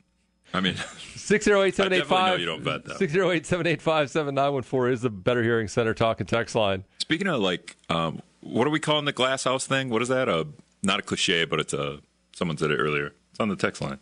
I 0.54 0.60
mean, 0.60 0.76
608 1.16 1.80
I 1.80 1.88
definitely 1.88 2.00
know 2.00 2.04
785 2.04 2.40
you 2.42 2.46
don't 2.46 2.64
vet 2.64 2.84
them. 2.84 2.98
608 2.98 3.46
785 3.46 4.10
7914 4.10 4.94
is 4.94 5.02
the 5.04 5.10
Better 5.10 5.42
Hearing 5.42 5.70
Center 5.70 5.94
talk 5.94 6.20
and 6.20 6.28
text 6.28 6.54
line. 6.54 6.84
Speaking 6.98 7.28
of 7.28 7.40
like, 7.40 7.78
um, 7.90 8.22
what 8.42 8.68
are 8.68 8.72
we 8.72 8.82
calling 8.82 9.06
the 9.06 9.14
glass 9.14 9.46
house 9.46 9.66
thing? 9.66 9.90
What 9.90 10.02
is 10.02 10.10
that? 10.10 10.28
A 10.28 10.48
not 10.86 11.00
a 11.00 11.02
cliche, 11.02 11.46
but 11.46 11.60
it's 11.60 11.74
a. 11.74 12.00
Someone 12.36 12.58
said 12.58 12.72
it 12.72 12.78
earlier. 12.78 13.14
It's 13.32 13.40
on 13.40 13.50
the 13.50 13.56
text 13.56 13.82
line. 13.82 14.00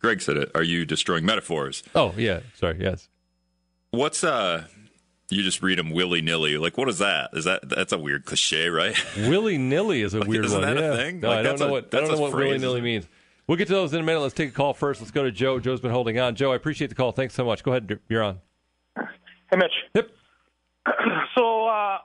Greg 0.00 0.20
said 0.20 0.36
it. 0.36 0.50
Are 0.54 0.62
you 0.62 0.84
destroying 0.84 1.24
metaphors? 1.24 1.82
Oh, 1.94 2.12
yeah. 2.16 2.40
Sorry. 2.58 2.76
Yes. 2.80 3.08
What's 3.90 4.22
uh? 4.24 4.66
You 5.30 5.42
just 5.42 5.62
read 5.62 5.78
them 5.78 5.90
willy 5.90 6.20
nilly. 6.20 6.58
Like, 6.58 6.76
what 6.76 6.88
is 6.88 6.98
that? 6.98 7.30
Is 7.32 7.44
that 7.46 7.68
that's 7.68 7.92
a 7.92 7.98
weird 7.98 8.26
cliche, 8.26 8.68
right? 8.68 8.94
Willy 9.16 9.56
nilly 9.56 10.02
is 10.02 10.12
a 10.12 10.18
Like, 10.20 10.28
weird 10.28 10.44
isn't 10.44 10.60
one. 10.60 10.74
that 10.74 10.92
a 10.92 10.96
thing? 10.96 11.20
No, 11.20 11.28
Like, 11.28 11.38
I 11.38 11.42
don't 11.42 11.58
know 11.60 11.68
a- 11.68 11.70
what 11.70 11.84
I 11.84 11.88
that's 11.90 12.08
don't 12.08 12.16
know 12.18 12.22
what 12.22 12.34
willy 12.34 12.58
nilly 12.58 12.82
means. 12.82 13.08
We'll 13.46 13.56
get 13.56 13.68
to 13.68 13.72
those 13.74 13.94
in 13.94 14.00
a 14.00 14.02
minute. 14.02 14.20
Let's 14.20 14.34
take 14.34 14.50
a 14.50 14.52
call 14.52 14.74
first. 14.74 15.00
Let's 15.00 15.10
go 15.10 15.22
to 15.24 15.30
Joe. 15.32 15.58
Joe's 15.60 15.80
been 15.80 15.90
holding 15.90 16.18
on. 16.18 16.34
Joe, 16.34 16.52
I 16.52 16.56
appreciate 16.56 16.88
the 16.88 16.94
call. 16.94 17.12
Thanks 17.12 17.34
so 17.34 17.44
much. 17.44 17.62
Go 17.64 17.70
ahead. 17.72 17.98
You're 18.08 18.22
on. 18.22 18.40
Hey, 18.96 19.56
Mitch. 19.56 19.72
Yep. 19.94 20.08
so, 21.34 21.66
uh, 21.68 21.98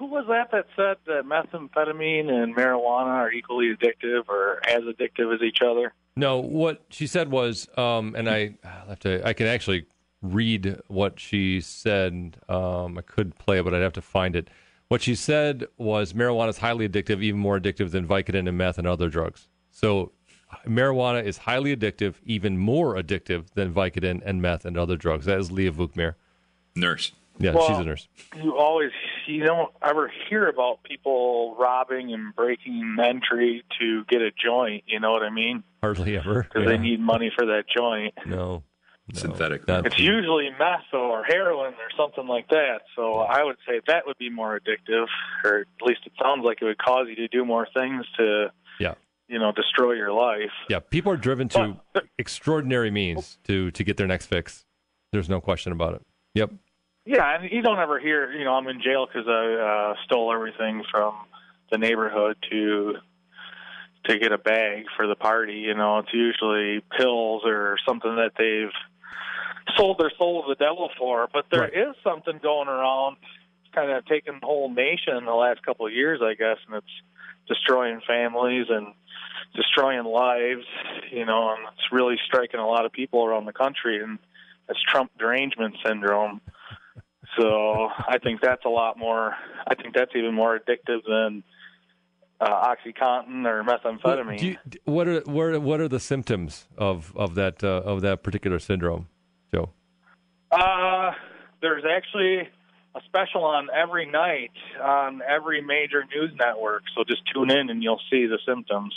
who 0.00 0.06
was 0.06 0.24
that 0.28 0.50
that 0.50 0.64
said 0.74 0.96
that 1.06 1.26
methamphetamine 1.26 2.30
and 2.30 2.56
marijuana 2.56 3.10
are 3.10 3.30
equally 3.30 3.76
addictive 3.76 4.22
or 4.28 4.66
as 4.66 4.80
addictive 4.84 5.34
as 5.34 5.42
each 5.42 5.58
other? 5.62 5.92
No, 6.16 6.38
what 6.38 6.82
she 6.88 7.06
said 7.06 7.30
was, 7.30 7.68
um, 7.76 8.14
and 8.16 8.26
I 8.26 8.56
have 8.62 8.98
to. 9.00 9.20
I 9.28 9.34
can 9.34 9.46
actually 9.46 9.84
read 10.22 10.80
what 10.88 11.20
she 11.20 11.60
said. 11.60 12.38
Um, 12.48 12.96
I 12.96 13.02
could 13.02 13.38
play 13.38 13.58
it, 13.58 13.64
but 13.64 13.74
I'd 13.74 13.82
have 13.82 13.92
to 13.92 14.00
find 14.00 14.34
it. 14.34 14.48
What 14.88 15.02
she 15.02 15.14
said 15.14 15.66
was 15.76 16.14
marijuana 16.14 16.48
is 16.48 16.58
highly 16.58 16.88
addictive, 16.88 17.22
even 17.22 17.38
more 17.38 17.60
addictive 17.60 17.90
than 17.90 18.08
Vicodin 18.08 18.48
and 18.48 18.56
meth 18.56 18.78
and 18.78 18.86
other 18.86 19.10
drugs. 19.10 19.48
So, 19.70 20.12
marijuana 20.66 21.22
is 21.22 21.36
highly 21.36 21.76
addictive, 21.76 22.14
even 22.24 22.56
more 22.56 22.94
addictive 22.94 23.50
than 23.52 23.70
Vicodin 23.74 24.22
and 24.24 24.40
meth 24.40 24.64
and 24.64 24.78
other 24.78 24.96
drugs. 24.96 25.26
That 25.26 25.38
is 25.38 25.52
Leah 25.52 25.72
Vukmir. 25.72 26.14
Nurse. 26.74 27.12
Yeah, 27.42 27.52
Well, 27.54 27.66
she's 27.68 27.78
a 27.78 27.84
nurse. 27.84 28.06
You 28.36 28.56
always 28.58 28.90
you 29.26 29.44
don't 29.44 29.72
ever 29.82 30.12
hear 30.28 30.46
about 30.48 30.82
people 30.82 31.56
robbing 31.58 32.12
and 32.12 32.34
breaking 32.36 32.96
entry 33.02 33.64
to 33.80 34.04
get 34.04 34.20
a 34.20 34.30
joint. 34.30 34.84
You 34.86 35.00
know 35.00 35.12
what 35.12 35.22
I 35.22 35.30
mean? 35.30 35.62
Hardly 35.82 36.18
ever. 36.18 36.42
Because 36.42 36.62
Yeah. 36.64 36.68
they 36.68 36.78
need 36.78 37.00
money 37.00 37.32
for 37.34 37.46
that 37.46 37.64
joint. 37.74 38.12
no, 38.26 38.62
synthetic. 39.14 39.62
It's 39.66 39.98
usually 39.98 40.50
meth 40.58 40.92
or 40.92 41.24
heroin 41.24 41.72
or 41.72 41.90
something 41.96 42.26
like 42.26 42.48
that. 42.50 42.82
So 42.94 43.14
I 43.20 43.42
would 43.42 43.56
say 43.66 43.80
that 43.86 44.06
would 44.06 44.18
be 44.18 44.28
more 44.28 44.60
addictive, 44.60 45.06
or 45.42 45.60
at 45.60 45.66
least 45.86 46.00
it 46.04 46.12
sounds 46.22 46.44
like 46.44 46.58
it 46.60 46.66
would 46.66 46.78
cause 46.78 47.06
you 47.08 47.16
to 47.16 47.28
do 47.28 47.44
more 47.46 47.66
things 47.74 48.04
to, 48.18 48.52
Yeah. 48.78 48.94
you 49.28 49.38
know, 49.38 49.50
destroy 49.50 49.92
your 49.92 50.12
life. 50.12 50.52
Yeah, 50.68 50.80
people 50.80 51.10
are 51.10 51.16
driven 51.16 51.48
to 51.50 51.76
extraordinary 52.18 52.90
means 52.90 53.38
to 53.44 53.70
to 53.70 53.82
get 53.82 53.96
their 53.96 54.06
next 54.06 54.26
fix. 54.26 54.66
There's 55.12 55.28
no 55.30 55.40
question 55.40 55.72
about 55.72 55.94
it. 55.94 56.02
Yep. 56.34 56.50
Yeah, 57.06 57.36
and 57.40 57.50
you 57.50 57.62
don't 57.62 57.78
ever 57.78 57.98
hear, 57.98 58.30
you 58.32 58.44
know, 58.44 58.54
I'm 58.54 58.66
in 58.68 58.82
jail 58.82 59.06
because 59.06 59.26
I 59.26 59.92
uh, 59.92 59.94
stole 60.04 60.32
everything 60.32 60.82
from 60.90 61.14
the 61.70 61.78
neighborhood 61.78 62.36
to 62.50 62.96
to 64.04 64.18
get 64.18 64.32
a 64.32 64.38
bag 64.38 64.84
for 64.96 65.06
the 65.06 65.14
party. 65.14 65.54
You 65.54 65.74
know, 65.74 65.98
it's 65.98 66.12
usually 66.12 66.82
pills 66.96 67.42
or 67.44 67.76
something 67.86 68.16
that 68.16 68.32
they've 68.38 68.72
sold 69.76 69.98
their 69.98 70.10
soul 70.16 70.42
to 70.42 70.48
the 70.48 70.54
devil 70.54 70.90
for. 70.98 71.28
But 71.32 71.46
there 71.50 71.68
is 71.68 71.94
something 72.02 72.38
going 72.42 72.68
around, 72.68 73.16
It's 73.64 73.74
kind 73.74 73.90
of 73.90 74.04
taking 74.06 74.38
the 74.40 74.46
whole 74.46 74.72
nation 74.72 75.16
in 75.16 75.24
the 75.24 75.34
last 75.34 75.62
couple 75.62 75.86
of 75.86 75.92
years, 75.92 76.20
I 76.22 76.34
guess, 76.34 76.58
and 76.66 76.76
it's 76.76 76.86
destroying 77.46 78.00
families 78.06 78.66
and 78.68 78.88
destroying 79.54 80.04
lives. 80.04 80.66
You 81.10 81.24
know, 81.24 81.50
and 81.50 81.66
it's 81.72 81.92
really 81.92 82.16
striking 82.26 82.60
a 82.60 82.66
lot 82.66 82.84
of 82.84 82.92
people 82.92 83.24
around 83.24 83.46
the 83.46 83.52
country, 83.52 84.02
and 84.02 84.18
it's 84.68 84.82
Trump 84.82 85.10
derangement 85.18 85.76
syndrome. 85.84 86.40
So 87.38 87.88
I 88.08 88.18
think 88.22 88.40
that's 88.40 88.64
a 88.64 88.68
lot 88.68 88.98
more. 88.98 89.34
I 89.66 89.74
think 89.74 89.94
that's 89.94 90.12
even 90.14 90.34
more 90.34 90.58
addictive 90.58 91.00
than 91.06 91.42
uh, 92.40 92.74
OxyContin 92.74 93.46
or 93.46 93.62
methamphetamine. 93.62 94.42
You, 94.42 94.56
what 94.84 95.06
are 95.06 95.20
what 95.20 95.46
are, 95.46 95.60
what 95.60 95.80
are 95.80 95.88
the 95.88 96.00
symptoms 96.00 96.66
of 96.76 97.12
of 97.16 97.34
that 97.36 97.62
uh, 97.62 97.82
of 97.84 98.00
that 98.00 98.22
particular 98.22 98.58
syndrome, 98.58 99.08
Joe? 99.52 99.70
Uh, 100.50 101.12
there's 101.60 101.84
actually 101.84 102.48
a 102.94 103.00
special 103.06 103.44
on 103.44 103.68
every 103.74 104.06
night 104.06 104.50
on 104.82 105.22
every 105.22 105.60
major 105.60 106.04
news 106.14 106.32
network. 106.38 106.82
So 106.96 107.04
just 107.06 107.22
tune 107.32 107.50
in 107.50 107.70
and 107.70 107.82
you'll 107.82 108.00
see 108.10 108.26
the 108.26 108.38
symptoms. 108.46 108.94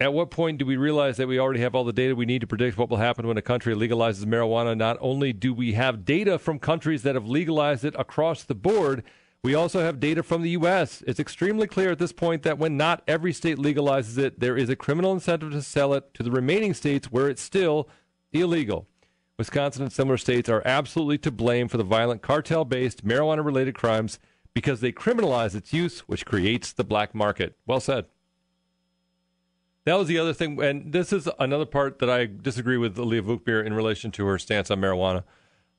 At 0.00 0.12
what 0.12 0.30
point 0.30 0.58
do 0.58 0.66
we 0.66 0.76
realize 0.76 1.16
that 1.16 1.28
we 1.28 1.38
already 1.38 1.60
have 1.60 1.74
all 1.74 1.84
the 1.84 1.94
data 1.94 2.14
we 2.14 2.26
need 2.26 2.42
to 2.42 2.46
predict 2.46 2.76
what 2.76 2.90
will 2.90 2.98
happen 2.98 3.26
when 3.26 3.38
a 3.38 3.42
country 3.42 3.74
legalizes 3.74 4.26
marijuana? 4.26 4.76
Not 4.76 4.98
only 5.00 5.32
do 5.32 5.54
we 5.54 5.72
have 5.72 6.04
data 6.04 6.38
from 6.38 6.58
countries 6.58 7.04
that 7.04 7.14
have 7.14 7.26
legalized 7.26 7.84
it 7.84 7.94
across 7.98 8.44
the 8.44 8.54
board, 8.54 9.02
we 9.42 9.54
also 9.54 9.80
have 9.80 9.98
data 9.98 10.22
from 10.22 10.42
the 10.42 10.50
U.S. 10.50 11.02
It's 11.06 11.20
extremely 11.20 11.66
clear 11.66 11.92
at 11.92 11.98
this 11.98 12.12
point 12.12 12.42
that 12.42 12.58
when 12.58 12.76
not 12.76 13.02
every 13.08 13.32
state 13.32 13.56
legalizes 13.56 14.18
it, 14.18 14.40
there 14.40 14.58
is 14.58 14.68
a 14.68 14.76
criminal 14.76 15.12
incentive 15.12 15.52
to 15.52 15.62
sell 15.62 15.94
it 15.94 16.12
to 16.14 16.22
the 16.22 16.30
remaining 16.30 16.74
states 16.74 17.10
where 17.10 17.30
it's 17.30 17.40
still 17.40 17.88
illegal. 18.32 18.86
Wisconsin 19.38 19.82
and 19.82 19.92
similar 19.92 20.16
states 20.16 20.48
are 20.48 20.62
absolutely 20.64 21.18
to 21.18 21.30
blame 21.30 21.68
for 21.68 21.76
the 21.76 21.84
violent 21.84 22.22
cartel 22.22 22.64
based 22.64 23.04
marijuana 23.04 23.44
related 23.44 23.74
crimes 23.74 24.18
because 24.54 24.80
they 24.80 24.92
criminalize 24.92 25.54
its 25.54 25.72
use, 25.72 26.00
which 26.00 26.24
creates 26.24 26.72
the 26.72 26.84
black 26.84 27.14
market. 27.14 27.56
Well 27.66 27.80
said. 27.80 28.06
That 29.84 29.98
was 29.98 30.08
the 30.08 30.18
other 30.18 30.32
thing, 30.32 30.60
and 30.60 30.92
this 30.92 31.12
is 31.12 31.28
another 31.38 31.66
part 31.66 32.00
that 32.00 32.10
I 32.10 32.26
disagree 32.26 32.76
with 32.76 32.98
Leah 32.98 33.22
Vukmir 33.22 33.64
in 33.64 33.72
relation 33.72 34.10
to 34.12 34.26
her 34.26 34.38
stance 34.38 34.70
on 34.70 34.80
marijuana. 34.80 35.22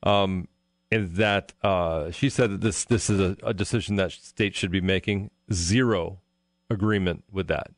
Um, 0.04 0.48
in 0.90 1.14
that 1.16 1.52
uh, 1.62 2.12
she 2.12 2.30
said 2.30 2.52
that 2.52 2.62
this 2.62 2.86
this 2.86 3.10
is 3.10 3.20
a, 3.20 3.36
a 3.44 3.54
decision 3.54 3.98
that 3.98 4.12
states 4.12 4.58
should 4.58 4.72
be 4.72 4.80
making. 4.80 5.32
Zero 5.52 6.22
agreement 6.70 7.24
with 7.32 7.48
that. 7.48 7.72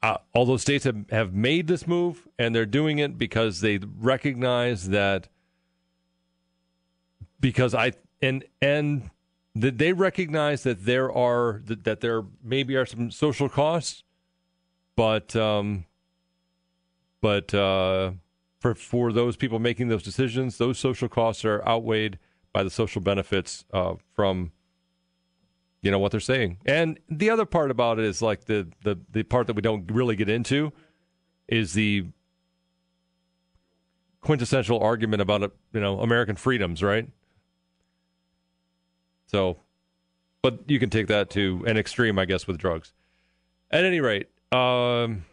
Uh, 0.00 0.16
although 0.32 0.56
states 0.56 0.84
have, 0.84 1.10
have 1.10 1.32
made 1.32 1.66
this 1.66 1.86
move 1.86 2.28
and 2.38 2.54
they're 2.54 2.66
doing 2.66 2.98
it 2.98 3.18
because 3.18 3.60
they 3.60 3.78
recognize 3.98 4.90
that 4.90 5.28
because 7.40 7.74
I 7.74 7.92
and 8.22 8.44
and 8.62 9.10
that 9.54 9.78
they 9.78 9.92
recognize 9.92 10.62
that 10.62 10.84
there 10.84 11.10
are 11.12 11.62
that, 11.64 11.82
that 11.84 12.00
there 12.00 12.24
maybe 12.42 12.76
are 12.76 12.86
some 12.86 13.10
social 13.10 13.48
costs, 13.48 14.04
but 14.94 15.34
um, 15.34 15.84
but 17.20 17.52
uh, 17.52 18.12
for 18.60 18.74
for 18.76 19.12
those 19.12 19.36
people 19.36 19.58
making 19.58 19.88
those 19.88 20.02
decisions, 20.02 20.58
those 20.58 20.78
social 20.78 21.08
costs 21.08 21.44
are 21.44 21.66
outweighed 21.66 22.18
by 22.52 22.62
the 22.62 22.70
social 22.70 23.00
benefits 23.02 23.64
uh, 23.72 23.94
from 24.14 24.52
you 25.82 25.90
know 25.90 25.98
what 25.98 26.10
they're 26.10 26.20
saying. 26.20 26.58
And 26.66 26.98
the 27.08 27.30
other 27.30 27.46
part 27.46 27.70
about 27.70 27.98
it 27.98 28.04
is 28.04 28.20
like 28.22 28.44
the 28.44 28.68
the 28.82 28.98
the 29.10 29.22
part 29.22 29.46
that 29.46 29.54
we 29.54 29.62
don't 29.62 29.90
really 29.90 30.16
get 30.16 30.28
into 30.28 30.72
is 31.48 31.72
the 31.72 32.06
quintessential 34.20 34.80
argument 34.80 35.22
about 35.22 35.52
you 35.72 35.80
know 35.80 36.00
American 36.00 36.36
freedoms, 36.36 36.82
right? 36.82 37.08
So, 39.26 39.58
but 40.42 40.60
you 40.68 40.78
can 40.78 40.90
take 40.90 41.06
that 41.08 41.30
to 41.30 41.62
an 41.66 41.76
extreme, 41.76 42.18
I 42.18 42.24
guess, 42.24 42.46
with 42.46 42.58
drugs. 42.58 42.92
At 43.70 43.84
any 43.84 44.00
rate, 44.00 44.28
um, 44.50 45.26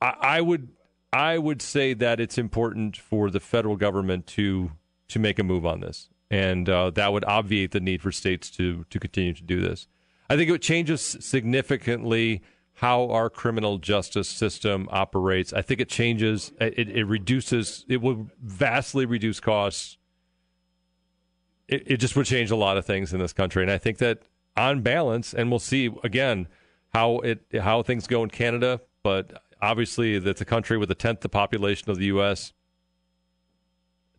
I, 0.00 0.14
I 0.20 0.40
would 0.40 0.68
I 1.12 1.38
would 1.38 1.60
say 1.60 1.94
that 1.94 2.20
it's 2.20 2.38
important 2.38 2.96
for 2.96 3.30
the 3.30 3.40
federal 3.40 3.76
government 3.76 4.26
to 4.28 4.72
to 5.08 5.18
make 5.18 5.38
a 5.38 5.42
move 5.42 5.66
on 5.66 5.80
this, 5.80 6.08
and 6.32 6.66
uh, 6.68 6.90
that 6.90 7.12
would 7.12 7.24
obviate 7.26 7.72
the 7.72 7.80
need 7.80 8.02
for 8.02 8.10
states 8.10 8.50
to 8.50 8.84
to 8.90 8.98
continue 8.98 9.34
to 9.34 9.42
do 9.42 9.60
this. 9.60 9.86
I 10.28 10.36
think 10.36 10.50
it 10.50 10.62
changes 10.62 11.02
significantly 11.20 12.42
how 12.76 13.10
our 13.10 13.28
criminal 13.28 13.76
justice 13.76 14.28
system 14.28 14.88
operates. 14.90 15.52
I 15.52 15.60
think 15.60 15.80
it 15.80 15.90
changes. 15.90 16.50
It, 16.58 16.88
it 16.88 17.04
reduces. 17.04 17.84
It 17.86 18.00
will 18.00 18.30
vastly 18.42 19.04
reduce 19.04 19.40
costs. 19.40 19.98
It, 21.68 21.82
it 21.86 21.96
just 21.98 22.16
would 22.16 22.26
change 22.26 22.50
a 22.50 22.56
lot 22.56 22.78
of 22.78 22.86
things 22.86 23.12
in 23.12 23.20
this 23.20 23.34
country, 23.34 23.62
and 23.62 23.70
I 23.70 23.78
think 23.78 23.98
that 23.98 24.22
on 24.56 24.80
balance, 24.80 25.34
and 25.34 25.50
we'll 25.50 25.58
see 25.58 25.90
again 26.02 26.48
how 26.94 27.18
it 27.18 27.44
how 27.60 27.82
things 27.82 28.06
go 28.06 28.22
in 28.22 28.30
Canada, 28.30 28.80
but 29.02 29.42
obviously 29.60 30.18
that's 30.18 30.40
a 30.40 30.46
country 30.46 30.78
with 30.78 30.90
a 30.90 30.94
tenth 30.94 31.20
the 31.20 31.28
population 31.28 31.90
of 31.90 31.98
the 31.98 32.06
U.S. 32.06 32.54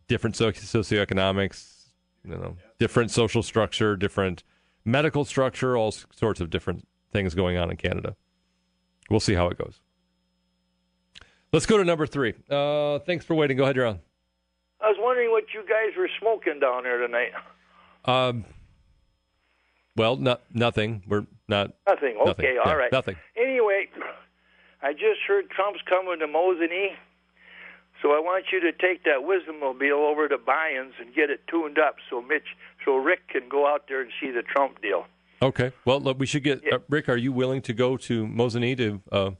Different 0.06 0.36
soci- 0.36 0.60
socioeconomics, 0.60 1.73
you 2.24 2.36
know, 2.36 2.56
different 2.78 3.10
social 3.10 3.42
structure, 3.42 3.96
different 3.96 4.42
medical 4.84 5.24
structure, 5.24 5.76
all 5.76 5.92
sorts 5.92 6.40
of 6.40 6.50
different 6.50 6.86
things 7.12 7.34
going 7.34 7.56
on 7.56 7.70
in 7.70 7.76
Canada. 7.76 8.16
We'll 9.10 9.20
see 9.20 9.34
how 9.34 9.48
it 9.48 9.58
goes. 9.58 9.80
Let's 11.52 11.66
go 11.66 11.78
to 11.78 11.84
number 11.84 12.06
three. 12.06 12.34
Uh, 12.50 12.98
thanks 13.00 13.24
for 13.24 13.34
waiting. 13.34 13.56
Go 13.56 13.62
ahead, 13.64 13.76
you're 13.76 13.86
on. 13.86 14.00
I 14.80 14.88
was 14.88 14.96
wondering 14.98 15.30
what 15.30 15.44
you 15.54 15.62
guys 15.62 15.96
were 15.96 16.10
smoking 16.20 16.58
down 16.60 16.82
there 16.82 16.98
tonight. 16.98 17.30
Um, 18.04 18.44
well, 19.96 20.16
no, 20.16 20.38
nothing. 20.52 21.02
We're 21.06 21.26
not. 21.48 21.72
Nothing. 21.86 22.16
Okay, 22.16 22.26
nothing. 22.26 22.58
all 22.64 22.72
Yeah, 22.72 22.76
right. 22.76 22.92
Nothing. 22.92 23.16
Anyway, 23.36 23.88
I 24.82 24.92
just 24.92 25.20
heard 25.26 25.48
Trump's 25.50 25.80
coming 25.88 26.18
to 26.18 26.26
Mosinee, 26.26 26.88
so 28.04 28.10
I 28.10 28.20
want 28.20 28.44
you 28.52 28.60
to 28.60 28.72
take 28.72 29.02
that 29.04 29.20
Wisdommobile 29.22 30.10
over 30.10 30.28
to 30.28 30.36
Byans 30.36 30.92
and 31.00 31.14
get 31.14 31.30
it 31.30 31.40
tuned 31.48 31.78
up 31.78 31.96
so 32.10 32.20
Mitch, 32.20 32.42
so 32.84 32.96
Rick 32.96 33.28
can 33.28 33.48
go 33.48 33.66
out 33.66 33.86
there 33.88 34.02
and 34.02 34.10
see 34.20 34.30
the 34.30 34.42
Trump 34.42 34.82
deal. 34.82 35.06
Okay. 35.40 35.72
Well, 35.86 36.00
look, 36.00 36.18
we 36.18 36.26
should 36.26 36.44
get 36.44 36.62
uh, 36.70 36.80
Rick. 36.90 37.08
Are 37.08 37.16
you 37.16 37.32
willing 37.32 37.62
to 37.62 37.72
go 37.72 37.96
to 37.96 38.26
Mosinee 38.26 38.76
to? 38.76 39.00
Uh, 39.10 39.30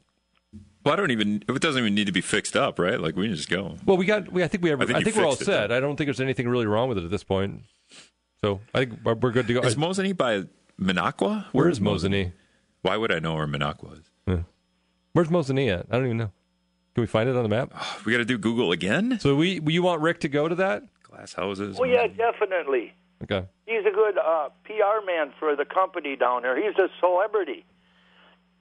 Well, 0.82 0.94
I 0.94 0.96
don't 0.96 1.10
even. 1.10 1.44
It 1.46 1.60
doesn't 1.60 1.78
even 1.80 1.94
need 1.94 2.06
to 2.06 2.12
be 2.12 2.22
fixed 2.22 2.56
up, 2.56 2.78
right? 2.78 2.98
Like 2.98 3.16
we 3.16 3.26
can 3.26 3.36
just 3.36 3.50
go. 3.50 3.76
well, 3.84 3.98
we 3.98 4.06
got. 4.06 4.32
We, 4.32 4.42
I 4.42 4.48
think 4.48 4.62
we 4.64 4.70
have. 4.70 4.80
I 4.80 4.84
I 4.84 4.86
think, 4.86 5.04
think 5.04 5.16
we're 5.16 5.24
all 5.24 5.32
fixed 5.32 5.42
it, 5.42 5.52
set. 5.52 5.72
I 5.72 5.80
don't 5.80 5.96
think 5.96 6.06
there's 6.08 6.20
anything 6.20 6.48
really 6.48 6.66
wrong 6.66 6.88
with 6.88 6.98
it 6.98 7.04
at 7.04 7.10
this 7.10 7.24
point. 7.24 7.62
So 8.42 8.60
I 8.74 8.80
think 8.80 8.98
we're 9.04 9.14
we're 9.14 9.30
good 9.30 9.46
to 9.46 9.54
go. 9.54 9.60
Is 9.60 9.76
Mosinee 9.76 10.16
by 10.16 10.44
Minocqua? 10.80 11.46
Where 11.52 11.68
is 11.68 11.80
Mosinee? 11.80 12.32
Why 12.82 12.96
would 12.96 13.12
I 13.12 13.18
know 13.18 13.34
where 13.34 13.46
Minocqua 13.46 14.00
is? 14.00 14.10
Yeah. 14.26 14.42
Where's 15.14 15.28
Mosinee 15.28 15.68
at? 15.72 15.86
I 15.90 15.96
don't 15.96 16.04
even 16.06 16.16
know. 16.18 16.32
Can 16.94 17.02
we 17.02 17.06
find 17.06 17.28
it 17.28 17.36
on 17.36 17.42
the 17.42 17.48
map? 17.48 17.72
We 18.04 18.12
got 18.12 18.18
to 18.18 18.24
do 18.24 18.38
Google 18.38 18.72
again. 18.72 19.18
So 19.20 19.34
we 19.34 19.60
you 19.66 19.82
want 19.82 20.00
Rick 20.02 20.20
to 20.20 20.28
go 20.28 20.48
to 20.48 20.54
that? 20.56 20.82
Glass 21.02 21.34
houses. 21.34 21.76
Oh 21.80 21.84
yeah, 21.84 22.06
definitely. 22.06 22.92
Okay. 23.22 23.46
He's 23.66 23.84
a 23.86 23.90
good 23.94 24.18
uh, 24.18 24.48
PR 24.64 25.04
man 25.06 25.32
for 25.38 25.56
the 25.56 25.64
company 25.64 26.16
down 26.16 26.42
there. 26.42 26.56
He's 26.56 26.76
a 26.78 26.88
celebrity. 27.00 27.64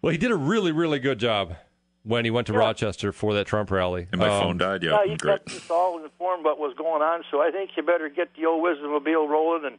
Well, 0.01 0.11
he 0.11 0.17
did 0.17 0.31
a 0.31 0.36
really 0.36 0.71
really 0.71 0.99
good 0.99 1.19
job 1.19 1.55
when 2.03 2.25
he 2.25 2.31
went 2.31 2.47
to 2.47 2.53
Rochester 2.53 3.11
for 3.13 3.34
that 3.36 3.47
Trump 3.47 3.71
rally. 3.71 4.07
And 4.11 4.19
my 4.19 4.27
Um, 4.29 4.41
phone 4.41 4.57
died. 4.57 4.84
Yeah, 4.84 4.97
Yeah, 5.05 5.11
he 5.11 5.17
kept 5.17 5.49
us 5.51 5.69
all 5.69 6.03
informed 6.03 6.43
what 6.45 6.59
was 6.59 6.73
going 6.77 7.01
on. 7.01 7.23
So 7.31 7.41
I 7.41 7.49
think 7.51 7.71
you 7.77 7.84
better 7.84 8.09
get 8.09 8.29
the 8.36 8.45
old 8.45 8.63
Wisdommobile 8.63 9.27
rolling 9.29 9.65
and 9.65 9.77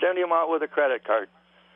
send 0.00 0.18
him 0.18 0.30
out 0.32 0.50
with 0.50 0.62
a 0.62 0.68
credit 0.68 1.04
card. 1.04 1.28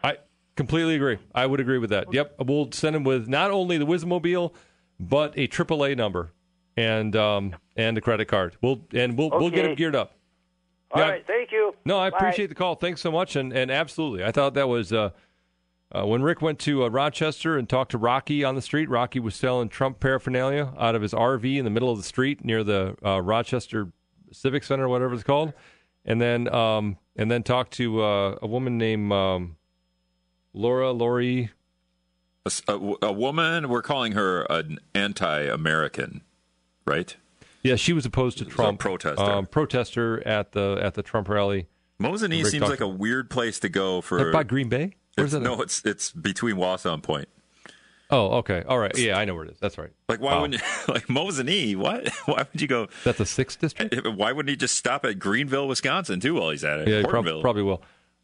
I 0.04 0.18
completely 0.56 0.94
agree. 0.96 1.18
I 1.34 1.46
would 1.46 1.60
agree 1.60 1.78
with 1.78 1.90
that. 1.90 2.12
Yep, 2.12 2.34
we'll 2.46 2.70
send 2.72 2.96
him 2.96 3.04
with 3.04 3.28
not 3.28 3.50
only 3.50 3.78
the 3.78 3.86
Wismobile, 3.86 4.52
but 5.00 5.32
a 5.38 5.46
AAA 5.48 5.96
number 5.96 6.32
and 6.76 7.14
um, 7.16 7.54
and 7.76 7.96
a 7.98 8.00
credit 8.00 8.26
card. 8.26 8.56
We'll 8.62 8.80
and 8.92 9.16
we'll 9.18 9.30
we'll 9.30 9.50
get 9.50 9.60
Okay. 9.60 9.70
him 9.70 9.74
geared 9.76 9.96
up. 9.96 10.14
All 10.92 11.02
Yeah. 11.02 11.10
right, 11.10 11.26
thank 11.26 11.52
you. 11.52 11.74
No, 11.84 11.98
I 11.98 12.10
Bye. 12.10 12.16
appreciate 12.18 12.46
the 12.48 12.54
call. 12.54 12.74
Thanks 12.74 13.00
so 13.00 13.10
much, 13.10 13.36
and 13.36 13.52
and 13.52 13.70
absolutely, 13.70 14.24
I 14.24 14.32
thought 14.32 14.54
that 14.54 14.68
was 14.68 14.92
uh, 14.92 15.10
uh, 15.92 16.06
when 16.06 16.22
Rick 16.22 16.40
went 16.42 16.58
to 16.60 16.84
uh, 16.84 16.88
Rochester 16.88 17.56
and 17.58 17.68
talked 17.68 17.90
to 17.92 17.98
Rocky 17.98 18.42
on 18.44 18.54
the 18.54 18.62
street. 18.62 18.88
Rocky 18.88 19.20
was 19.20 19.34
selling 19.34 19.68
Trump 19.68 20.00
paraphernalia 20.00 20.72
out 20.78 20.94
of 20.94 21.02
his 21.02 21.12
RV 21.12 21.56
in 21.58 21.64
the 21.64 21.70
middle 21.70 21.90
of 21.90 21.98
the 21.98 22.04
street 22.04 22.44
near 22.44 22.62
the 22.64 22.96
uh, 23.04 23.20
Rochester 23.20 23.92
Civic 24.32 24.64
Center, 24.64 24.88
whatever 24.88 25.14
it's 25.14 25.22
called, 25.24 25.52
and 26.04 26.20
then 26.20 26.52
um, 26.54 26.96
and 27.16 27.30
then 27.30 27.42
talked 27.42 27.72
to 27.74 28.02
uh, 28.02 28.38
a 28.40 28.46
woman 28.46 28.78
named 28.78 29.12
um, 29.12 29.56
Laura 30.52 30.90
Lori. 30.92 31.50
A, 32.68 32.72
a 32.74 32.94
a 33.02 33.12
woman. 33.12 33.68
We're 33.68 33.82
calling 33.82 34.12
her 34.12 34.42
an 34.50 34.78
anti-American, 34.94 36.22
right? 36.84 37.16
Yeah, 37.62 37.76
she 37.76 37.92
was 37.92 38.06
opposed 38.06 38.38
to 38.38 38.44
Trump. 38.44 38.78
protester. 38.80 39.22
Um, 39.22 39.46
protester 39.46 40.26
at 40.26 40.52
the 40.52 40.78
at 40.82 40.94
the 40.94 41.02
Trump 41.02 41.28
rally. 41.28 41.66
Mosinee 42.00 42.44
seems 42.46 42.68
like 42.68 42.80
a 42.80 42.88
weird 42.88 43.28
place 43.30 43.58
to 43.60 43.68
go 43.68 44.00
for. 44.00 44.30
By 44.32 44.44
Green 44.44 44.68
Bay? 44.68 44.92
Where's 45.16 45.32
that? 45.32 45.40
no, 45.40 45.60
it's 45.62 45.84
it's 45.84 46.12
between 46.12 46.56
Wausau 46.56 46.94
and 46.94 47.02
Point. 47.02 47.28
Oh, 48.10 48.38
okay. 48.38 48.62
All 48.66 48.78
right. 48.78 48.96
Yeah, 48.96 49.18
I 49.18 49.26
know 49.26 49.34
where 49.34 49.44
it 49.44 49.50
is. 49.50 49.58
That's 49.58 49.76
right. 49.76 49.90
Like 50.08 50.20
why 50.20 50.34
Wow. 50.36 50.42
wouldn't 50.42 50.62
you, 50.62 50.66
like 50.94 51.08
Mosinee? 51.08 51.76
What? 51.76 52.08
Why 52.26 52.46
would 52.50 52.62
you 52.62 52.66
go? 52.68 52.88
That's 53.04 53.18
the 53.18 53.26
sixth 53.26 53.60
district. 53.60 54.06
Why 54.16 54.32
wouldn't 54.32 54.48
he 54.48 54.56
just 54.56 54.76
stop 54.76 55.04
at 55.04 55.18
Greenville, 55.18 55.68
Wisconsin, 55.68 56.18
too, 56.20 56.34
while 56.34 56.48
he's 56.50 56.64
at 56.64 56.80
it? 56.80 56.88
Yeah, 56.88 57.02
prob- 57.06 57.26
probably 57.42 57.62
will. 57.64 57.82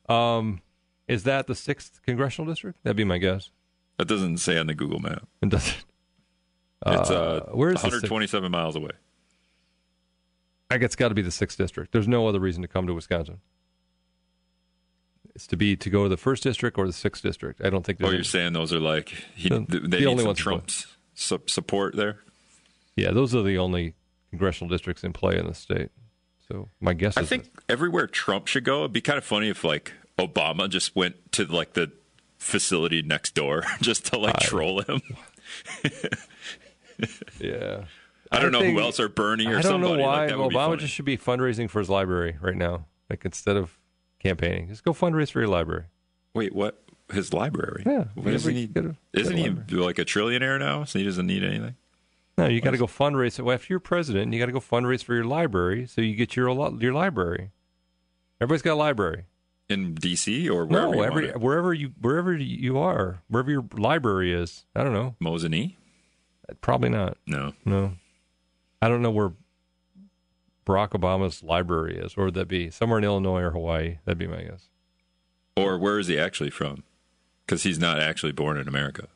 Um, 0.08 0.62
is 1.06 1.24
that 1.24 1.48
the 1.48 1.54
sixth 1.54 2.00
congressional 2.06 2.50
district? 2.50 2.78
That'd 2.82 2.96
be 2.96 3.04
my 3.04 3.18
guess. 3.18 3.50
That 3.98 4.08
doesn't 4.08 4.38
say 4.38 4.58
on 4.58 4.66
the 4.66 4.74
Google 4.74 4.98
map. 5.00 5.26
It 5.42 5.48
doesn't. 5.50 5.84
It's 6.86 7.10
uh, 7.10 7.48
where 7.52 7.70
is 7.70 7.80
the 7.80 7.86
127 7.86 8.50
miles 8.50 8.76
away. 8.76 8.90
I 10.70 10.76
guess 10.78 10.86
it's 10.88 10.96
got 10.96 11.08
to 11.08 11.14
be 11.14 11.22
the 11.22 11.30
sixth 11.30 11.56
district. 11.56 11.92
There's 11.92 12.08
no 12.08 12.26
other 12.26 12.40
reason 12.40 12.62
to 12.62 12.68
come 12.68 12.86
to 12.86 12.94
Wisconsin. 12.94 13.38
It's 15.34 15.46
to 15.48 15.56
be 15.56 15.76
to 15.76 15.90
go 15.90 16.02
to 16.04 16.08
the 16.08 16.16
first 16.16 16.42
district 16.42 16.78
or 16.78 16.86
the 16.86 16.92
sixth 16.92 17.22
district. 17.22 17.60
I 17.64 17.70
don't 17.70 17.84
think. 17.84 17.98
Oh, 18.02 18.06
you're 18.06 18.16
any- 18.16 18.24
saying 18.24 18.52
those 18.52 18.72
are 18.72 18.80
like 18.80 19.08
he, 19.34 19.48
The- 19.48 19.60
they 19.60 19.78
the 19.78 19.88
need 20.00 20.06
only 20.06 20.18
some 20.18 20.26
ones. 20.28 20.38
Trump's 20.38 20.86
su- 21.14 21.42
support 21.46 21.96
there. 21.96 22.20
yeah, 22.96 23.10
those 23.12 23.34
are 23.34 23.42
the 23.42 23.58
only 23.58 23.94
congressional 24.30 24.68
districts 24.68 25.02
in 25.04 25.12
play 25.12 25.38
in 25.38 25.46
the 25.46 25.54
state. 25.54 25.90
So 26.48 26.68
my 26.80 26.92
guess 26.92 27.14
is 27.14 27.18
I 27.18 27.22
is 27.22 27.28
think 27.28 27.48
everywhere 27.68 28.06
Trump 28.06 28.46
should 28.46 28.64
go. 28.64 28.80
It'd 28.80 28.92
be 28.92 29.00
kind 29.00 29.16
of 29.18 29.24
funny 29.24 29.48
if 29.48 29.64
like 29.64 29.92
Obama 30.18 30.68
just 30.68 30.94
went 30.94 31.32
to 31.32 31.44
like 31.46 31.72
the 31.72 31.90
facility 32.38 33.02
next 33.02 33.34
door 33.34 33.64
just 33.80 34.06
to 34.06 34.18
like 34.18 34.38
troll 34.40 34.82
him. 34.82 35.00
Yeah. 37.40 37.84
I 38.30 38.38
don't 38.40 38.52
know 38.52 38.60
think- 38.60 38.78
who 38.78 38.84
else 38.84 39.00
are 39.00 39.08
Bernie 39.08 39.46
or 39.46 39.60
somebody. 39.62 39.68
I 39.68 39.70
don't 39.70 39.80
know 39.98 40.04
why 40.04 40.20
Like, 40.20 40.28
that 40.30 40.38
would 40.38 40.48
be 40.50 40.54
Obama 40.54 40.78
just 40.78 40.92
should 40.94 41.04
be 41.04 41.16
fundraising 41.18 41.68
for 41.68 41.78
his 41.80 41.90
library 41.90 42.36
right 42.40 42.56
now. 42.56 42.86
Like 43.10 43.24
instead 43.24 43.56
of 43.56 43.78
campaigning, 44.20 44.68
just 44.68 44.84
go 44.84 44.92
fundraise 44.92 45.30
for 45.30 45.40
your 45.40 45.48
library. 45.48 45.84
Wait, 46.34 46.54
what? 46.54 46.80
His 47.12 47.32
library? 47.32 47.82
Yeah, 47.84 48.04
does 48.20 48.44
he 48.44 48.54
need? 48.54 48.76
A, 48.76 48.96
isn't 49.12 49.36
he 49.36 49.50
like 49.76 49.98
a 49.98 50.04
trillionaire 50.04 50.58
now? 50.58 50.84
So 50.84 50.98
he 50.98 51.04
doesn't 51.04 51.26
need 51.26 51.44
anything. 51.44 51.74
No, 52.38 52.46
you 52.46 52.60
got 52.60 52.70
to 52.70 52.78
go 52.78 52.86
fundraise. 52.86 53.38
Well, 53.38 53.54
if 53.54 53.68
you're 53.68 53.78
president, 53.78 54.32
you 54.32 54.38
got 54.40 54.46
to 54.46 54.52
go 54.52 54.58
fundraise 54.58 55.04
for 55.04 55.14
your 55.14 55.24
library, 55.26 55.86
so 55.86 56.00
you 56.00 56.16
get 56.16 56.34
your 56.34 56.48
your 56.80 56.92
library. 56.94 57.50
Everybody's 58.40 58.62
got 58.62 58.72
a 58.72 58.76
library. 58.76 59.24
In 59.68 59.94
D.C. 59.94 60.48
or 60.48 60.66
wherever 60.66 60.90
no, 60.90 60.94
you 60.94 61.04
every 61.04 61.30
wherever 61.32 61.72
you 61.72 61.92
wherever 62.00 62.34
you 62.34 62.78
are, 62.78 63.22
wherever 63.28 63.50
your 63.50 63.64
library 63.72 64.32
is. 64.32 64.66
I 64.76 64.84
don't 64.84 64.92
know. 64.92 65.16
Mosinee? 65.22 65.76
Probably 66.60 66.90
not. 66.90 67.16
No. 67.26 67.54
No. 67.64 67.94
I 68.82 68.88
don't 68.88 69.00
know 69.00 69.10
where 69.10 69.32
Barack 70.66 70.90
Obama's 70.90 71.42
library 71.42 71.96
is. 71.98 72.16
Where 72.16 72.26
would 72.26 72.34
that 72.34 72.48
be? 72.48 72.70
Somewhere 72.70 72.98
in 72.98 73.04
Illinois 73.04 73.40
or 73.40 73.50
Hawaii. 73.50 73.98
That'd 74.04 74.18
be 74.18 74.26
my 74.26 74.42
guess. 74.42 74.68
Or 75.56 75.78
where 75.78 75.98
is 75.98 76.08
he 76.08 76.18
actually 76.18 76.50
from? 76.50 76.84
Because 77.46 77.62
he's 77.62 77.78
not 77.78 78.00
actually 78.00 78.32
born 78.32 78.56
in 78.56 78.66
America. 78.66 79.08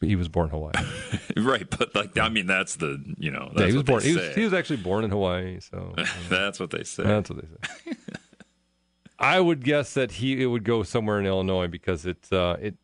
But 0.00 0.08
he 0.08 0.16
was 0.16 0.28
born 0.28 0.46
in 0.48 0.50
Hawaii. 0.50 0.72
right, 1.36 1.68
but 1.70 1.94
like 1.94 2.18
I 2.18 2.28
mean, 2.28 2.46
that's 2.46 2.76
the 2.76 3.02
you 3.18 3.30
know 3.30 3.52
that's 3.54 3.60
yeah, 3.60 3.66
he 3.66 3.72
was 3.72 3.76
what 3.76 3.86
born. 3.86 4.02
He 4.02 4.16
was, 4.16 4.34
he 4.34 4.44
was 4.44 4.52
actually 4.52 4.78
born 4.78 5.04
in 5.04 5.10
Hawaii. 5.10 5.60
So 5.60 5.94
that's 6.28 6.58
what 6.58 6.70
they 6.70 6.82
say. 6.82 7.04
That's 7.04 7.30
what 7.30 7.40
they 7.40 7.46
say. 7.46 7.96
I 9.18 9.40
would 9.40 9.64
guess 9.64 9.94
that 9.94 10.12
he 10.12 10.42
it 10.42 10.46
would 10.46 10.64
go 10.64 10.82
somewhere 10.82 11.20
in 11.20 11.26
Illinois 11.26 11.68
because 11.68 12.06
it's 12.06 12.32
uh, 12.32 12.56
it 12.60 12.76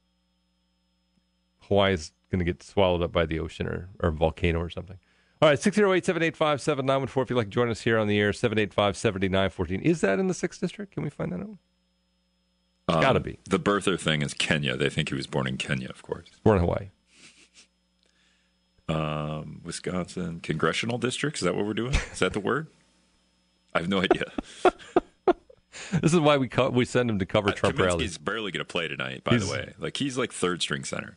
Hawaii's 1.63 2.13
going 2.31 2.39
to 2.41 2.45
get 2.45 2.63
swallowed 2.63 3.03
up 3.03 3.13
by 3.13 3.27
the 3.27 3.39
ocean 3.39 3.67
or, 3.67 3.89
or 4.01 4.11
volcano 4.11 4.61
or 4.61 4.71
something. 4.71 4.99
All 5.41 5.49
right, 5.49 5.59
608 5.59 6.05
785 6.05 6.61
7914. 6.61 7.23
If 7.23 7.31
you'd 7.31 7.37
like 7.37 7.47
to 7.47 7.51
join 7.51 7.71
us 7.71 7.83
here 7.83 7.99
on 7.99 8.09
the 8.09 8.19
air, 8.19 8.33
785 8.33 8.97
7914. 8.97 9.81
Is 9.83 10.01
that 10.01 10.19
in 10.19 10.27
the 10.27 10.35
6th 10.35 10.61
district? 10.61 10.93
Can 10.93 11.05
we 11.05 11.11
find 11.11 11.33
that 11.33 11.41
out? 11.41 11.59
Um, 12.89 13.01
gotta 13.01 13.21
be. 13.21 13.39
The 13.49 13.59
birther 13.59 14.01
thing 14.01 14.23
is 14.23 14.35
Kenya. 14.35 14.77
They 14.77 14.89
think 14.89 15.11
he 15.11 15.15
was 15.15 15.27
born 15.27 15.47
in 15.47 15.59
Kenya, 15.59 15.91
of 15.91 16.03
course. 16.03 16.29
Born 16.43 16.57
in 16.59 16.65
Hawaii. 16.65 16.91
Um, 18.89 19.61
Wisconsin 19.63 20.41
congressional 20.41 20.99
districts. 20.99 21.41
Is 21.41 21.45
that 21.45 21.55
what 21.55 21.67
we're 21.67 21.75
doing? 21.75 21.95
Is 22.13 22.19
that 22.21 22.33
the 22.33 22.41
word? 22.41 22.69
I 23.75 23.81
have 23.81 23.89
no 23.89 24.01
idea. 24.01 24.33
This 26.03 26.13
is 26.13 26.21
why 26.21 26.37
we 26.37 26.49
co- 26.49 26.71
we 26.71 26.85
send 26.85 27.09
him 27.11 27.19
to 27.19 27.27
cover 27.27 27.51
Trump 27.53 27.77
Kaminsky's 27.77 27.87
rallies. 27.87 28.19
barely 28.19 28.51
going 28.53 28.65
to 28.65 28.71
play 28.71 28.89
tonight. 28.89 29.25
By 29.25 29.33
He's- 29.37 29.47
the 29.47 29.53
way, 29.53 29.75
like 29.79 29.97
he's 29.97 30.17
like 30.19 30.33
third 30.33 30.61
string 30.63 30.85
center. 30.85 31.17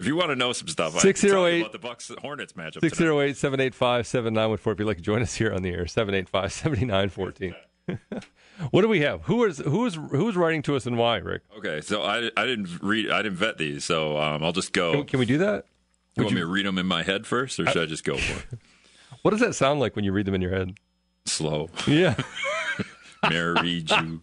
If 0.00 0.06
you 0.06 0.14
want 0.14 0.30
to 0.30 0.36
know 0.36 0.52
some 0.52 0.68
stuff, 0.68 0.90
I 0.96 1.00
can 1.00 1.14
608 1.14 1.30
tell 1.32 1.50
you 1.56 1.60
about 1.62 1.72
the 1.72 1.78
Bucks 1.80 2.10
Hornets 2.20 2.52
matchup. 2.52 2.80
tonight. 2.80 2.90
608 2.90 3.36
785 3.36 4.06
7914. 4.06 4.72
If 4.72 4.78
you'd 4.78 4.86
like 4.86 4.96
to 4.98 5.02
join 5.02 5.22
us 5.22 5.34
here 5.34 5.52
on 5.52 5.62
the 5.62 5.70
air, 5.70 5.86
785 5.86 6.52
7914. 6.52 7.54
What 8.72 8.82
do 8.82 8.88
we 8.88 9.02
have? 9.02 9.22
Who 9.22 9.44
is 9.44 9.58
who 9.58 9.86
is 9.86 9.94
who 9.94 10.28
is 10.28 10.34
writing 10.36 10.62
to 10.62 10.74
us 10.74 10.84
and 10.84 10.98
why, 10.98 11.18
Rick? 11.18 11.42
Okay, 11.58 11.80
so 11.80 12.02
I, 12.02 12.28
I 12.36 12.44
didn't 12.44 12.82
read 12.82 13.08
I 13.08 13.22
didn't 13.22 13.38
vet 13.38 13.56
these, 13.56 13.84
so 13.84 14.18
um, 14.18 14.42
I'll 14.42 14.50
just 14.50 14.72
go. 14.72 14.94
Can, 14.94 15.04
can 15.04 15.20
we 15.20 15.26
do 15.26 15.38
that? 15.38 15.64
you 16.16 16.24
Would 16.24 16.24
want 16.24 16.34
me 16.34 16.40
to 16.40 16.46
read 16.48 16.66
them 16.66 16.76
in 16.76 16.86
my 16.86 17.04
head 17.04 17.24
first, 17.24 17.60
or 17.60 17.66
should 17.66 17.82
I, 17.82 17.86
just 17.86 18.02
go 18.02 18.16
for 18.16 18.40
it? 18.56 18.60
What 19.22 19.30
does 19.30 19.38
that 19.40 19.54
sound 19.54 19.78
like 19.78 19.94
when 19.94 20.04
you 20.04 20.10
read 20.10 20.26
them 20.26 20.34
in 20.34 20.42
your 20.42 20.50
head? 20.50 20.74
Slow. 21.24 21.70
Yeah. 21.86 22.16
Mary 23.28 23.84
you. 23.86 24.22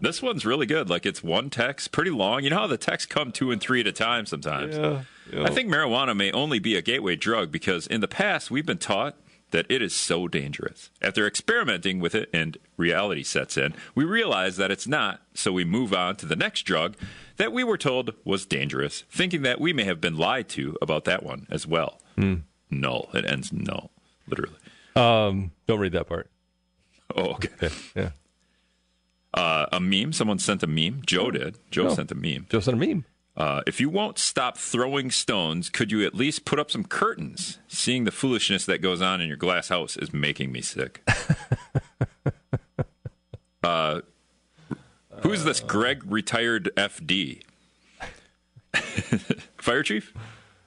This 0.00 0.20
one's 0.20 0.44
really 0.44 0.66
good. 0.66 0.90
Like 0.90 1.06
it's 1.06 1.22
one 1.22 1.48
text, 1.48 1.90
pretty 1.90 2.10
long. 2.10 2.44
You 2.44 2.50
know 2.50 2.58
how 2.58 2.66
the 2.66 2.76
texts 2.76 3.06
come 3.06 3.32
two 3.32 3.50
and 3.50 3.60
three 3.60 3.80
at 3.80 3.86
a 3.86 3.92
time 3.92 4.26
sometimes. 4.26 4.76
Yeah, 4.76 5.02
yeah. 5.32 5.44
I 5.44 5.50
think 5.50 5.70
marijuana 5.70 6.14
may 6.14 6.30
only 6.32 6.58
be 6.58 6.76
a 6.76 6.82
gateway 6.82 7.16
drug 7.16 7.50
because 7.50 7.86
in 7.86 8.02
the 8.02 8.08
past 8.08 8.50
we've 8.50 8.66
been 8.66 8.78
taught 8.78 9.16
that 9.52 9.64
it 9.70 9.80
is 9.80 9.94
so 9.94 10.28
dangerous. 10.28 10.90
After 11.00 11.26
experimenting 11.26 12.00
with 12.00 12.14
it 12.14 12.28
and 12.32 12.58
reality 12.76 13.22
sets 13.22 13.56
in, 13.56 13.74
we 13.94 14.04
realize 14.04 14.56
that 14.56 14.70
it's 14.70 14.86
not, 14.86 15.22
so 15.34 15.52
we 15.52 15.64
move 15.64 15.94
on 15.94 16.16
to 16.16 16.26
the 16.26 16.36
next 16.36 16.62
drug 16.62 16.96
that 17.36 17.52
we 17.52 17.64
were 17.64 17.78
told 17.78 18.12
was 18.24 18.44
dangerous, 18.44 19.04
thinking 19.10 19.42
that 19.42 19.60
we 19.60 19.72
may 19.72 19.84
have 19.84 20.00
been 20.00 20.16
lied 20.16 20.48
to 20.50 20.76
about 20.82 21.04
that 21.04 21.22
one 21.22 21.46
as 21.48 21.66
well. 21.66 22.00
Mm. 22.18 22.42
Null. 22.70 23.08
It 23.14 23.24
ends 23.24 23.52
null, 23.52 23.92
literally. 24.26 24.56
Um, 24.94 25.52
don't 25.66 25.78
read 25.78 25.92
that 25.92 26.08
part. 26.08 26.28
Oh, 27.14 27.32
okay. 27.34 27.70
Yeah. 27.94 28.10
Uh, 29.32 29.66
a 29.72 29.80
meme. 29.80 30.12
Someone 30.12 30.38
sent 30.38 30.62
a 30.62 30.66
meme. 30.66 31.02
Joe 31.06 31.30
did. 31.30 31.56
Joe 31.70 31.88
Oh. 31.88 31.94
sent 31.94 32.10
a 32.10 32.14
meme. 32.14 32.46
Joe 32.50 32.60
sent 32.60 32.82
a 32.82 32.86
meme. 32.86 33.04
Uh, 33.36 33.60
if 33.66 33.80
you 33.80 33.90
won't 33.90 34.18
stop 34.18 34.56
throwing 34.56 35.10
stones, 35.10 35.68
could 35.68 35.92
you 35.92 36.04
at 36.06 36.14
least 36.14 36.46
put 36.46 36.58
up 36.58 36.70
some 36.70 36.84
curtains? 36.84 37.58
Seeing 37.68 38.04
the 38.04 38.10
foolishness 38.10 38.64
that 38.66 38.80
goes 38.80 39.02
on 39.02 39.20
in 39.20 39.28
your 39.28 39.36
glass 39.36 39.68
house 39.68 39.96
is 39.98 40.12
making 40.12 40.52
me 40.52 40.62
sick. 40.62 41.06
uh, 43.62 44.00
who's 45.20 45.44
this 45.44 45.60
Greg 45.60 46.02
retired 46.06 46.70
FD? 46.76 47.42
fire 49.58 49.82
chief? 49.82 50.12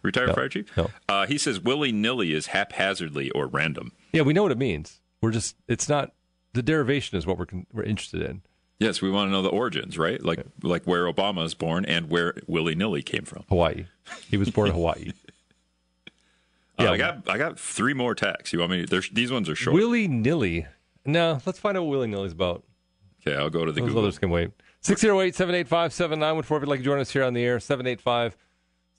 Retired 0.02 0.28
No, 0.28 0.34
fire 0.36 0.50
chief? 0.50 0.76
no. 0.78 0.90
Uh, 1.08 1.26
he 1.26 1.38
says 1.38 1.60
willy 1.60 1.92
nilly 1.92 2.34
is 2.34 2.48
haphazardly 2.48 3.30
or 3.32 3.48
random. 3.48 3.92
Yeah, 4.14 4.22
we 4.22 4.34
know 4.34 4.44
what 4.44 4.52
it 4.52 4.58
means. 4.58 5.00
We're 5.22 5.32
just 5.32 5.56
it's 5.68 5.90
not 5.90 6.14
the 6.54 6.62
derivation 6.64 7.18
is 7.18 7.26
what 7.28 7.38
we're 7.38 7.46
con- 7.46 7.68
we're 7.74 7.84
interested 7.84 8.22
in. 8.22 8.42
Yes, 8.80 9.02
we 9.02 9.12
want 9.12 9.28
to 9.28 9.32
know 9.32 9.42
the 9.42 9.50
origins, 9.50 9.98
right? 9.98 10.24
Like 10.24 10.40
like 10.64 10.86
where 10.86 11.12
Obama 11.12 11.44
is 11.46 11.54
born 11.54 11.86
and 11.86 12.10
where 12.10 12.34
willy 12.48 12.76
nilly 12.76 13.02
came 13.02 13.24
from. 13.26 13.44
Hawaii. 13.50 13.86
He 14.30 14.38
was 14.38 14.50
born 14.50 14.70
in 14.70 14.74
Hawaii. 14.76 15.12
Uh, 16.78 16.84
Yeah. 16.84 16.92
I 16.92 16.98
got 16.98 17.30
I 17.30 17.38
got 17.38 17.60
three 17.60 17.94
more 17.94 18.16
texts. 18.16 18.54
You 18.54 18.60
want 18.60 18.72
me? 18.72 18.86
To, 18.86 19.02
these 19.12 19.32
ones 19.32 19.50
are 19.50 19.56
short. 19.56 19.74
Willy 19.76 20.08
nilly. 20.08 20.66
No, 21.06 21.40
let's 21.46 21.60
find 21.60 21.78
out 21.78 21.84
what 21.84 21.90
willy 21.92 22.08
nilly's 22.08 22.32
about. 22.34 22.64
okay, 23.26 23.36
I'll 23.38 23.50
go 23.50 23.66
to 23.66 23.72
the 23.72 23.82
Those 23.82 23.90
Google. 23.90 24.04
others 24.04 24.20
can 24.20 24.30
wait. 24.30 24.52
608 24.82 25.36
785 25.36 25.92
7914. 25.94 26.56
If 26.56 26.62
you'd 26.62 26.70
like 26.70 26.80
to 26.80 26.86
join 26.86 27.00
us 27.00 27.12
here 27.12 27.24
on 27.24 27.34
the 27.34 27.44
air, 27.44 27.60
785 27.60 28.38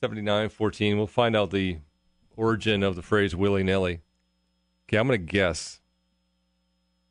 7914. 0.03 0.97
We'll 0.99 1.07
find 1.07 1.35
out 1.37 1.51
the 1.51 1.79
origin 2.37 2.83
of 2.83 2.97
the 2.97 3.03
phrase 3.03 3.35
willy 3.35 3.63
nilly. 3.63 4.01
Okay, 4.89 4.99
I'm 4.99 5.07
going 5.07 5.19
to 5.19 5.25
guess 5.33 5.80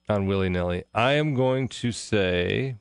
on 0.10 0.26
willy 0.26 0.50
nilly. 0.50 0.84
I 0.94 1.14
am 1.14 1.34
going 1.34 1.68
to 1.70 1.92
say. 1.92 2.78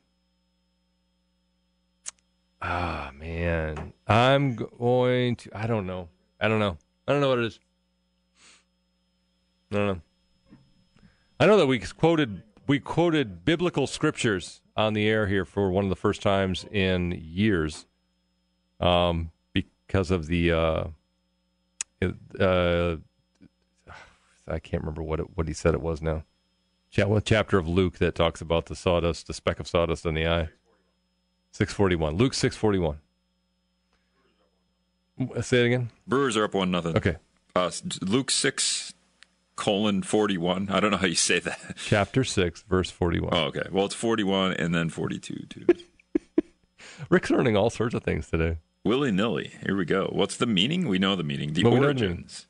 Ah, 2.61 3.11
man. 3.17 3.93
I'm 4.07 4.55
going 4.55 5.35
to. 5.37 5.49
I 5.53 5.67
don't 5.67 5.85
know. 5.85 6.09
I 6.41 6.47
don't 6.47 6.59
know. 6.59 6.77
I 7.07 7.11
don't 7.11 7.21
know 7.21 7.29
what 7.29 7.39
it 7.39 7.45
is. 7.45 7.59
I 9.71 9.75
don't 9.75 9.87
know. 9.87 10.01
I 11.39 11.45
know 11.45 11.57
that 11.57 11.67
we 11.67 11.79
quoted 11.79 12.43
we 12.67 12.79
quoted 12.79 13.45
biblical 13.45 13.87
scriptures 13.87 14.61
on 14.75 14.93
the 14.93 15.07
air 15.07 15.27
here 15.27 15.45
for 15.45 15.71
one 15.71 15.85
of 15.85 15.89
the 15.89 15.95
first 15.95 16.21
times 16.21 16.65
in 16.71 17.19
years, 17.23 17.85
um, 18.79 19.31
because 19.53 20.11
of 20.11 20.27
the 20.27 20.51
uh, 20.51 20.83
uh, 22.39 22.97
I 24.47 24.59
can't 24.59 24.83
remember 24.83 25.01
what 25.01 25.19
it, 25.19 25.27
what 25.35 25.47
he 25.47 25.53
said 25.53 25.73
it 25.73 25.81
was 25.81 26.01
now. 26.01 26.23
Chapter 26.91 27.57
of 27.57 27.67
Luke 27.67 27.99
that 27.99 28.15
talks 28.15 28.41
about 28.41 28.65
the 28.65 28.75
sawdust, 28.75 29.27
the 29.27 29.33
speck 29.33 29.59
of 29.59 29.67
sawdust 29.67 30.05
in 30.05 30.15
the 30.15 30.27
eye? 30.27 30.49
Six 31.51 31.73
forty 31.73 31.95
one. 31.95 32.15
Luke 32.15 32.33
six 32.33 32.55
forty 32.55 32.79
one. 32.79 32.97
Say 35.41 35.61
it 35.63 35.65
again. 35.67 35.89
Brewers 36.07 36.37
are 36.37 36.45
up 36.45 36.53
one 36.53 36.71
nothing. 36.71 36.95
Okay. 36.97 37.17
Uh, 37.55 37.69
Luke 38.01 38.31
six 38.31 38.93
colon 39.55 40.01
forty 40.01 40.37
one. 40.37 40.69
I 40.71 40.79
don't 40.79 40.91
know 40.91 40.97
how 40.97 41.07
you 41.07 41.15
say 41.15 41.39
that. 41.39 41.75
Chapter 41.85 42.23
six, 42.23 42.61
verse 42.63 42.89
forty 42.89 43.19
one. 43.19 43.33
Oh, 43.33 43.45
okay. 43.45 43.67
Well, 43.71 43.85
it's 43.85 43.95
forty 43.95 44.23
one 44.23 44.53
and 44.53 44.73
then 44.73 44.89
forty 44.89 45.19
two 45.19 45.45
too. 45.49 45.65
Rick's 47.09 47.29
learning 47.29 47.55
all 47.57 47.69
sorts 47.69 47.93
of 47.93 48.03
things 48.03 48.29
today. 48.29 48.57
Willy 48.83 49.11
nilly. 49.11 49.51
Here 49.65 49.75
we 49.75 49.85
go. 49.85 50.09
What's 50.11 50.37
the 50.37 50.45
meaning? 50.45 50.87
We 50.87 50.99
know 50.99 51.15
the 51.15 51.23
meaning. 51.23 51.53
The 51.53 51.63
But 51.63 51.73
we 51.73 51.79
know 51.79 51.87
the 51.87 51.93
meaning. 51.93 52.09
origins. 52.09 52.47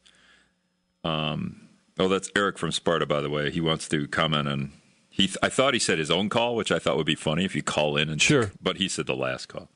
Um. 1.04 1.69
Oh, 2.00 2.08
that's 2.08 2.32
Eric 2.36 2.58
from 2.58 2.72
Sparta, 2.72 3.06
by 3.06 3.22
the 3.22 3.30
way. 3.30 3.52
He 3.52 3.60
wants 3.60 3.88
to 3.90 4.08
comment 4.08 4.48
on. 4.48 4.72
He, 5.10 5.28
th- 5.28 5.38
I 5.44 5.50
thought 5.50 5.74
he 5.74 5.80
said 5.80 6.00
his 6.00 6.10
own 6.10 6.30
call, 6.30 6.56
which 6.56 6.72
I 6.72 6.80
thought 6.80 6.96
would 6.96 7.06
be 7.06 7.16
funny 7.16 7.44
if 7.44 7.56
you 7.56 7.62
call 7.62 7.98
in 7.98 8.10
and 8.10 8.22
Sure. 8.22 8.52
But 8.62 8.78
he 8.78 8.88
said 8.88 9.06
the 9.06 9.16
last 9.16 9.48
call. 9.48 9.70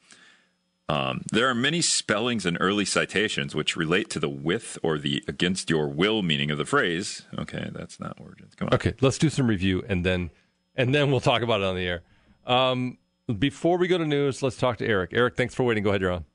Um, 0.89 1.21
there 1.31 1.47
are 1.49 1.55
many 1.55 1.81
spellings 1.81 2.45
and 2.45 2.57
early 2.59 2.85
citations 2.85 3.55
which 3.55 3.75
relate 3.75 4.09
to 4.11 4.19
the 4.19 4.29
with 4.29 4.77
or 4.83 4.97
the 4.97 5.23
against 5.27 5.69
your 5.69 5.87
will 5.87 6.21
meaning 6.21 6.51
of 6.51 6.57
the 6.57 6.65
phrase. 6.65 7.23
Okay, 7.37 7.69
that's 7.73 7.99
not 7.99 8.17
origins. 8.19 8.53
Come 8.55 8.67
on. 8.67 8.75
Okay, 8.75 8.93
let's 9.01 9.17
do 9.17 9.29
some 9.29 9.47
review 9.47 9.83
and 9.87 10.05
then 10.05 10.29
and 10.75 10.93
then 10.93 11.09
we'll 11.09 11.21
talk 11.21 11.41
about 11.41 11.61
it 11.61 11.65
on 11.65 11.75
the 11.75 11.87
air. 11.87 12.01
Um, 12.45 12.97
before 13.39 13.77
we 13.77 13.87
go 13.87 13.97
to 13.97 14.05
news, 14.05 14.43
let's 14.43 14.57
talk 14.57 14.77
to 14.77 14.85
Eric. 14.85 15.11
Eric, 15.13 15.37
thanks 15.37 15.55
for 15.55 15.63
waiting. 15.63 15.83
Go 15.83 15.91
ahead, 15.91 16.01
you're 16.01 16.11
on. 16.11 16.25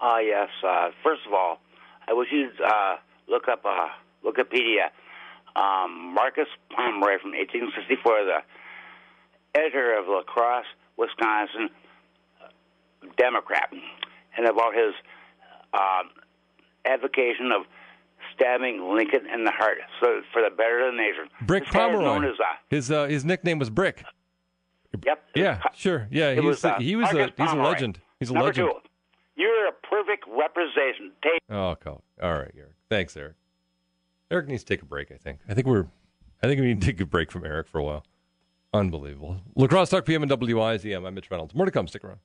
Uh, 0.00 0.18
yes. 0.18 0.48
Uh, 0.66 0.88
first 1.02 1.22
of 1.26 1.34
all, 1.34 1.58
I 2.08 2.14
wish 2.14 2.28
you'd 2.32 2.58
uh, 2.66 2.96
look 3.28 3.46
up 3.48 3.62
uh, 3.64 3.88
Wikipedia. 4.24 4.88
Um, 5.56 6.12
Marcus 6.14 6.48
Pomeroy 6.70 7.18
from 7.20 7.32
1864, 7.32 8.24
the 8.24 9.58
editor 9.58 9.96
of 9.98 10.04
La 10.06 10.22
Crosse, 10.22 10.66
Wisconsin, 10.98 11.70
Democrat. 13.16 13.70
and 14.36 14.46
about 14.46 14.74
his 14.74 14.92
um, 15.72 16.10
advocation 16.84 17.52
of 17.52 17.62
stabbing 18.34 18.94
Lincoln 18.94 19.26
in 19.32 19.44
the 19.44 19.50
heart 19.50 19.78
so 20.00 20.20
for 20.32 20.42
the 20.42 20.50
better 20.54 20.86
of 20.86 20.92
the 20.92 20.98
nation. 20.98 21.28
Brick 21.42 21.64
This 21.64 21.72
Pomeroy. 21.72 22.28
as, 22.28 22.38
uh, 22.38 22.44
His 22.68 22.90
uh, 22.90 23.06
his 23.06 23.24
nickname 23.24 23.58
was 23.58 23.70
Brick. 23.70 24.04
Yep. 25.04 25.22
Yeah, 25.34 25.60
sure. 25.74 26.08
Yeah, 26.10 26.32
he 26.34 26.40
was 26.40 26.62
was, 26.62 26.64
uh, 26.64 26.78
he 26.78 26.96
was 26.96 27.12
a 27.12 27.32
he's 27.36 27.52
a 27.52 27.56
legend. 27.56 28.00
He's 28.18 28.30
a 28.30 28.34
Number 28.34 28.46
legend. 28.48 28.70
two, 28.70 28.80
you're 29.42 29.68
a 29.68 29.72
perfect 29.72 30.24
representation. 30.28 31.12
Oh, 31.50 31.76
cool. 31.80 32.02
All 32.22 32.32
right, 32.32 32.52
Eric. 32.56 32.72
Thanks, 32.88 33.16
Eric. 33.16 33.34
Eric 34.30 34.48
needs 34.48 34.64
to 34.64 34.74
take 34.74 34.82
a 34.82 34.86
break. 34.86 35.12
I 35.12 35.16
think. 35.16 35.40
I 35.48 35.54
think 35.54 35.66
we're. 35.66 35.86
I 36.42 36.46
think 36.46 36.60
we 36.60 36.66
need 36.66 36.80
to 36.80 36.86
take 36.86 37.00
a 37.00 37.06
break 37.06 37.30
from 37.30 37.44
Eric 37.44 37.68
for 37.68 37.78
a 37.78 37.84
while. 37.84 38.04
Unbelievable. 38.72 39.38
La 39.54 39.66
Crosse 39.66 39.90
Talk 39.90 40.04
PM 40.04 40.22
and 40.22 40.30
WIZM. 40.30 41.06
I'm 41.06 41.14
Mitch 41.14 41.30
Reynolds. 41.30 41.54
More 41.54 41.64
to 41.64 41.72
come. 41.72 41.88
Stick 41.88 42.04
around. 42.04 42.18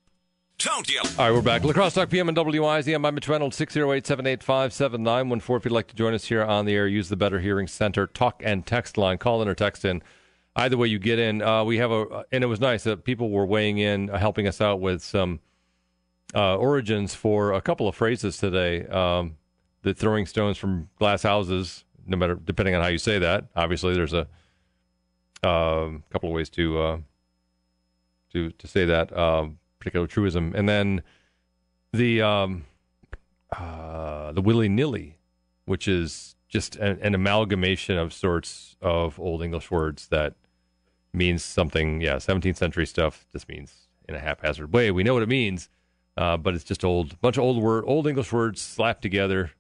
Don't 0.58 0.93
yell. 0.93 1.06
All 1.18 1.26
right, 1.26 1.32
we're 1.32 1.41
back. 1.41 1.64
La 1.64 1.72
Crosse 1.72 1.93
Talk 1.93 2.10
PM 2.10 2.28
and 2.28 2.38
WIZM. 2.38 3.06
I'm 3.08 3.16
Mitch 3.16 3.28
Reynolds, 3.28 3.56
608 3.56 4.06
785 4.06 4.74
7914. 4.74 5.56
If 5.58 5.66
you'd 5.66 5.72
like 5.72 5.88
to 5.88 5.95
join 5.95 6.14
us 6.14 6.26
here 6.26 6.43
on 6.43 6.66
the 6.66 6.76
air, 6.76 6.88
use 6.88 7.10
the 7.10 7.16
Better 7.16 7.39
Hearing 7.39 7.68
Center 7.68 8.06
talk 8.06 8.41
and 8.43 8.66
text 8.66 8.97
line. 8.97 9.18
Call 9.18 9.41
in 9.41 9.47
or 9.47 9.56
text 9.56 9.86
in. 9.86 10.04
Either 10.56 10.76
way 10.76 10.88
you 10.88 10.99
get 10.99 11.20
in. 11.20 11.41
Uh, 11.41 11.64
we 11.64 11.78
have 11.78 11.91
a, 11.91 12.26
and 12.32 12.43
it 12.43 12.47
was 12.47 12.60
nice 12.60 12.84
that 12.84 13.06
people 13.06 13.30
were 13.30 13.45
weighing 13.45 13.78
in, 13.78 14.10
uh, 14.10 14.18
helping 14.18 14.45
us 14.47 14.60
out 14.60 14.82
with 14.82 15.02
some 15.02 15.39
uh, 16.36 16.58
origins 16.58 17.16
for 17.16 17.54
a 17.54 17.62
couple 17.62 17.88
of 17.88 17.95
phrases 17.95 18.38
today. 18.38 18.86
Um, 18.88 19.38
the 19.84 19.93
throwing 19.93 20.26
stones 20.26 20.58
from 20.58 20.89
glass 20.99 21.24
houses, 21.24 21.86
no 22.06 22.18
matter, 22.18 22.36
depending 22.36 22.76
on 22.76 22.82
how 22.82 22.88
you 22.88 22.97
say 22.97 23.20
that. 23.20 23.45
Obviously, 23.56 23.93
there's 23.93 24.14
a 24.14 24.28
um, 25.43 26.04
couple 26.12 26.30
of 26.30 26.36
ways 26.36 26.49
to 26.52 26.80
uh, 26.80 26.97
to 28.34 28.52
to 28.52 28.68
say 28.68 28.86
that 28.86 29.16
um, 29.18 29.60
particular 29.80 30.08
truism, 30.08 30.54
and 30.56 30.68
then 30.68 31.02
the 31.93 32.22
um, 32.22 32.66
uh, 33.56 34.32
the 34.32 34.41
willy 34.41 34.70
nilly, 34.70 35.18
which 35.66 35.88
is 35.88 36.36
just 36.47 36.76
an, 36.78 36.99
an 37.02 37.16
amalgamation 37.16 37.97
of 37.97 38.14
sorts 38.14 38.76
of 38.82 39.20
old 39.20 39.41
English 39.41 39.72
words 39.72 40.08
that 40.08 40.36
means 41.14 41.43
something. 41.43 42.02
Yeah, 42.02 42.16
17th 42.16 42.58
century 42.58 42.86
stuff 42.86 43.26
just 43.32 43.49
means 43.49 43.88
in 44.08 44.16
a 44.16 44.20
haphazard 44.20 44.74
way. 44.74 44.91
We 44.91 45.04
know 45.04 45.14
what 45.14 45.24
it 45.24 45.30
means, 45.30 45.70
uh, 46.18 46.38
but 46.38 46.54
it's 46.54 46.64
just 46.64 46.84
old 46.84 47.20
bunch 47.22 47.38
of 47.38 47.43
old 47.43 47.62
word 47.62 47.84
old 47.88 48.08
English 48.08 48.32
words 48.32 48.62
slapped 48.62 49.02
together 49.02 49.52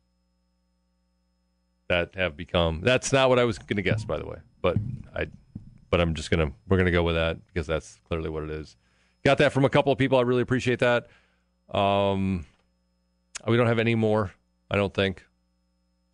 that 1.91 2.15
have 2.15 2.37
become. 2.37 2.79
That's 2.81 3.11
not 3.11 3.29
what 3.29 3.37
I 3.37 3.43
was 3.43 3.57
going 3.57 3.75
to 3.77 3.81
guess, 3.83 4.05
by 4.05 4.17
the 4.17 4.25
way, 4.25 4.37
but 4.61 4.77
I. 5.15 5.27
But 5.89 5.99
I'm 5.99 6.15
just 6.15 6.31
gonna 6.31 6.53
we're 6.69 6.77
gonna 6.77 6.89
go 6.89 7.03
with 7.03 7.15
that 7.15 7.45
because 7.47 7.67
that's 7.67 7.99
clearly 8.07 8.29
what 8.29 8.43
it 8.43 8.49
is. 8.49 8.77
Got 9.25 9.39
that 9.39 9.51
from 9.51 9.65
a 9.65 9.69
couple 9.69 9.91
of 9.91 9.99
people. 9.99 10.17
I 10.17 10.21
really 10.21 10.41
appreciate 10.41 10.79
that. 10.79 11.07
Um, 11.69 12.45
we 13.45 13.57
don't 13.57 13.67
have 13.67 13.77
any 13.77 13.95
more. 13.95 14.31
I 14.69 14.77
don't 14.77 14.93
think 14.93 15.25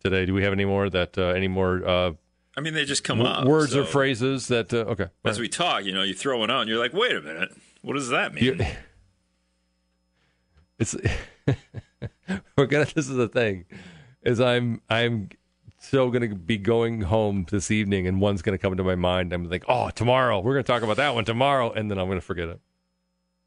today. 0.02 0.26
Do 0.26 0.34
we 0.34 0.42
have 0.42 0.52
any 0.52 0.64
more 0.64 0.90
that 0.90 1.16
uh, 1.16 1.26
any 1.28 1.46
more 1.46 1.86
uh, 1.86 2.10
I 2.56 2.60
mean, 2.60 2.74
they 2.74 2.84
just 2.84 3.04
come 3.04 3.18
w- 3.18 3.36
up. 3.36 3.46
words 3.46 3.70
so 3.70 3.82
or 3.82 3.84
phrases 3.84 4.48
that? 4.48 4.74
Uh, 4.74 4.78
okay, 4.78 5.06
As 5.24 5.38
we 5.38 5.48
talk, 5.48 5.84
you 5.84 5.94
know, 5.94 6.02
you 6.02 6.12
throw 6.12 6.42
it 6.42 6.50
out 6.50 6.62
and 6.62 6.68
you're 6.68 6.80
like, 6.80 6.92
wait 6.92 7.14
a 7.14 7.20
minute. 7.20 7.50
What 7.82 7.94
does 7.94 8.08
that 8.08 8.34
mean? 8.34 8.42
You- 8.44 8.56
it's 10.80 10.96
we're 12.56 12.66
gonna. 12.66 12.84
This 12.86 13.08
is 13.08 13.14
the 13.16 13.28
thing, 13.28 13.64
is 14.22 14.40
I'm 14.40 14.80
I'm 14.90 15.28
so 15.78 16.10
gonna 16.10 16.34
be 16.34 16.58
going 16.58 17.02
home 17.02 17.46
this 17.50 17.70
evening, 17.70 18.06
and 18.06 18.20
one's 18.20 18.42
gonna 18.42 18.58
come 18.58 18.72
into 18.72 18.84
my 18.84 18.94
mind. 18.96 19.32
I'm 19.32 19.48
like, 19.48 19.64
oh, 19.68 19.90
tomorrow 19.90 20.40
we're 20.40 20.54
gonna 20.54 20.64
talk 20.64 20.82
about 20.82 20.96
that 20.96 21.14
one 21.14 21.24
tomorrow, 21.24 21.72
and 21.72 21.90
then 21.90 21.98
I'm 21.98 22.08
gonna 22.08 22.20
forget 22.20 22.48
it. 22.48 22.60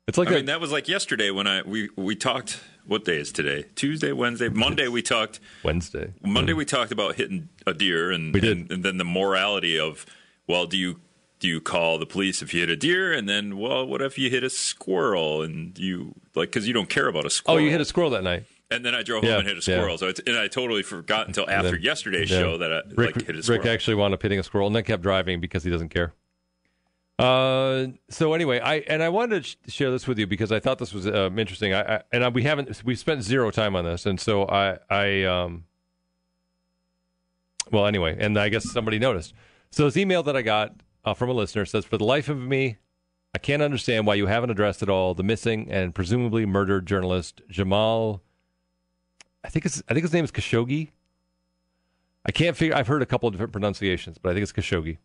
It's 0.07 0.17
like 0.17 0.27
I 0.27 0.32
that- 0.32 0.38
mean, 0.38 0.45
that 0.45 0.59
was 0.59 0.71
like 0.71 0.88
yesterday 0.88 1.32
when 1.32 1.47
I 1.47 1.61
we 1.61 1.89
we 1.95 2.15
talked. 2.15 2.59
What 2.88 3.05
day 3.05 3.17
is 3.17 3.32
today? 3.32 3.65
Tuesday, 3.75 4.11
Wednesday, 4.11 4.49
Monday. 4.49 4.88
We 4.88 5.03
talked. 5.03 5.39
Wednesday. 5.63 6.15
Monday 6.23 6.53
mm. 6.53 6.57
we 6.57 6.65
talked 6.65 6.91
about 6.91 7.13
hitting 7.15 7.47
a 7.67 7.75
deer 7.75 8.11
and 8.11 8.34
We 8.34 8.39
did. 8.41 8.57
and, 8.57 8.71
and 8.71 8.84
then 8.84 8.97
the 8.97 9.05
morality 9.05 9.79
of 9.79 10.03
well, 10.47 10.65
do 10.65 10.77
you 10.77 10.99
do 11.39 11.47
you 11.47 11.61
call 11.61 11.99
the 11.99 12.07
police 12.07 12.41
if 12.41 12.53
you 12.53 12.61
hit 12.61 12.69
a 12.69 12.75
deer 12.75 13.13
and 13.13 13.29
then 13.29 13.57
well, 13.59 13.86
what 13.86 14.01
if 14.01 14.17
you 14.17 14.32
hit 14.32 14.43
a 14.43 14.49
squirrel 14.49 15.43
and 15.43 15.77
you 15.77 16.15
like 16.34 16.49
because 16.49 16.67
you 16.67 16.73
don't 16.73 16.89
care 16.89 17.07
about 17.07 17.25
a 17.25 17.29
squirrel? 17.29 17.59
oh, 17.59 17.61
you 17.61 17.69
hit 17.69 17.82
a 17.82 17.86
squirrel 17.86 18.09
that 18.09 18.23
night. 18.23 18.45
And 18.72 18.86
then 18.86 18.95
I 18.95 19.03
drove 19.03 19.24
Yeah, 19.24 19.32
home 19.32 19.39
and 19.39 19.47
hit 19.47 19.57
a 19.67 19.72
yeah. 19.72 19.78
squirrel. 19.78 19.97
So 19.97 20.07
it's, 20.07 20.19
and 20.26 20.38
I 20.38 20.47
totally 20.47 20.84
forgot 20.84 21.28
until 21.28 21.49
after 21.49 21.72
then- 21.72 21.82
yesterday's 21.82 22.32
yeah. 22.32 22.39
show 22.39 22.57
that 22.57 22.72
I 22.74 22.82
Rick, 22.95 23.15
like 23.17 23.26
hit 23.28 23.36
a 23.36 23.43
squirrel. 23.43 23.59
Rick 23.59 23.67
actually 23.67 23.95
wound 23.95 24.13
up 24.13 24.22
hitting 24.22 24.39
a 24.39 24.43
squirrel 24.43 24.67
and 24.67 24.76
then 24.76 24.84
kept 24.84 25.03
driving 25.03 25.39
because 25.39 25.63
he 25.63 25.69
doesn't 25.69 25.89
care. 25.89 26.13
Uh, 27.19 27.88
so 28.09 28.34
anyway, 28.34 28.59
I 28.59 28.78
and 28.88 29.03
I 29.03 29.09
wanted 29.09 29.43
to 29.43 29.49
sh- 29.49 29.55
share 29.67 29.91
this 29.91 30.07
with 30.07 30.17
you 30.17 30.26
because 30.26 30.51
I 30.51 30.59
thought 30.59 30.80
this 30.80 30.91
was 30.93 31.05
um, 31.05 31.38
interesting. 31.38 31.72
I, 31.74 31.97
I 31.97 32.01
and 32.11 32.24
I, 32.24 32.30
we 32.30 32.41
haven't 32.43 32.84
we 32.84 32.95
spent 32.95 33.22
zero 33.22 33.51
time 33.51 33.76
on 33.76 33.86
this, 33.86 34.07
and 34.07 34.19
so 34.19 34.47
I 34.47 34.80
I 34.89 35.24
um. 35.26 35.65
Well, 37.72 37.86
anyway, 37.86 38.17
and 38.19 38.38
I 38.39 38.49
guess 38.49 38.69
somebody 38.72 38.97
noticed. 38.97 39.34
So 39.69 39.86
this 39.86 39.97
email 39.97 40.24
that 40.24 40.36
I 40.36 40.41
got 40.41 40.74
uh, 41.05 41.13
from 41.13 41.30
a 41.30 41.34
listener 41.34 41.63
says, 41.65 41.86
"For 41.86 41.97
the 41.97 42.03
life 42.05 42.28
of 42.28 42.38
me, 42.39 42.78
I 43.36 43.38
can't 43.38 43.61
understand 43.61 44.07
why 44.07 44.15
you 44.15 44.26
haven't 44.26 44.49
addressed 44.49 44.82
at 44.82 44.89
all 44.89 45.13
the 45.13 45.24
missing 45.24 45.69
and 45.72 45.93
presumably 45.93 46.45
murdered 46.47 46.88
journalist 46.88 47.41
Jamal. 47.49 48.24
I 49.43 49.49
think 49.49 49.65
it's 49.65 49.81
I 49.87 49.93
think 49.93 50.03
his 50.03 50.13
name 50.13 50.23
is 50.23 50.31
Khashoggi. 50.31 50.89
I 52.25 52.31
can't 52.31 52.55
figure. 52.55 52.75
I've 52.75 52.87
heard 52.87 53.01
a 53.01 53.05
couple 53.05 53.27
of 53.27 53.33
different 53.33 53.53
pronunciations, 53.53 54.17
but 54.17 54.29
I 54.29 54.33
think 54.33 54.43
it's 54.43 54.51
Khashoggi. 54.51 54.97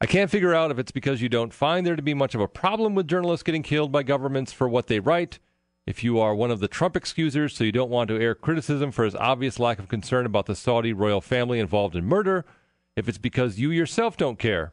I 0.00 0.06
can't 0.06 0.30
figure 0.30 0.54
out 0.54 0.70
if 0.70 0.78
it's 0.78 0.92
because 0.92 1.22
you 1.22 1.28
don't 1.28 1.54
find 1.54 1.86
there 1.86 1.96
to 1.96 2.02
be 2.02 2.14
much 2.14 2.34
of 2.34 2.40
a 2.40 2.48
problem 2.48 2.94
with 2.94 3.08
journalists 3.08 3.42
getting 3.42 3.62
killed 3.62 3.90
by 3.90 4.02
governments 4.02 4.52
for 4.52 4.68
what 4.68 4.88
they 4.88 5.00
write. 5.00 5.38
If 5.86 6.04
you 6.04 6.18
are 6.18 6.34
one 6.34 6.50
of 6.50 6.60
the 6.60 6.68
Trump 6.68 6.96
excusers, 6.96 7.54
so 7.54 7.64
you 7.64 7.72
don't 7.72 7.90
want 7.90 8.08
to 8.08 8.20
air 8.20 8.34
criticism 8.34 8.90
for 8.90 9.04
his 9.04 9.14
obvious 9.14 9.58
lack 9.58 9.78
of 9.78 9.88
concern 9.88 10.26
about 10.26 10.46
the 10.46 10.56
Saudi 10.56 10.92
royal 10.92 11.20
family 11.20 11.60
involved 11.60 11.96
in 11.96 12.04
murder, 12.04 12.44
if 12.96 13.08
it's 13.08 13.18
because 13.18 13.58
you 13.58 13.70
yourself 13.70 14.16
don't 14.16 14.38
care. 14.38 14.72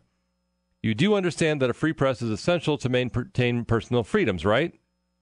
You 0.81 0.93
do 0.93 1.15
understand 1.15 1.61
that 1.61 1.69
a 1.69 1.73
free 1.73 1.93
press 1.93 2.21
is 2.21 2.29
essential 2.29 2.77
to 2.79 2.89
maintain 2.89 3.63
personal 3.63 4.03
freedoms, 4.03 4.43
right? 4.43 4.73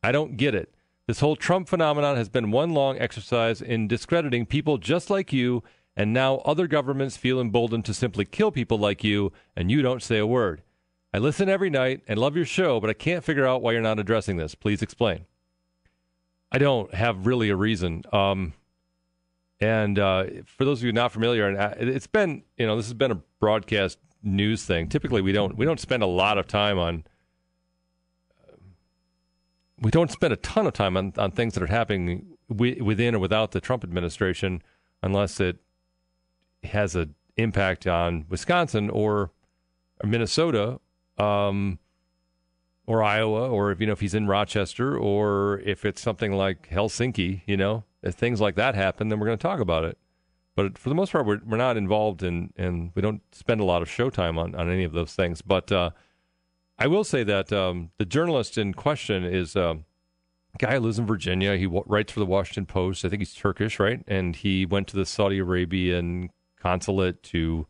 I 0.01 0.11
don't 0.11 0.37
get 0.37 0.55
it. 0.55 0.73
This 1.07 1.19
whole 1.19 1.35
Trump 1.35 1.67
phenomenon 1.67 2.15
has 2.15 2.29
been 2.29 2.51
one 2.51 2.73
long 2.73 2.99
exercise 2.99 3.61
in 3.61 3.87
discrediting 3.87 4.45
people 4.45 4.77
just 4.77 5.09
like 5.09 5.33
you, 5.33 5.63
and 5.95 6.13
now 6.13 6.37
other 6.37 6.67
governments 6.67 7.17
feel 7.17 7.39
emboldened 7.41 7.85
to 7.85 7.93
simply 7.93 8.25
kill 8.25 8.51
people 8.51 8.77
like 8.77 9.03
you, 9.03 9.31
and 9.55 9.71
you 9.71 9.81
don't 9.81 10.03
say 10.03 10.17
a 10.17 10.27
word. 10.27 10.61
I 11.13 11.17
listen 11.17 11.49
every 11.49 11.69
night 11.69 12.01
and 12.07 12.19
love 12.19 12.35
your 12.35 12.45
show, 12.45 12.79
but 12.79 12.89
I 12.89 12.93
can't 12.93 13.23
figure 13.23 13.45
out 13.45 13.61
why 13.61 13.73
you're 13.73 13.81
not 13.81 13.99
addressing 13.99 14.37
this. 14.37 14.55
Please 14.55 14.81
explain. 14.81 15.25
I 16.51 16.57
don't 16.57 16.93
have 16.93 17.25
really 17.25 17.49
a 17.49 17.55
reason. 17.55 18.03
Um, 18.13 18.53
and 19.59 19.99
uh, 19.99 20.25
for 20.45 20.65
those 20.65 20.79
of 20.79 20.85
you 20.85 20.91
not 20.91 21.11
familiar, 21.11 21.47
and 21.47 21.89
it's 21.89 22.07
been 22.07 22.43
you 22.57 22.65
know 22.65 22.75
this 22.77 22.87
has 22.87 22.93
been 22.93 23.11
a 23.11 23.21
broadcast 23.39 23.99
news 24.23 24.65
thing. 24.65 24.87
Typically, 24.87 25.21
we 25.21 25.31
don't 25.31 25.57
we 25.57 25.65
don't 25.65 25.79
spend 25.79 26.03
a 26.03 26.07
lot 26.07 26.37
of 26.37 26.47
time 26.47 26.79
on 26.79 27.03
we 29.81 29.91
don't 29.91 30.11
spend 30.11 30.31
a 30.31 30.37
ton 30.37 30.67
of 30.67 30.73
time 30.73 30.95
on, 30.95 31.13
on 31.17 31.31
things 31.31 31.55
that 31.55 31.63
are 31.63 31.67
happening 31.67 32.37
wi- 32.49 32.81
within 32.81 33.15
or 33.15 33.19
without 33.19 33.51
the 33.51 33.59
Trump 33.59 33.83
administration, 33.83 34.61
unless 35.01 35.39
it 35.39 35.57
has 36.63 36.95
an 36.95 37.15
impact 37.37 37.87
on 37.87 38.25
Wisconsin 38.29 38.89
or 38.89 39.31
Minnesota, 40.03 40.79
um, 41.17 41.79
or 42.85 43.03
Iowa, 43.03 43.49
or 43.49 43.71
if 43.71 43.79
you 43.79 43.87
know 43.87 43.93
if 43.93 43.99
he's 43.99 44.15
in 44.15 44.27
Rochester, 44.27 44.97
or 44.97 45.59
if 45.65 45.85
it's 45.85 46.01
something 46.01 46.33
like 46.33 46.69
Helsinki, 46.69 47.41
you 47.45 47.57
know, 47.57 47.83
if 48.03 48.15
things 48.15 48.41
like 48.41 48.55
that 48.55 48.75
happen, 48.75 49.09
then 49.09 49.19
we're 49.19 49.27
going 49.27 49.37
to 49.37 49.41
talk 49.41 49.59
about 49.59 49.83
it. 49.85 49.97
But 50.55 50.77
for 50.77 50.89
the 50.89 50.95
most 50.95 51.11
part, 51.11 51.25
we're 51.25 51.39
we're 51.45 51.57
not 51.57 51.77
involved 51.77 52.23
in, 52.23 52.51
and 52.57 52.91
we 52.95 53.01
don't 53.01 53.21
spend 53.31 53.61
a 53.61 53.63
lot 53.63 53.81
of 53.81 53.87
showtime 53.87 54.37
on 54.37 54.55
on 54.55 54.69
any 54.69 54.83
of 54.83 54.91
those 54.91 55.13
things. 55.13 55.41
But 55.41 55.71
uh, 55.71 55.91
I 56.81 56.87
will 56.87 57.03
say 57.03 57.23
that 57.23 57.53
um, 57.53 57.91
the 57.99 58.05
journalist 58.05 58.57
in 58.57 58.73
question 58.73 59.23
is 59.23 59.55
um, 59.55 59.85
a 60.55 60.57
guy 60.57 60.73
who 60.73 60.79
lives 60.79 60.97
in 60.97 61.05
Virginia. 61.05 61.55
He 61.55 61.65
w- 61.65 61.83
writes 61.85 62.11
for 62.11 62.19
the 62.19 62.25
Washington 62.25 62.65
Post. 62.65 63.05
I 63.05 63.09
think 63.09 63.19
he's 63.19 63.35
Turkish, 63.35 63.79
right? 63.79 64.03
And 64.07 64.35
he 64.35 64.65
went 64.65 64.87
to 64.87 64.95
the 64.95 65.05
Saudi 65.05 65.37
Arabian 65.37 66.31
consulate 66.59 67.21
to 67.21 67.67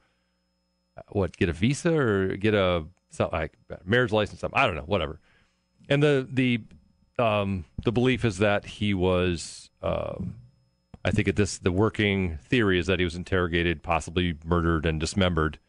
uh, 0.96 1.02
what 1.10 1.36
get 1.36 1.50
a 1.50 1.54
visa 1.54 1.94
or 1.94 2.38
get 2.38 2.54
a 2.54 2.86
like 3.34 3.58
marriage 3.84 4.14
license. 4.14 4.40
Something 4.40 4.58
I 4.58 4.66
don't 4.66 4.78
know, 4.78 4.84
whatever. 4.84 5.20
And 5.90 6.02
the 6.02 6.26
the 6.32 6.62
um, 7.20 7.66
the 7.84 7.92
belief 7.92 8.24
is 8.24 8.38
that 8.38 8.66
he 8.66 8.94
was. 8.94 9.70
Um, 9.84 10.36
I 11.04 11.12
think 11.12 11.28
at 11.28 11.36
this 11.36 11.58
the 11.58 11.74
working 11.74 12.38
theory 12.48 12.80
is 12.80 12.88
that 12.88 13.00
he 13.00 13.04
was 13.04 13.16
interrogated, 13.16 13.84
possibly 13.84 14.38
murdered 14.46 14.86
and 14.86 15.02
dismembered 15.02 15.60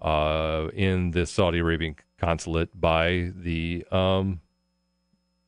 uh, 0.00 0.68
in 0.74 1.12
the 1.12 1.26
Saudi 1.26 1.58
Arabian 1.58 1.96
consulate 2.18 2.78
by 2.78 3.32
the 3.34 3.84
um, 3.90 4.40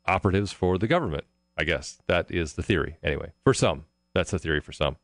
operatives 0.07 0.53
for 0.53 0.78
the 0.78 0.86
government. 0.86 1.24
I 1.57 1.64
guess 1.64 1.99
that 2.07 2.30
is 2.30 2.55
the 2.55 2.62
theory. 2.62 2.96
Anyway, 3.03 3.32
for 3.42 3.53
some, 3.53 3.84
that's 4.14 4.30
the 4.30 4.38
theory 4.38 4.61
for 4.61 4.72
some. 4.72 4.96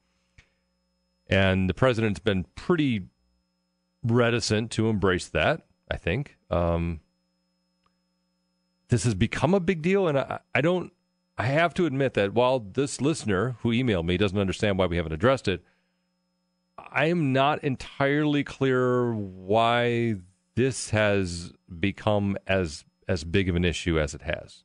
And 1.26 1.68
the 1.68 1.74
president's 1.74 2.20
been 2.20 2.45
pretty 2.55 3.09
reticent 4.03 4.70
to 4.72 4.88
embrace 4.88 5.26
that. 5.28 5.62
I 5.90 5.97
think 5.97 6.36
um, 6.51 7.01
this 8.88 9.05
has 9.05 9.14
become 9.14 9.55
a 9.55 9.61
big 9.61 9.82
deal, 9.82 10.07
and 10.07 10.18
I, 10.18 10.40
I 10.55 10.61
don't. 10.61 10.92
I 11.36 11.47
have 11.47 11.74
to 11.74 11.86
admit 11.86 12.14
that 12.14 12.32
while 12.32 12.61
this 12.61 13.01
listener 13.01 13.57
who 13.61 13.70
emailed 13.70 14.05
me 14.05 14.16
doesn't 14.16 14.38
understand 14.38 14.78
why 14.78 14.86
we 14.86 14.97
haven't 14.97 15.12
addressed 15.12 15.49
it, 15.49 15.64
I 16.79 17.07
am 17.07 17.33
not 17.33 17.62
entirely 17.62 18.45
clear 18.45 19.14
why 19.14 20.16
this 20.55 20.91
has 20.91 21.53
become 21.81 22.37
as 22.47 22.85
as 23.07 23.25
big 23.25 23.49
of 23.49 23.57
an 23.57 23.64
issue 23.64 23.99
as 23.99 24.14
it 24.14 24.22
has. 24.22 24.64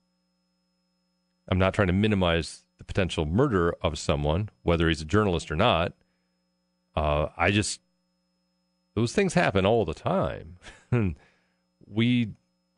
I'm 1.50 1.60
not 1.60 1.74
trying 1.74 1.88
to 1.88 1.94
minimize 1.94 2.64
the 2.78 2.84
potential 2.84 3.26
murder 3.26 3.76
of 3.82 3.98
someone, 3.98 4.50
whether 4.64 4.88
he's 4.88 5.02
a 5.02 5.06
journalist 5.06 5.52
or 5.52 5.56
not. 5.56 5.94
Uh, 6.96 7.28
I 7.36 7.52
just 7.52 7.82
those 8.96 9.14
things 9.14 9.34
happen 9.34 9.66
all 9.66 9.86
the 9.86 9.94
time. 9.94 10.58
we 11.88 12.32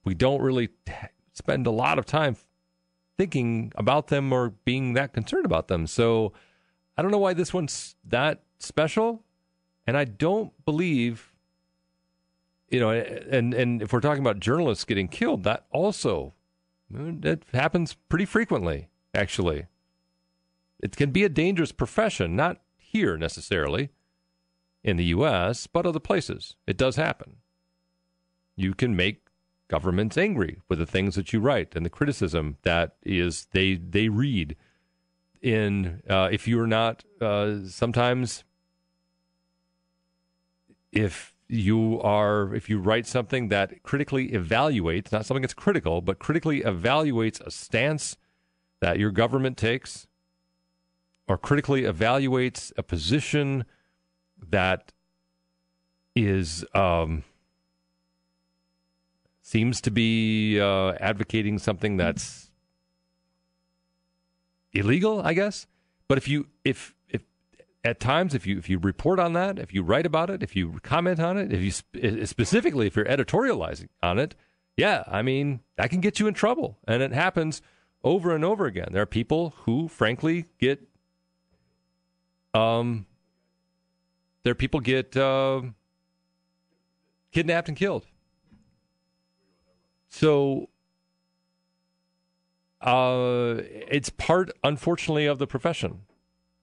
we 0.03 0.13
don't 0.13 0.41
really 0.41 0.67
t- 0.67 0.93
spend 1.34 1.67
a 1.67 1.71
lot 1.71 1.99
of 1.99 2.05
time 2.05 2.36
thinking 3.17 3.71
about 3.75 4.07
them 4.07 4.34
or 4.34 4.49
being 4.65 4.93
that 4.93 5.13
concerned 5.13 5.45
about 5.45 5.67
them. 5.67 5.86
So 5.88 6.34
I 6.97 7.01
don't 7.01 7.11
know 7.11 7.17
why 7.17 7.34
this 7.34 7.53
one's 7.53 7.95
that 8.05 8.41
special, 8.62 9.24
and 9.86 9.97
I 9.97 10.05
don't 10.05 10.53
believe 10.66 11.32
you 12.70 12.80
know. 12.80 12.89
And 12.89 13.53
and 13.53 13.82
if 13.82 13.93
we're 13.93 13.99
talking 13.99 14.24
about 14.24 14.39
journalists 14.39 14.86
getting 14.86 15.07
killed, 15.07 15.43
that 15.43 15.66
also 15.72 16.34
that 16.89 17.43
happens 17.53 17.95
pretty 18.09 18.26
frequently. 18.26 18.89
Actually, 19.14 19.68
it 20.80 20.95
can 20.95 21.12
be 21.12 21.24
a 21.24 21.30
dangerous 21.30 21.72
profession, 21.72 22.36
not 22.36 22.62
here 22.78 23.18
necessarily 23.18 23.89
in 24.84 24.97
the 24.97 25.05
U.S., 25.05 25.68
but 25.68 25.86
other 25.86 25.99
places. 25.99 26.55
It 26.66 26.78
does 26.78 26.95
happen. 26.95 27.38
You 28.55 28.74
can 28.74 28.95
make 28.95 29.28
governments 29.68 30.18
angry 30.18 30.59
with 30.68 30.80
the 30.80 30.86
things 30.86 31.16
that 31.16 31.32
you 31.32 31.39
write 31.39 31.76
and 31.76 31.86
the 31.86 31.89
criticism 31.89 32.57
that 32.64 32.95
is 33.03 33.47
they 33.51 33.76
they 33.76 34.09
read 34.09 34.55
in 35.41 36.01
uh, 36.09 36.28
if 36.30 36.45
you're 36.45 36.68
not 36.68 37.05
uh, 37.22 37.55
sometimes 37.68 38.43
if 40.91 41.33
you 41.47 41.99
are 42.01 42.55
if 42.55 42.69
you 42.69 42.79
write 42.79 43.05
something 43.05 43.49
that 43.49 43.83
critically 43.83 44.29
evaluates 44.29 45.11
not 45.11 45.25
something 45.25 45.41
that's 45.41 45.53
critical 45.53 45.99
but 45.99 46.17
critically 46.17 46.61
evaluates 46.61 47.41
a 47.41 47.51
stance 47.51 48.15
that 48.79 48.97
your 48.97 49.11
government 49.11 49.57
takes 49.57 50.07
or 51.27 51.37
critically 51.37 51.83
evaluates 51.83 52.71
a 52.77 52.83
position 52.83 53.65
that 54.49 54.91
is 56.15 56.65
um, 56.73 57.23
seems 59.41 59.81
to 59.81 59.91
be 59.91 60.59
uh, 60.59 60.91
advocating 60.99 61.57
something 61.57 61.97
that's 61.97 62.51
illegal, 64.73 65.21
I 65.21 65.33
guess. 65.33 65.67
But 66.07 66.17
if 66.17 66.27
you 66.27 66.47
if 66.65 66.93
at 67.84 67.99
times 67.99 68.34
if 68.34 68.45
you 68.45 68.57
if 68.57 68.69
you 68.69 68.77
report 68.77 69.19
on 69.19 69.34
that, 69.34 69.59
if 69.59 69.73
you 69.73 69.84
write 69.84 70.05
about 70.05 70.29
it, 70.29 70.43
if 70.43 70.55
you 70.55 70.79
comment 70.84 71.19
on 71.19 71.38
it, 71.38 71.51
if 71.51 71.61
you 71.61 71.71
sp- 71.73 72.25
specifically 72.25 72.88
if 72.88 72.95
you're 72.95 73.05
editorializing 73.05 73.89
on 74.03 74.19
it, 74.19 74.36
yeah, 74.77 75.03
I 75.07 75.21
mean 75.21 75.61
that 75.77 75.89
can 75.89 76.01
get 76.01 76.19
you 76.19 76.27
in 76.27 76.34
trouble, 76.34 76.77
and 76.88 77.01
it 77.01 77.11
happens 77.11 77.61
over 78.03 78.34
and 78.36 78.45
over 78.45 78.65
again. 78.65 78.89
There 78.91 79.01
are 79.01 79.07
people 79.07 79.53
who, 79.63 79.88
frankly, 79.88 80.45
get 80.59 80.88
um, 82.53 83.05
there 84.43 84.51
are 84.51 84.55
people 84.55 84.79
get 84.79 85.15
uh, 85.15 85.61
kidnapped 87.32 87.67
and 87.67 87.77
killed. 87.77 88.05
So 90.09 90.69
uh, 92.82 93.55
it's 93.59 94.09
part, 94.09 94.51
unfortunately, 94.63 95.25
of 95.25 95.39
the 95.39 95.47
profession. 95.47 96.01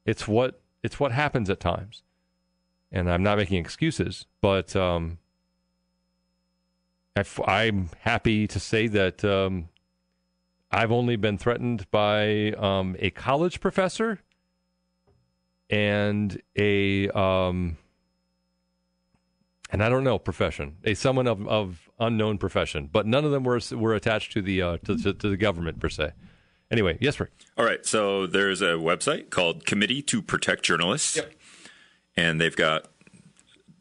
It's 0.05 0.29
what 0.29 0.61
it's 0.89 0.99
what 0.99 1.12
happens 1.12 1.51
at 1.51 1.61
times, 1.61 2.03
and 2.91 3.11
I'm 3.11 3.22
not 3.22 3.36
making 3.36 3.59
excuses, 3.59 4.24
but 4.41 4.74
um, 4.74 5.18
I, 7.14 7.64
am 7.64 7.91
happy 8.01 8.47
to 8.47 8.59
say 8.59 8.86
that 8.86 9.22
um, 9.22 9.68
I've 10.70 10.91
only 10.91 11.16
been 11.16 11.36
threatened 11.36 11.91
by 11.91 12.53
um, 12.53 12.97
a 13.01 13.11
college 13.11 13.61
professor 13.61 14.20
and 15.68 16.41
a 16.57 17.11
um, 17.11 17.76
and 19.70 19.84
I 19.84 19.91
don't 19.91 20.05
know 20.05 20.18
profession, 20.18 20.78
a 20.84 20.95
someone 20.95 21.26
of, 21.26 21.47
of 21.47 21.91
unknown 22.01 22.39
profession, 22.39 22.89
but 22.91 23.07
none 23.07 23.26
of 23.26 23.30
them 23.30 23.45
were 23.45 23.61
were 23.72 23.95
attached 23.95 24.32
to 24.32 24.41
the 24.41 24.62
uh, 24.62 24.78
to, 24.86 24.97
to, 24.97 25.12
to 25.12 25.28
the 25.28 25.36
government 25.36 25.80
per 25.80 25.91
se. 25.91 26.12
Anyway, 26.71 26.99
yes, 27.01 27.19
Rick. 27.19 27.31
All 27.57 27.64
right, 27.64 27.85
so 27.85 28.27
there's 28.27 28.61
a 28.61 28.75
website 28.75 29.31
called 29.31 29.64
Committee 29.64 30.03
to 30.03 30.21
Protect 30.21 30.62
Journalists, 30.62 31.16
yep. 31.16 31.33
and 32.16 32.41
they've 32.41 32.55
got 32.55 32.89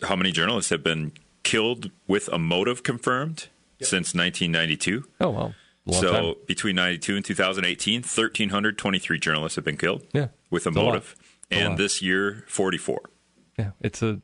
how 0.03 0.15
many 0.15 0.31
journalists 0.31 0.69
have 0.69 0.83
been 0.83 1.11
killed 1.43 1.91
with 2.07 2.29
a 2.29 2.37
motive 2.37 2.83
confirmed 2.83 3.47
yep. 3.79 3.89
since 3.89 4.13
1992. 4.13 5.03
Oh 5.19 5.29
wow. 5.29 5.53
Long 5.85 6.01
so 6.01 6.11
time. 6.11 6.33
between 6.47 6.75
92 6.75 7.15
and 7.15 7.25
2018, 7.25 8.01
1,323 8.01 9.19
journalists 9.19 9.55
have 9.55 9.63
been 9.65 9.77
killed. 9.77 10.05
Yeah, 10.13 10.27
with 10.49 10.65
a 10.65 10.69
it's 10.69 10.75
motive, 10.75 11.15
a 11.49 11.55
and 11.55 11.69
lot. 11.69 11.77
this 11.77 12.01
year, 12.01 12.43
44. 12.47 13.01
Yeah, 13.57 13.71
it's 13.81 14.01
a 14.01 14.21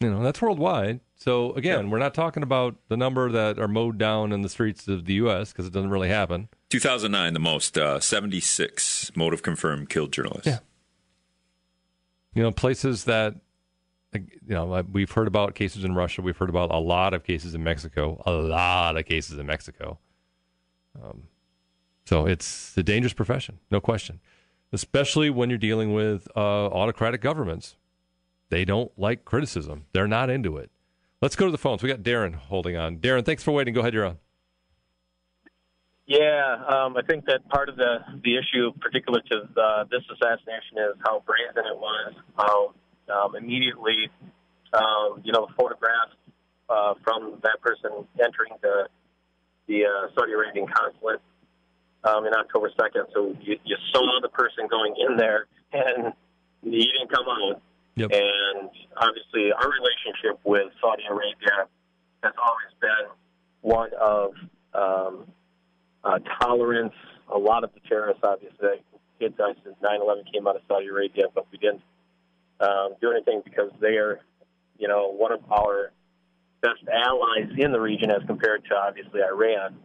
you 0.00 0.10
know 0.10 0.22
that's 0.22 0.42
worldwide. 0.42 1.00
So 1.22 1.52
again, 1.52 1.88
we're 1.90 2.00
not 2.00 2.14
talking 2.14 2.42
about 2.42 2.74
the 2.88 2.96
number 2.96 3.30
that 3.30 3.56
are 3.56 3.68
mowed 3.68 3.96
down 3.96 4.32
in 4.32 4.42
the 4.42 4.48
streets 4.48 4.88
of 4.88 5.04
the 5.04 5.14
U.S. 5.14 5.52
because 5.52 5.68
it 5.68 5.72
doesn't 5.72 5.90
really 5.90 6.08
happen. 6.08 6.48
2009, 6.70 7.32
the 7.32 7.38
most 7.38 7.78
uh, 7.78 8.00
76 8.00 9.12
motive 9.14 9.40
confirmed 9.40 9.88
killed 9.88 10.12
journalists. 10.12 10.48
Yeah. 10.48 10.58
You 12.34 12.42
know, 12.42 12.50
places 12.50 13.04
that 13.04 13.36
you 14.12 14.26
know 14.48 14.84
we've 14.90 15.12
heard 15.12 15.28
about 15.28 15.54
cases 15.54 15.84
in 15.84 15.94
Russia. 15.94 16.22
We've 16.22 16.36
heard 16.36 16.48
about 16.48 16.72
a 16.72 16.80
lot 16.80 17.14
of 17.14 17.22
cases 17.22 17.54
in 17.54 17.62
Mexico. 17.62 18.20
A 18.26 18.32
lot 18.32 18.96
of 18.96 19.04
cases 19.04 19.38
in 19.38 19.46
Mexico. 19.46 20.00
Um, 21.00 21.28
so 22.04 22.26
it's 22.26 22.76
a 22.76 22.82
dangerous 22.82 23.12
profession, 23.12 23.60
no 23.70 23.80
question. 23.80 24.18
Especially 24.72 25.30
when 25.30 25.50
you're 25.50 25.58
dealing 25.58 25.94
with 25.94 26.26
uh, 26.34 26.66
autocratic 26.66 27.20
governments. 27.20 27.76
They 28.48 28.64
don't 28.64 28.90
like 28.98 29.24
criticism. 29.24 29.86
They're 29.92 30.08
not 30.08 30.28
into 30.28 30.56
it. 30.56 30.72
Let's 31.22 31.36
go 31.36 31.46
to 31.46 31.52
the 31.52 31.58
phones. 31.58 31.84
We 31.84 31.88
got 31.88 32.00
Darren 32.02 32.34
holding 32.34 32.76
on. 32.76 32.98
Darren, 32.98 33.24
thanks 33.24 33.44
for 33.44 33.52
waiting. 33.52 33.72
Go 33.72 33.80
ahead, 33.80 33.94
you're 33.94 34.04
on. 34.04 34.18
Yeah, 36.04 36.56
um, 36.66 36.96
I 36.96 37.02
think 37.08 37.26
that 37.26 37.48
part 37.48 37.68
of 37.68 37.76
the 37.76 37.98
the 38.24 38.36
issue, 38.36 38.72
particular 38.80 39.20
to 39.30 39.48
the, 39.54 39.86
this 39.88 40.02
assassination, 40.10 40.78
is 40.78 40.98
how 41.06 41.22
brazen 41.24 41.64
it 41.64 41.78
was. 41.78 42.14
How 42.36 42.74
um, 43.14 43.36
immediately, 43.36 44.10
um, 44.72 45.22
you 45.22 45.32
know, 45.32 45.46
the 45.46 45.54
photographs 45.54 46.18
uh, 46.68 46.94
from 47.04 47.38
that 47.44 47.60
person 47.62 48.04
entering 48.18 48.58
the 48.60 48.88
the 49.68 49.84
uh, 49.86 50.08
Saudi 50.18 50.32
Arabian 50.32 50.66
consulate 50.66 51.20
um, 52.02 52.26
in 52.26 52.34
October 52.34 52.68
second. 52.76 53.06
So 53.14 53.36
you, 53.40 53.60
you 53.62 53.76
saw 53.92 54.18
the 54.20 54.28
person 54.28 54.66
going 54.68 54.96
in 54.98 55.16
there, 55.16 55.46
and 55.72 56.12
he 56.64 56.90
didn't 56.90 57.12
come 57.14 57.26
out. 57.30 57.62
Yep. 57.96 58.10
And 58.12 58.70
obviously, 58.96 59.52
our 59.52 59.70
relationship 59.70 60.40
with 60.44 60.72
Saudi 60.80 61.02
Arabia 61.10 61.68
has 62.22 62.32
always 62.38 62.72
been 62.80 63.10
one 63.60 63.90
of 64.00 64.32
um, 64.74 65.26
uh, 66.04 66.18
tolerance. 66.40 66.94
A 67.32 67.38
lot 67.38 67.64
of 67.64 67.70
the 67.74 67.80
terrorists, 67.88 68.22
obviously, 68.24 68.82
kids, 69.18 69.34
I 69.38 69.52
said 69.62 69.74
9/11 69.82 70.32
came 70.32 70.46
out 70.46 70.56
of 70.56 70.62
Saudi 70.68 70.86
Arabia, 70.86 71.24
but 71.34 71.46
we 71.52 71.58
didn't 71.58 71.82
um, 72.60 72.94
do 73.00 73.10
anything 73.10 73.42
because 73.44 73.70
they 73.80 73.96
are, 73.96 74.20
you 74.78 74.88
know, 74.88 75.12
one 75.12 75.32
of 75.32 75.40
our 75.50 75.92
best 76.62 76.82
allies 76.88 77.50
in 77.58 77.72
the 77.72 77.80
region 77.80 78.10
as 78.10 78.22
compared 78.26 78.64
to 78.66 78.74
obviously 78.74 79.20
Iran. 79.20 79.76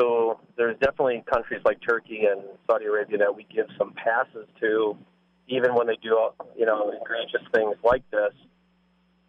So 0.00 0.40
there's 0.56 0.76
definitely 0.78 1.24
countries 1.32 1.62
like 1.64 1.78
Turkey 1.80 2.24
and 2.30 2.42
Saudi 2.66 2.86
Arabia 2.86 3.18
that 3.18 3.34
we 3.34 3.46
give 3.54 3.66
some 3.78 3.92
passes 3.94 4.46
to, 4.60 4.96
even 5.48 5.74
when 5.74 5.86
they 5.86 5.96
do, 6.02 6.30
you 6.56 6.66
know, 6.66 6.90
egregious 6.90 7.46
things 7.52 7.76
like 7.84 8.08
this. 8.10 8.32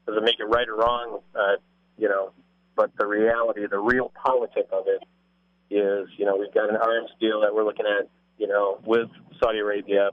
Does 0.07 0.17
it 0.17 0.23
make 0.23 0.39
it 0.39 0.45
right 0.45 0.67
or 0.67 0.75
wrong? 0.75 1.19
Uh, 1.33 1.57
you 1.97 2.07
know, 2.07 2.31
but 2.75 2.91
the 2.97 3.07
reality, 3.07 3.65
the 3.67 3.79
real 3.79 4.11
politic 4.23 4.67
of 4.71 4.85
it 4.87 5.03
is, 5.73 6.07
you 6.17 6.25
know, 6.25 6.37
we've 6.37 6.53
got 6.53 6.69
an 6.69 6.75
arms 6.75 7.09
deal 7.19 7.41
that 7.41 7.53
we're 7.53 7.63
looking 7.63 7.85
at, 7.85 8.07
you 8.37 8.47
know, 8.47 8.79
with 8.85 9.09
Saudi 9.41 9.59
Arabia. 9.59 10.09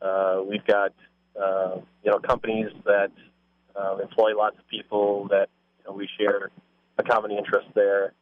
Uh, 0.00 0.42
we've 0.46 0.64
got, 0.66 0.92
uh, 1.40 1.76
you 2.02 2.10
know, 2.10 2.18
companies 2.18 2.70
that 2.84 3.10
uh, 3.74 3.96
employ 3.96 4.36
lots 4.36 4.56
of 4.58 4.66
people 4.68 5.26
that 5.28 5.48
you 5.78 5.90
know, 5.90 5.96
we 5.96 6.08
share 6.18 6.50
a 6.98 7.02
common 7.02 7.30
interest 7.32 7.66
there, 7.74 8.12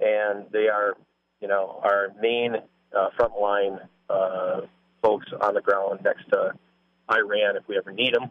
and 0.00 0.46
they 0.50 0.68
are, 0.68 0.94
you 1.40 1.48
know, 1.48 1.80
our 1.82 2.08
main 2.20 2.56
uh, 2.96 3.08
frontline 3.18 3.78
uh, 4.08 4.62
folks 5.02 5.26
on 5.40 5.54
the 5.54 5.60
ground 5.60 6.00
next 6.04 6.28
to 6.30 6.52
Iran 7.10 7.56
if 7.56 7.66
we 7.68 7.76
ever 7.76 7.92
need 7.92 8.14
them. 8.14 8.30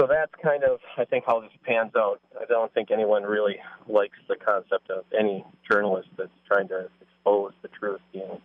So 0.00 0.06
that's 0.06 0.32
kind 0.42 0.62
of, 0.62 0.78
I 0.98 1.06
think, 1.06 1.24
how 1.26 1.40
this 1.40 1.50
pans 1.64 1.92
out. 1.96 2.20
I 2.38 2.44
don't 2.44 2.72
think 2.74 2.90
anyone 2.90 3.22
really 3.22 3.56
likes 3.88 4.18
the 4.28 4.36
concept 4.36 4.90
of 4.90 5.04
any 5.18 5.44
journalist 5.70 6.08
that's 6.18 6.28
trying 6.46 6.68
to 6.68 6.88
expose 7.00 7.52
the 7.62 7.68
truth 7.68 8.00
being 8.12 8.40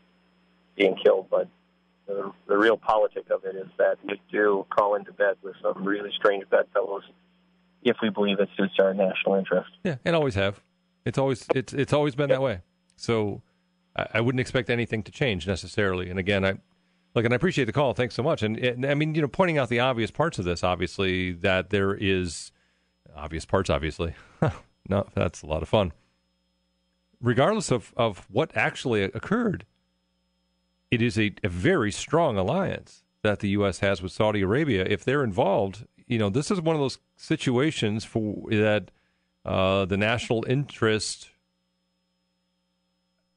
being 0.78 0.96
killed. 1.04 1.28
But 1.30 1.50
the, 2.08 2.32
the 2.48 2.54
realpolitik 2.54 3.30
of 3.30 3.44
it 3.44 3.56
is 3.56 3.68
that 3.78 3.98
we 4.04 4.22
do 4.32 4.66
call 4.70 4.96
into 4.96 5.12
bed 5.12 5.36
with 5.44 5.56
some 5.62 5.84
really 5.84 6.12
strange 6.16 6.50
bedfellows 6.50 7.04
if 7.84 7.98
we 8.02 8.10
believe 8.10 8.40
it 8.40 8.48
suits 8.56 8.76
our 8.80 8.94
national 8.94 9.36
interest. 9.36 9.72
Yeah, 9.84 9.98
and 10.06 10.16
always 10.16 10.36
have. 10.36 10.62
It's 11.04 11.18
always 11.18 11.46
it's 11.54 11.74
it's 11.74 11.92
always 11.92 12.16
been 12.16 12.30
that 12.30 12.42
way. 12.42 12.62
So 12.96 13.42
I, 13.96 14.08
I 14.16 14.22
wouldn't 14.22 14.40
expect 14.40 14.70
anything 14.70 15.04
to 15.04 15.12
change 15.12 15.48
necessarily. 15.48 16.10
And 16.10 16.18
again, 16.18 16.46
I 16.46 16.60
look 17.16 17.26
and 17.26 17.34
I 17.34 17.36
appreciate 17.36 17.66
the 17.66 17.74
call. 17.74 17.94
Thanks 17.94 18.16
so 18.16 18.24
much. 18.24 18.44
And, 18.44 18.58
and 18.58 18.86
I 18.86 18.94
mean, 18.94 19.16
you 19.16 19.22
know, 19.22 19.28
pointing 19.28 19.58
out 19.58 19.70
the 19.70 19.80
obvious 19.80 20.12
parts 20.12 20.40
of 20.40 20.46
this, 20.46 20.64
obviously 20.64 21.32
that 21.34 21.70
there 21.70 21.94
is 21.94 22.52
obvious 23.16 23.46
parts. 23.46 23.70
Obviously, 23.70 24.14
no, 24.90 25.08
that's 25.14 25.42
a 25.42 25.48
lot 25.48 25.62
of 25.62 25.70
fun. 25.70 25.94
Regardless 27.22 27.72
of 27.72 27.94
of 27.96 28.26
what 28.32 28.56
actually 28.56 29.04
occurred, 29.04 29.66
it 30.90 31.02
is 31.02 31.18
a, 31.18 31.34
a 31.44 31.50
very 31.50 31.92
strong 31.92 32.38
alliance 32.38 33.04
that 33.22 33.40
the 33.40 33.50
U.S. 33.50 33.80
has 33.80 34.02
with 34.02 34.12
Saudi 34.12 34.42
Arabia. 34.42 34.86
If 34.88 35.06
they're 35.06 35.24
involved, 35.24 35.86
you 36.08 36.18
know, 36.18 36.30
this 36.30 36.50
is 36.50 36.60
one 36.60 36.76
of 36.76 36.82
those 36.82 36.98
situations 37.16 38.04
for 38.04 38.50
that 38.50 38.92
uh, 39.46 39.86
the 39.86 39.98
national 39.98 40.46
interest. 40.48 41.30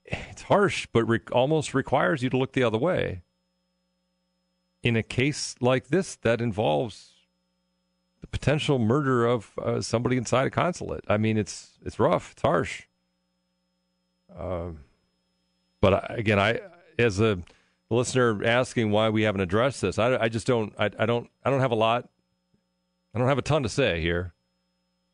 It's 0.07 0.43
harsh, 0.43 0.87
but 0.93 1.05
re- 1.05 1.20
almost 1.33 1.72
requires 1.72 2.22
you 2.22 2.31
to 2.31 2.37
look 2.37 2.53
the 2.53 2.62
other 2.62 2.77
way. 2.79 3.22
In 4.85 4.97
a 4.97 5.03
case 5.03 5.57
like 5.61 5.89
this 5.89 6.14
that 6.16 6.41
involves 6.41 7.14
the 8.20 8.28
potential 8.28 8.78
murder 8.78 9.26
of 9.26 9.51
uh, 9.59 9.80
somebody 9.80 10.16
inside 10.16 10.47
a 10.47 10.51
consulate, 10.51 11.05
I 11.09 11.16
mean, 11.16 11.37
it's 11.37 11.78
it's 11.85 11.99
rough, 11.99 12.32
it's 12.32 12.43
harsh. 12.43 12.82
Um, 14.39 14.80
but 15.80 15.95
I, 15.95 16.14
again, 16.18 16.39
I 16.39 16.61
as 16.99 17.20
a 17.20 17.39
listener 17.91 18.45
asking 18.45 18.93
why 18.93 19.09
we 19.09 19.22
haven't 19.22 19.41
addressed 19.41 19.80
this, 19.80 19.99
I, 19.99 20.16
I 20.16 20.28
just 20.28 20.47
don't, 20.47 20.72
I, 20.78 20.91
I 20.99 21.07
don't, 21.07 21.28
I 21.45 21.51
don't 21.51 21.61
have 21.61 21.72
a 21.72 21.76
lot 21.76 22.09
I 23.14 23.18
don't 23.18 23.28
have 23.28 23.39
a 23.39 23.43
ton 23.43 23.62
to 23.62 23.68
say 23.68 24.01
here. 24.01 24.32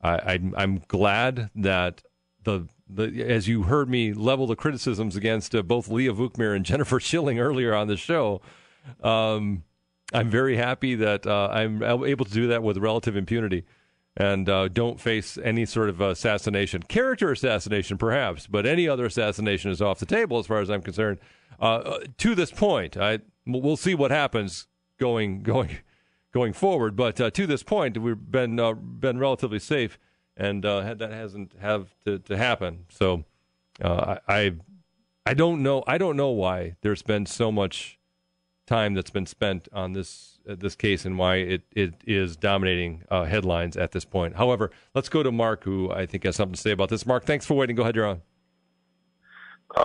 I, 0.00 0.40
I 0.56 0.62
am 0.62 0.82
glad 0.88 1.50
that 1.54 2.02
the 2.42 2.66
the 2.88 3.22
as 3.22 3.46
you 3.46 3.64
heard 3.64 3.90
me 3.90 4.14
level 4.14 4.46
the 4.46 4.56
criticisms 4.56 5.14
against 5.14 5.54
uh, 5.54 5.62
both 5.62 5.88
Leah 5.88 6.14
Vukmir 6.14 6.56
and 6.56 6.64
Jennifer 6.64 6.98
Shilling 6.98 7.38
earlier 7.38 7.74
on 7.74 7.88
the 7.88 7.98
show. 7.98 8.40
Um, 9.02 9.64
I'm 10.12 10.30
very 10.30 10.56
happy 10.56 10.96
that 10.96 11.26
uh, 11.26 11.48
I'm 11.52 11.82
able 11.82 12.24
to 12.24 12.32
do 12.32 12.48
that 12.48 12.62
with 12.62 12.78
relative 12.78 13.16
impunity 13.16 13.64
and 14.16 14.48
uh, 14.48 14.68
don't 14.68 15.00
face 15.00 15.38
any 15.38 15.64
sort 15.64 15.88
of 15.88 16.00
assassination, 16.00 16.82
character 16.82 17.30
assassination 17.30 17.96
perhaps, 17.96 18.46
but 18.46 18.66
any 18.66 18.88
other 18.88 19.06
assassination 19.06 19.70
is 19.70 19.80
off 19.80 19.98
the 20.00 20.06
table 20.06 20.38
as 20.38 20.46
far 20.46 20.60
as 20.60 20.70
I'm 20.70 20.82
concerned. 20.82 21.18
Uh, 21.60 21.64
uh 21.64 21.98
to 22.18 22.34
this 22.34 22.50
point, 22.50 22.96
I 22.96 23.20
we'll 23.46 23.76
see 23.76 23.94
what 23.94 24.10
happens 24.10 24.66
going 24.98 25.42
going 25.42 25.78
going 26.32 26.52
forward. 26.52 26.96
But 26.96 27.20
uh, 27.20 27.30
to 27.30 27.46
this 27.46 27.62
point, 27.62 27.98
we've 27.98 28.30
been 28.30 28.58
uh, 28.58 28.72
been 28.72 29.18
relatively 29.18 29.58
safe, 29.58 29.98
and 30.36 30.64
uh, 30.64 30.94
that 30.94 31.12
hasn't 31.12 31.54
have 31.60 31.94
to, 32.04 32.18
to 32.18 32.36
happen. 32.36 32.86
So 32.88 33.24
I 33.82 34.54
I 35.24 35.34
don't 35.34 35.62
know 35.62 35.84
I 35.86 35.98
don't 35.98 36.16
know 36.16 36.30
why 36.30 36.76
there's 36.80 37.02
been 37.02 37.26
so 37.26 37.52
much 37.52 37.99
time 38.70 38.94
that's 38.94 39.10
been 39.10 39.26
spent 39.26 39.68
on 39.72 39.92
this 39.92 40.38
uh, 40.48 40.54
this 40.58 40.74
case 40.74 41.04
and 41.04 41.18
why 41.18 41.36
it, 41.36 41.62
it 41.74 41.94
is 42.06 42.36
dominating 42.36 43.02
uh, 43.10 43.24
headlines 43.24 43.76
at 43.76 43.92
this 43.92 44.04
point. 44.04 44.36
However, 44.36 44.70
let's 44.94 45.08
go 45.08 45.22
to 45.22 45.32
Mark, 45.32 45.64
who 45.64 45.90
I 45.90 46.06
think 46.06 46.24
has 46.24 46.36
something 46.36 46.54
to 46.54 46.60
say 46.60 46.70
about 46.70 46.88
this. 46.88 47.04
Mark, 47.04 47.24
thanks 47.24 47.44
for 47.44 47.54
waiting. 47.54 47.76
Go 47.76 47.82
ahead, 47.82 47.96
you're 47.96 48.06
on. 48.06 48.22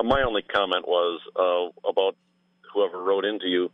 my 0.03 0.21
only 0.23 0.43
comment 0.43 0.87
was 0.87 1.21
about 1.35 2.15
whoever 2.73 3.01
wrote 3.01 3.25
into 3.25 3.47
you 3.47 3.71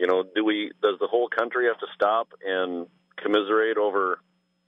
you 0.00 0.06
know, 0.06 0.24
do 0.34 0.42
we? 0.42 0.72
Does 0.82 0.98
the 0.98 1.06
whole 1.06 1.28
country 1.28 1.66
have 1.66 1.78
to 1.78 1.86
stop 1.94 2.32
and 2.42 2.86
commiserate 3.22 3.76
over 3.76 4.18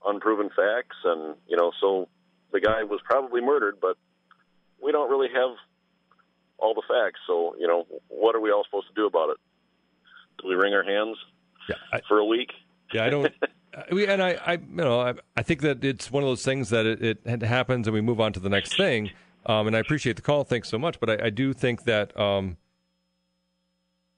unproven 0.05 0.49
facts? 0.49 0.97
And 1.03 1.35
you 1.47 1.57
know, 1.57 1.71
so 1.81 2.07
the 2.51 2.61
guy 2.61 2.83
was 2.83 2.99
probably 3.03 3.41
murdered, 3.41 3.77
but 3.81 3.97
we 4.81 4.91
don't 4.91 5.09
really 5.09 5.29
have 5.33 5.57
all 6.59 6.75
the 6.75 6.83
facts. 6.87 7.19
So 7.25 7.55
you 7.59 7.67
know, 7.67 7.87
what 8.09 8.35
are 8.35 8.39
we 8.39 8.51
all 8.51 8.63
supposed 8.63 8.87
to 8.89 8.93
do 8.93 9.07
about 9.07 9.31
it? 9.31 9.37
Do 10.41 10.47
we 10.47 10.55
wring 10.55 10.73
our 10.73 10.83
hands 10.83 11.17
yeah, 11.69 11.75
I, 11.91 12.01
for 12.07 12.19
a 12.19 12.25
week? 12.25 12.51
Yeah, 12.93 13.05
I 13.05 13.09
don't. 13.09 13.31
and 13.91 14.21
I, 14.21 14.37
I, 14.45 14.53
you 14.53 14.59
know, 14.69 14.99
I, 14.99 15.13
I 15.35 15.43
think 15.43 15.61
that 15.61 15.83
it's 15.83 16.11
one 16.11 16.23
of 16.23 16.29
those 16.29 16.43
things 16.43 16.69
that 16.69 16.85
it, 16.85 17.19
it 17.25 17.41
happens 17.41 17.87
and 17.87 17.93
we 17.93 18.01
move 18.01 18.19
on 18.19 18.33
to 18.33 18.39
the 18.39 18.49
next 18.49 18.77
thing. 18.77 19.11
Um, 19.45 19.67
and 19.67 19.75
I 19.75 19.79
appreciate 19.79 20.15
the 20.15 20.21
call. 20.21 20.43
Thanks 20.43 20.69
so 20.69 20.77
much. 20.77 20.99
But 20.99 21.09
I, 21.09 21.25
I 21.27 21.29
do 21.29 21.53
think 21.53 21.83
that 21.83 22.17
um, 22.19 22.57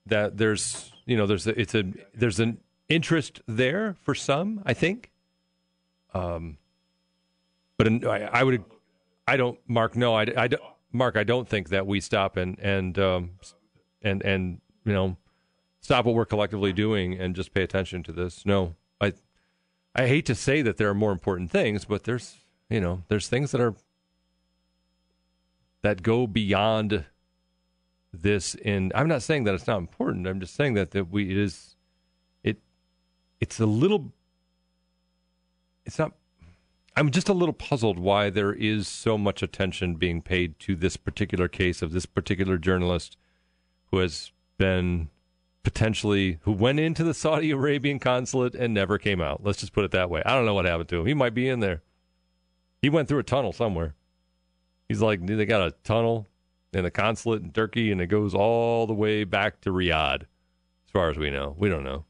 that 0.06 0.38
there's 0.38 0.92
you 1.06 1.18
know 1.18 1.26
there's 1.26 1.48
a, 1.48 1.60
it's 1.60 1.76
a 1.76 1.84
there's 2.14 2.40
an 2.40 2.60
interest 2.90 3.42
there 3.48 3.96
for 4.04 4.14
some 4.14 4.62
I 4.66 4.74
think 4.74 5.12
um 6.14 6.58
but 7.78 7.88
in, 7.88 8.08
I, 8.08 8.24
I, 8.26 8.44
would 8.44 8.64
I 9.28 9.38
don't 9.38 9.60
Mark 9.68 9.96
no 9.96 10.16
I, 10.16 10.28
I 10.38 10.48
don't 10.48 10.62
Mark 10.92 11.18
I 11.18 11.24
don't 11.24 11.48
think 11.48 11.70
that 11.70 11.88
we 11.88 12.00
stop 12.00 12.38
and 12.38 12.60
and 12.60 12.98
um 13.00 13.32
and 14.02 14.22
and 14.24 14.62
you 14.86 14.94
know 14.94 15.18
stop 15.86 16.06
what 16.06 16.16
we're 16.16 16.26
collectively 16.26 16.74
doing 16.74 17.14
and 17.14 17.36
just 17.36 17.54
pay 17.54 17.64
attention 17.64 18.04
to 18.04 18.12
this 18.12 18.46
no 18.46 18.76
I 19.00 19.14
I 19.94 20.08
hate 20.08 20.26
to 20.26 20.36
say 20.36 20.62
that 20.62 20.78
there 20.78 20.90
are 20.90 20.96
more 20.96 21.12
important 21.12 21.52
things 21.52 21.86
but 21.86 22.04
there's 22.04 22.38
you 22.70 22.82
know 22.82 23.04
there's 23.08 23.28
things 23.28 23.52
that 23.52 23.62
are 23.62 23.76
that 25.86 26.02
go 26.02 26.26
beyond 26.26 27.06
this 28.12 28.56
in 28.56 28.92
I'm 28.96 29.08
not 29.08 29.22
saying 29.22 29.44
that 29.44 29.54
it's 29.54 29.68
not 29.68 29.78
important. 29.78 30.28
I'm 30.28 30.40
just 30.40 30.56
saying 30.56 30.74
that 30.74 30.92
that 30.92 31.10
we 31.10 31.30
it 31.30 31.38
is 31.38 31.76
it 32.44 32.58
it's 33.40 33.60
a 33.60 33.66
little 33.66 34.12
it's 35.86 36.00
not 36.00 36.14
I'm 36.96 37.12
just 37.12 37.30
a 37.30 37.34
little 37.34 37.54
puzzled 37.54 38.00
why 38.00 38.30
there 38.30 38.54
is 38.54 38.88
so 38.88 39.18
much 39.18 39.44
attention 39.44 39.96
being 39.96 40.22
paid 40.22 40.58
to 40.62 40.76
this 40.76 40.98
particular 40.98 41.48
case 41.48 41.82
of 41.82 41.92
this 41.92 42.06
particular 42.06 42.58
journalist 42.58 43.18
who 43.92 44.00
has 44.00 44.32
been 44.58 45.10
potentially 45.66 46.38
who 46.44 46.52
went 46.52 46.80
into 46.80 47.04
the 47.04 47.14
Saudi 47.14 47.50
Arabian 47.50 48.00
consulate 48.00 48.54
and 48.54 48.74
never 48.74 48.98
came 48.98 49.20
out. 49.20 49.44
Let's 49.44 49.60
just 49.60 49.74
put 49.74 49.84
it 49.84 49.92
that 49.92 50.12
way. 50.12 50.22
I 50.24 50.34
don't 50.34 50.46
know 50.46 50.54
what 50.54 50.66
happened 50.66 50.88
to 50.90 51.00
him. 51.02 51.08
He 51.08 51.16
might 51.16 51.34
be 51.34 51.50
in 51.50 51.60
there. 51.60 51.82
He 52.82 52.90
went 52.90 53.10
through 53.10 53.20
a 53.20 53.24
tunnel 53.24 53.52
somewhere. 53.52 53.96
He's 54.88 55.02
like 55.02 55.26
they 55.26 55.46
got 55.46 55.68
a 55.68 55.74
tunnel 55.84 56.30
in 56.72 56.84
the 56.84 56.92
consulate 56.92 57.42
in 57.42 57.52
Turkey, 57.52 57.92
and 57.92 58.00
it 58.00 58.08
goes 58.08 58.36
all 58.36 58.86
the 58.86 58.94
way 58.94 59.24
back 59.24 59.60
to 59.62 59.72
Riyadh, 59.72 60.22
as 60.22 60.92
far 60.94 61.10
as 61.10 61.18
we 61.18 61.32
know. 61.32 61.56
We 61.58 61.68
don't 61.68 61.84
know. 61.84 62.06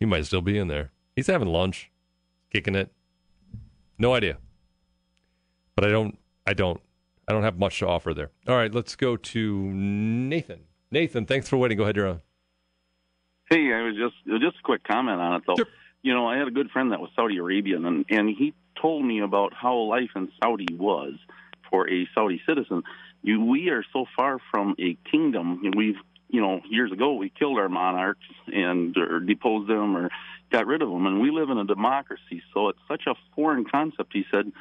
He 0.00 0.06
might 0.06 0.26
still 0.26 0.42
be 0.42 0.58
in 0.58 0.66
there. 0.66 0.90
He's 1.14 1.28
having 1.28 1.48
lunch, 1.48 1.92
kicking 2.52 2.74
it. 2.74 2.92
No 3.96 4.12
idea. 4.12 4.38
But 5.76 5.84
I 5.84 5.90
don't. 5.90 6.18
I 6.46 6.52
don't. 6.54 6.80
I 7.28 7.32
don't 7.32 7.44
have 7.44 7.58
much 7.58 7.78
to 7.78 7.86
offer 7.86 8.12
there. 8.12 8.30
All 8.48 8.56
right, 8.56 8.74
let's 8.74 8.96
go 8.96 9.16
to 9.16 9.62
Nathan. 9.72 10.64
Nathan, 10.94 11.26
thanks 11.26 11.48
for 11.48 11.56
waiting. 11.56 11.76
Go 11.76 11.82
ahead, 11.82 11.96
you're 11.96 12.08
on. 12.08 12.20
Hey, 13.50 13.72
I 13.72 13.82
was 13.82 13.94
just 13.96 14.40
just 14.40 14.56
a 14.58 14.62
quick 14.62 14.84
comment 14.84 15.20
on 15.20 15.34
it 15.34 15.42
though. 15.46 15.56
Sure. 15.56 15.66
You 16.02 16.14
know, 16.14 16.26
I 16.26 16.38
had 16.38 16.48
a 16.48 16.50
good 16.50 16.70
friend 16.70 16.92
that 16.92 17.00
was 17.00 17.10
Saudi 17.14 17.36
Arabian, 17.36 17.84
and 17.84 18.04
and 18.08 18.28
he 18.28 18.54
told 18.80 19.04
me 19.04 19.20
about 19.20 19.52
how 19.52 19.76
life 19.76 20.10
in 20.16 20.30
Saudi 20.42 20.66
was 20.72 21.14
for 21.70 21.90
a 21.90 22.08
Saudi 22.14 22.40
citizen 22.46 22.82
you, 23.24 23.42
we 23.42 23.70
are 23.70 23.82
so 23.92 24.04
far 24.16 24.38
from 24.50 24.76
a 24.78 24.96
kingdom. 25.10 25.62
We've, 25.76 25.96
you 26.28 26.40
know, 26.40 26.60
years 26.68 26.92
ago 26.92 27.14
we 27.14 27.30
killed 27.30 27.58
our 27.58 27.70
monarchs 27.70 28.26
and 28.46 28.96
or 28.96 29.18
deposed 29.18 29.68
them 29.68 29.96
or 29.96 30.10
got 30.52 30.66
rid 30.66 30.82
of 30.82 30.90
them, 30.90 31.06
and 31.06 31.20
we 31.20 31.30
live 31.30 31.50
in 31.50 31.58
a 31.58 31.64
democracy. 31.64 32.42
So 32.52 32.68
it's 32.68 32.78
such 32.86 33.04
a 33.06 33.14
foreign 33.34 33.64
concept. 33.64 34.12
He 34.12 34.24
said 34.30 34.52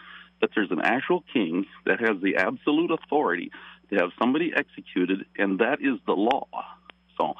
that 0.42 0.52
there's 0.56 0.72
an 0.72 0.82
actual 0.82 1.24
king 1.34 1.66
that 1.86 2.00
has 2.00 2.22
the 2.22 2.38
absolute 2.38 2.92
authority 2.92 3.52
to 3.90 3.96
have 3.98 4.10
somebody 4.20 4.52
executed, 4.56 5.26
and 5.38 5.60
that 5.60 5.80
is 5.82 6.00
the 6.06 6.14
law. 6.14 6.48
So 7.18 7.34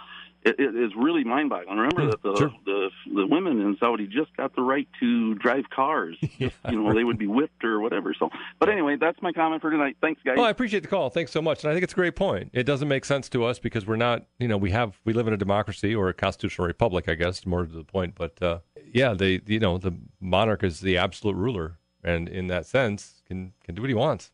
it, 0.44 0.60
it 0.60 0.76
is 0.76 0.92
really 0.96 1.24
mind-boggling. 1.24 1.78
Remember 1.78 2.08
that 2.12 2.22
the, 2.22 2.36
Sure. 2.36 2.54
the 2.66 2.90
the 3.16 3.26
women 3.28 3.62
in 3.62 3.78
Saudi 3.80 4.08
just 4.08 4.36
got 4.36 4.56
the 4.56 4.62
right 4.62 4.88
to 5.00 5.36
drive 5.36 5.70
cars. 5.70 6.18
Just, 6.40 6.56
you 6.70 6.82
know, 6.84 6.94
they 6.94 7.04
would 7.06 7.18
be 7.18 7.28
whipped 7.28 7.64
or 7.64 7.80
whatever. 7.80 8.14
So, 8.18 8.30
but 8.60 8.68
anyway, 8.70 8.98
that's 9.00 9.22
my 9.22 9.32
comment 9.32 9.62
for 9.62 9.72
tonight. 9.72 9.96
Thanks, 10.02 10.22
guys. 10.24 10.36
Well, 10.36 10.46
I 10.46 10.50
appreciate 10.50 10.82
the 10.82 10.90
call. 10.90 11.10
Thanks 11.10 11.32
so 11.32 11.42
much. 11.42 11.64
And 11.64 11.72
I 11.72 11.74
think 11.74 11.84
it's 11.84 11.94
a 11.94 11.96
great 11.96 12.16
point. 12.18 12.50
It 12.54 12.64
doesn't 12.64 12.88
make 12.88 13.06
sense 13.06 13.30
to 13.30 13.46
us 13.46 13.58
because 13.58 13.86
we're 13.88 13.96
not, 13.96 14.26
you 14.38 14.48
know, 14.50 14.58
we 14.58 14.72
have 14.72 15.00
we 15.06 15.14
live 15.14 15.28
in 15.28 15.34
a 15.34 15.38
democracy 15.38 15.96
or 15.96 16.10
a 16.10 16.14
constitutional 16.14 16.68
republic, 16.68 17.08
I 17.08 17.16
guess, 17.16 17.46
more 17.46 17.66
to 17.66 17.72
the 17.72 17.84
point. 17.86 18.16
But 18.16 18.42
uh, 18.42 18.60
yeah, 18.94 19.14
they, 19.14 19.42
you 19.46 19.60
know, 19.60 19.78
the 19.78 19.96
monarch 20.20 20.64
is 20.64 20.82
the 20.82 20.98
absolute 20.98 21.36
ruler, 21.36 21.80
and 22.04 22.28
in 22.28 22.48
that 22.48 22.66
sense, 22.66 23.22
can 23.26 23.54
can 23.64 23.76
do 23.76 23.82
what 23.82 23.90
he 23.90 23.96
wants. 23.96 24.32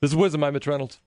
This 0.00 0.12
is 0.12 0.16
wisdom. 0.16 0.44
I'm 0.44 0.52
Mitch 0.52 0.68
Reynolds. 0.68 0.96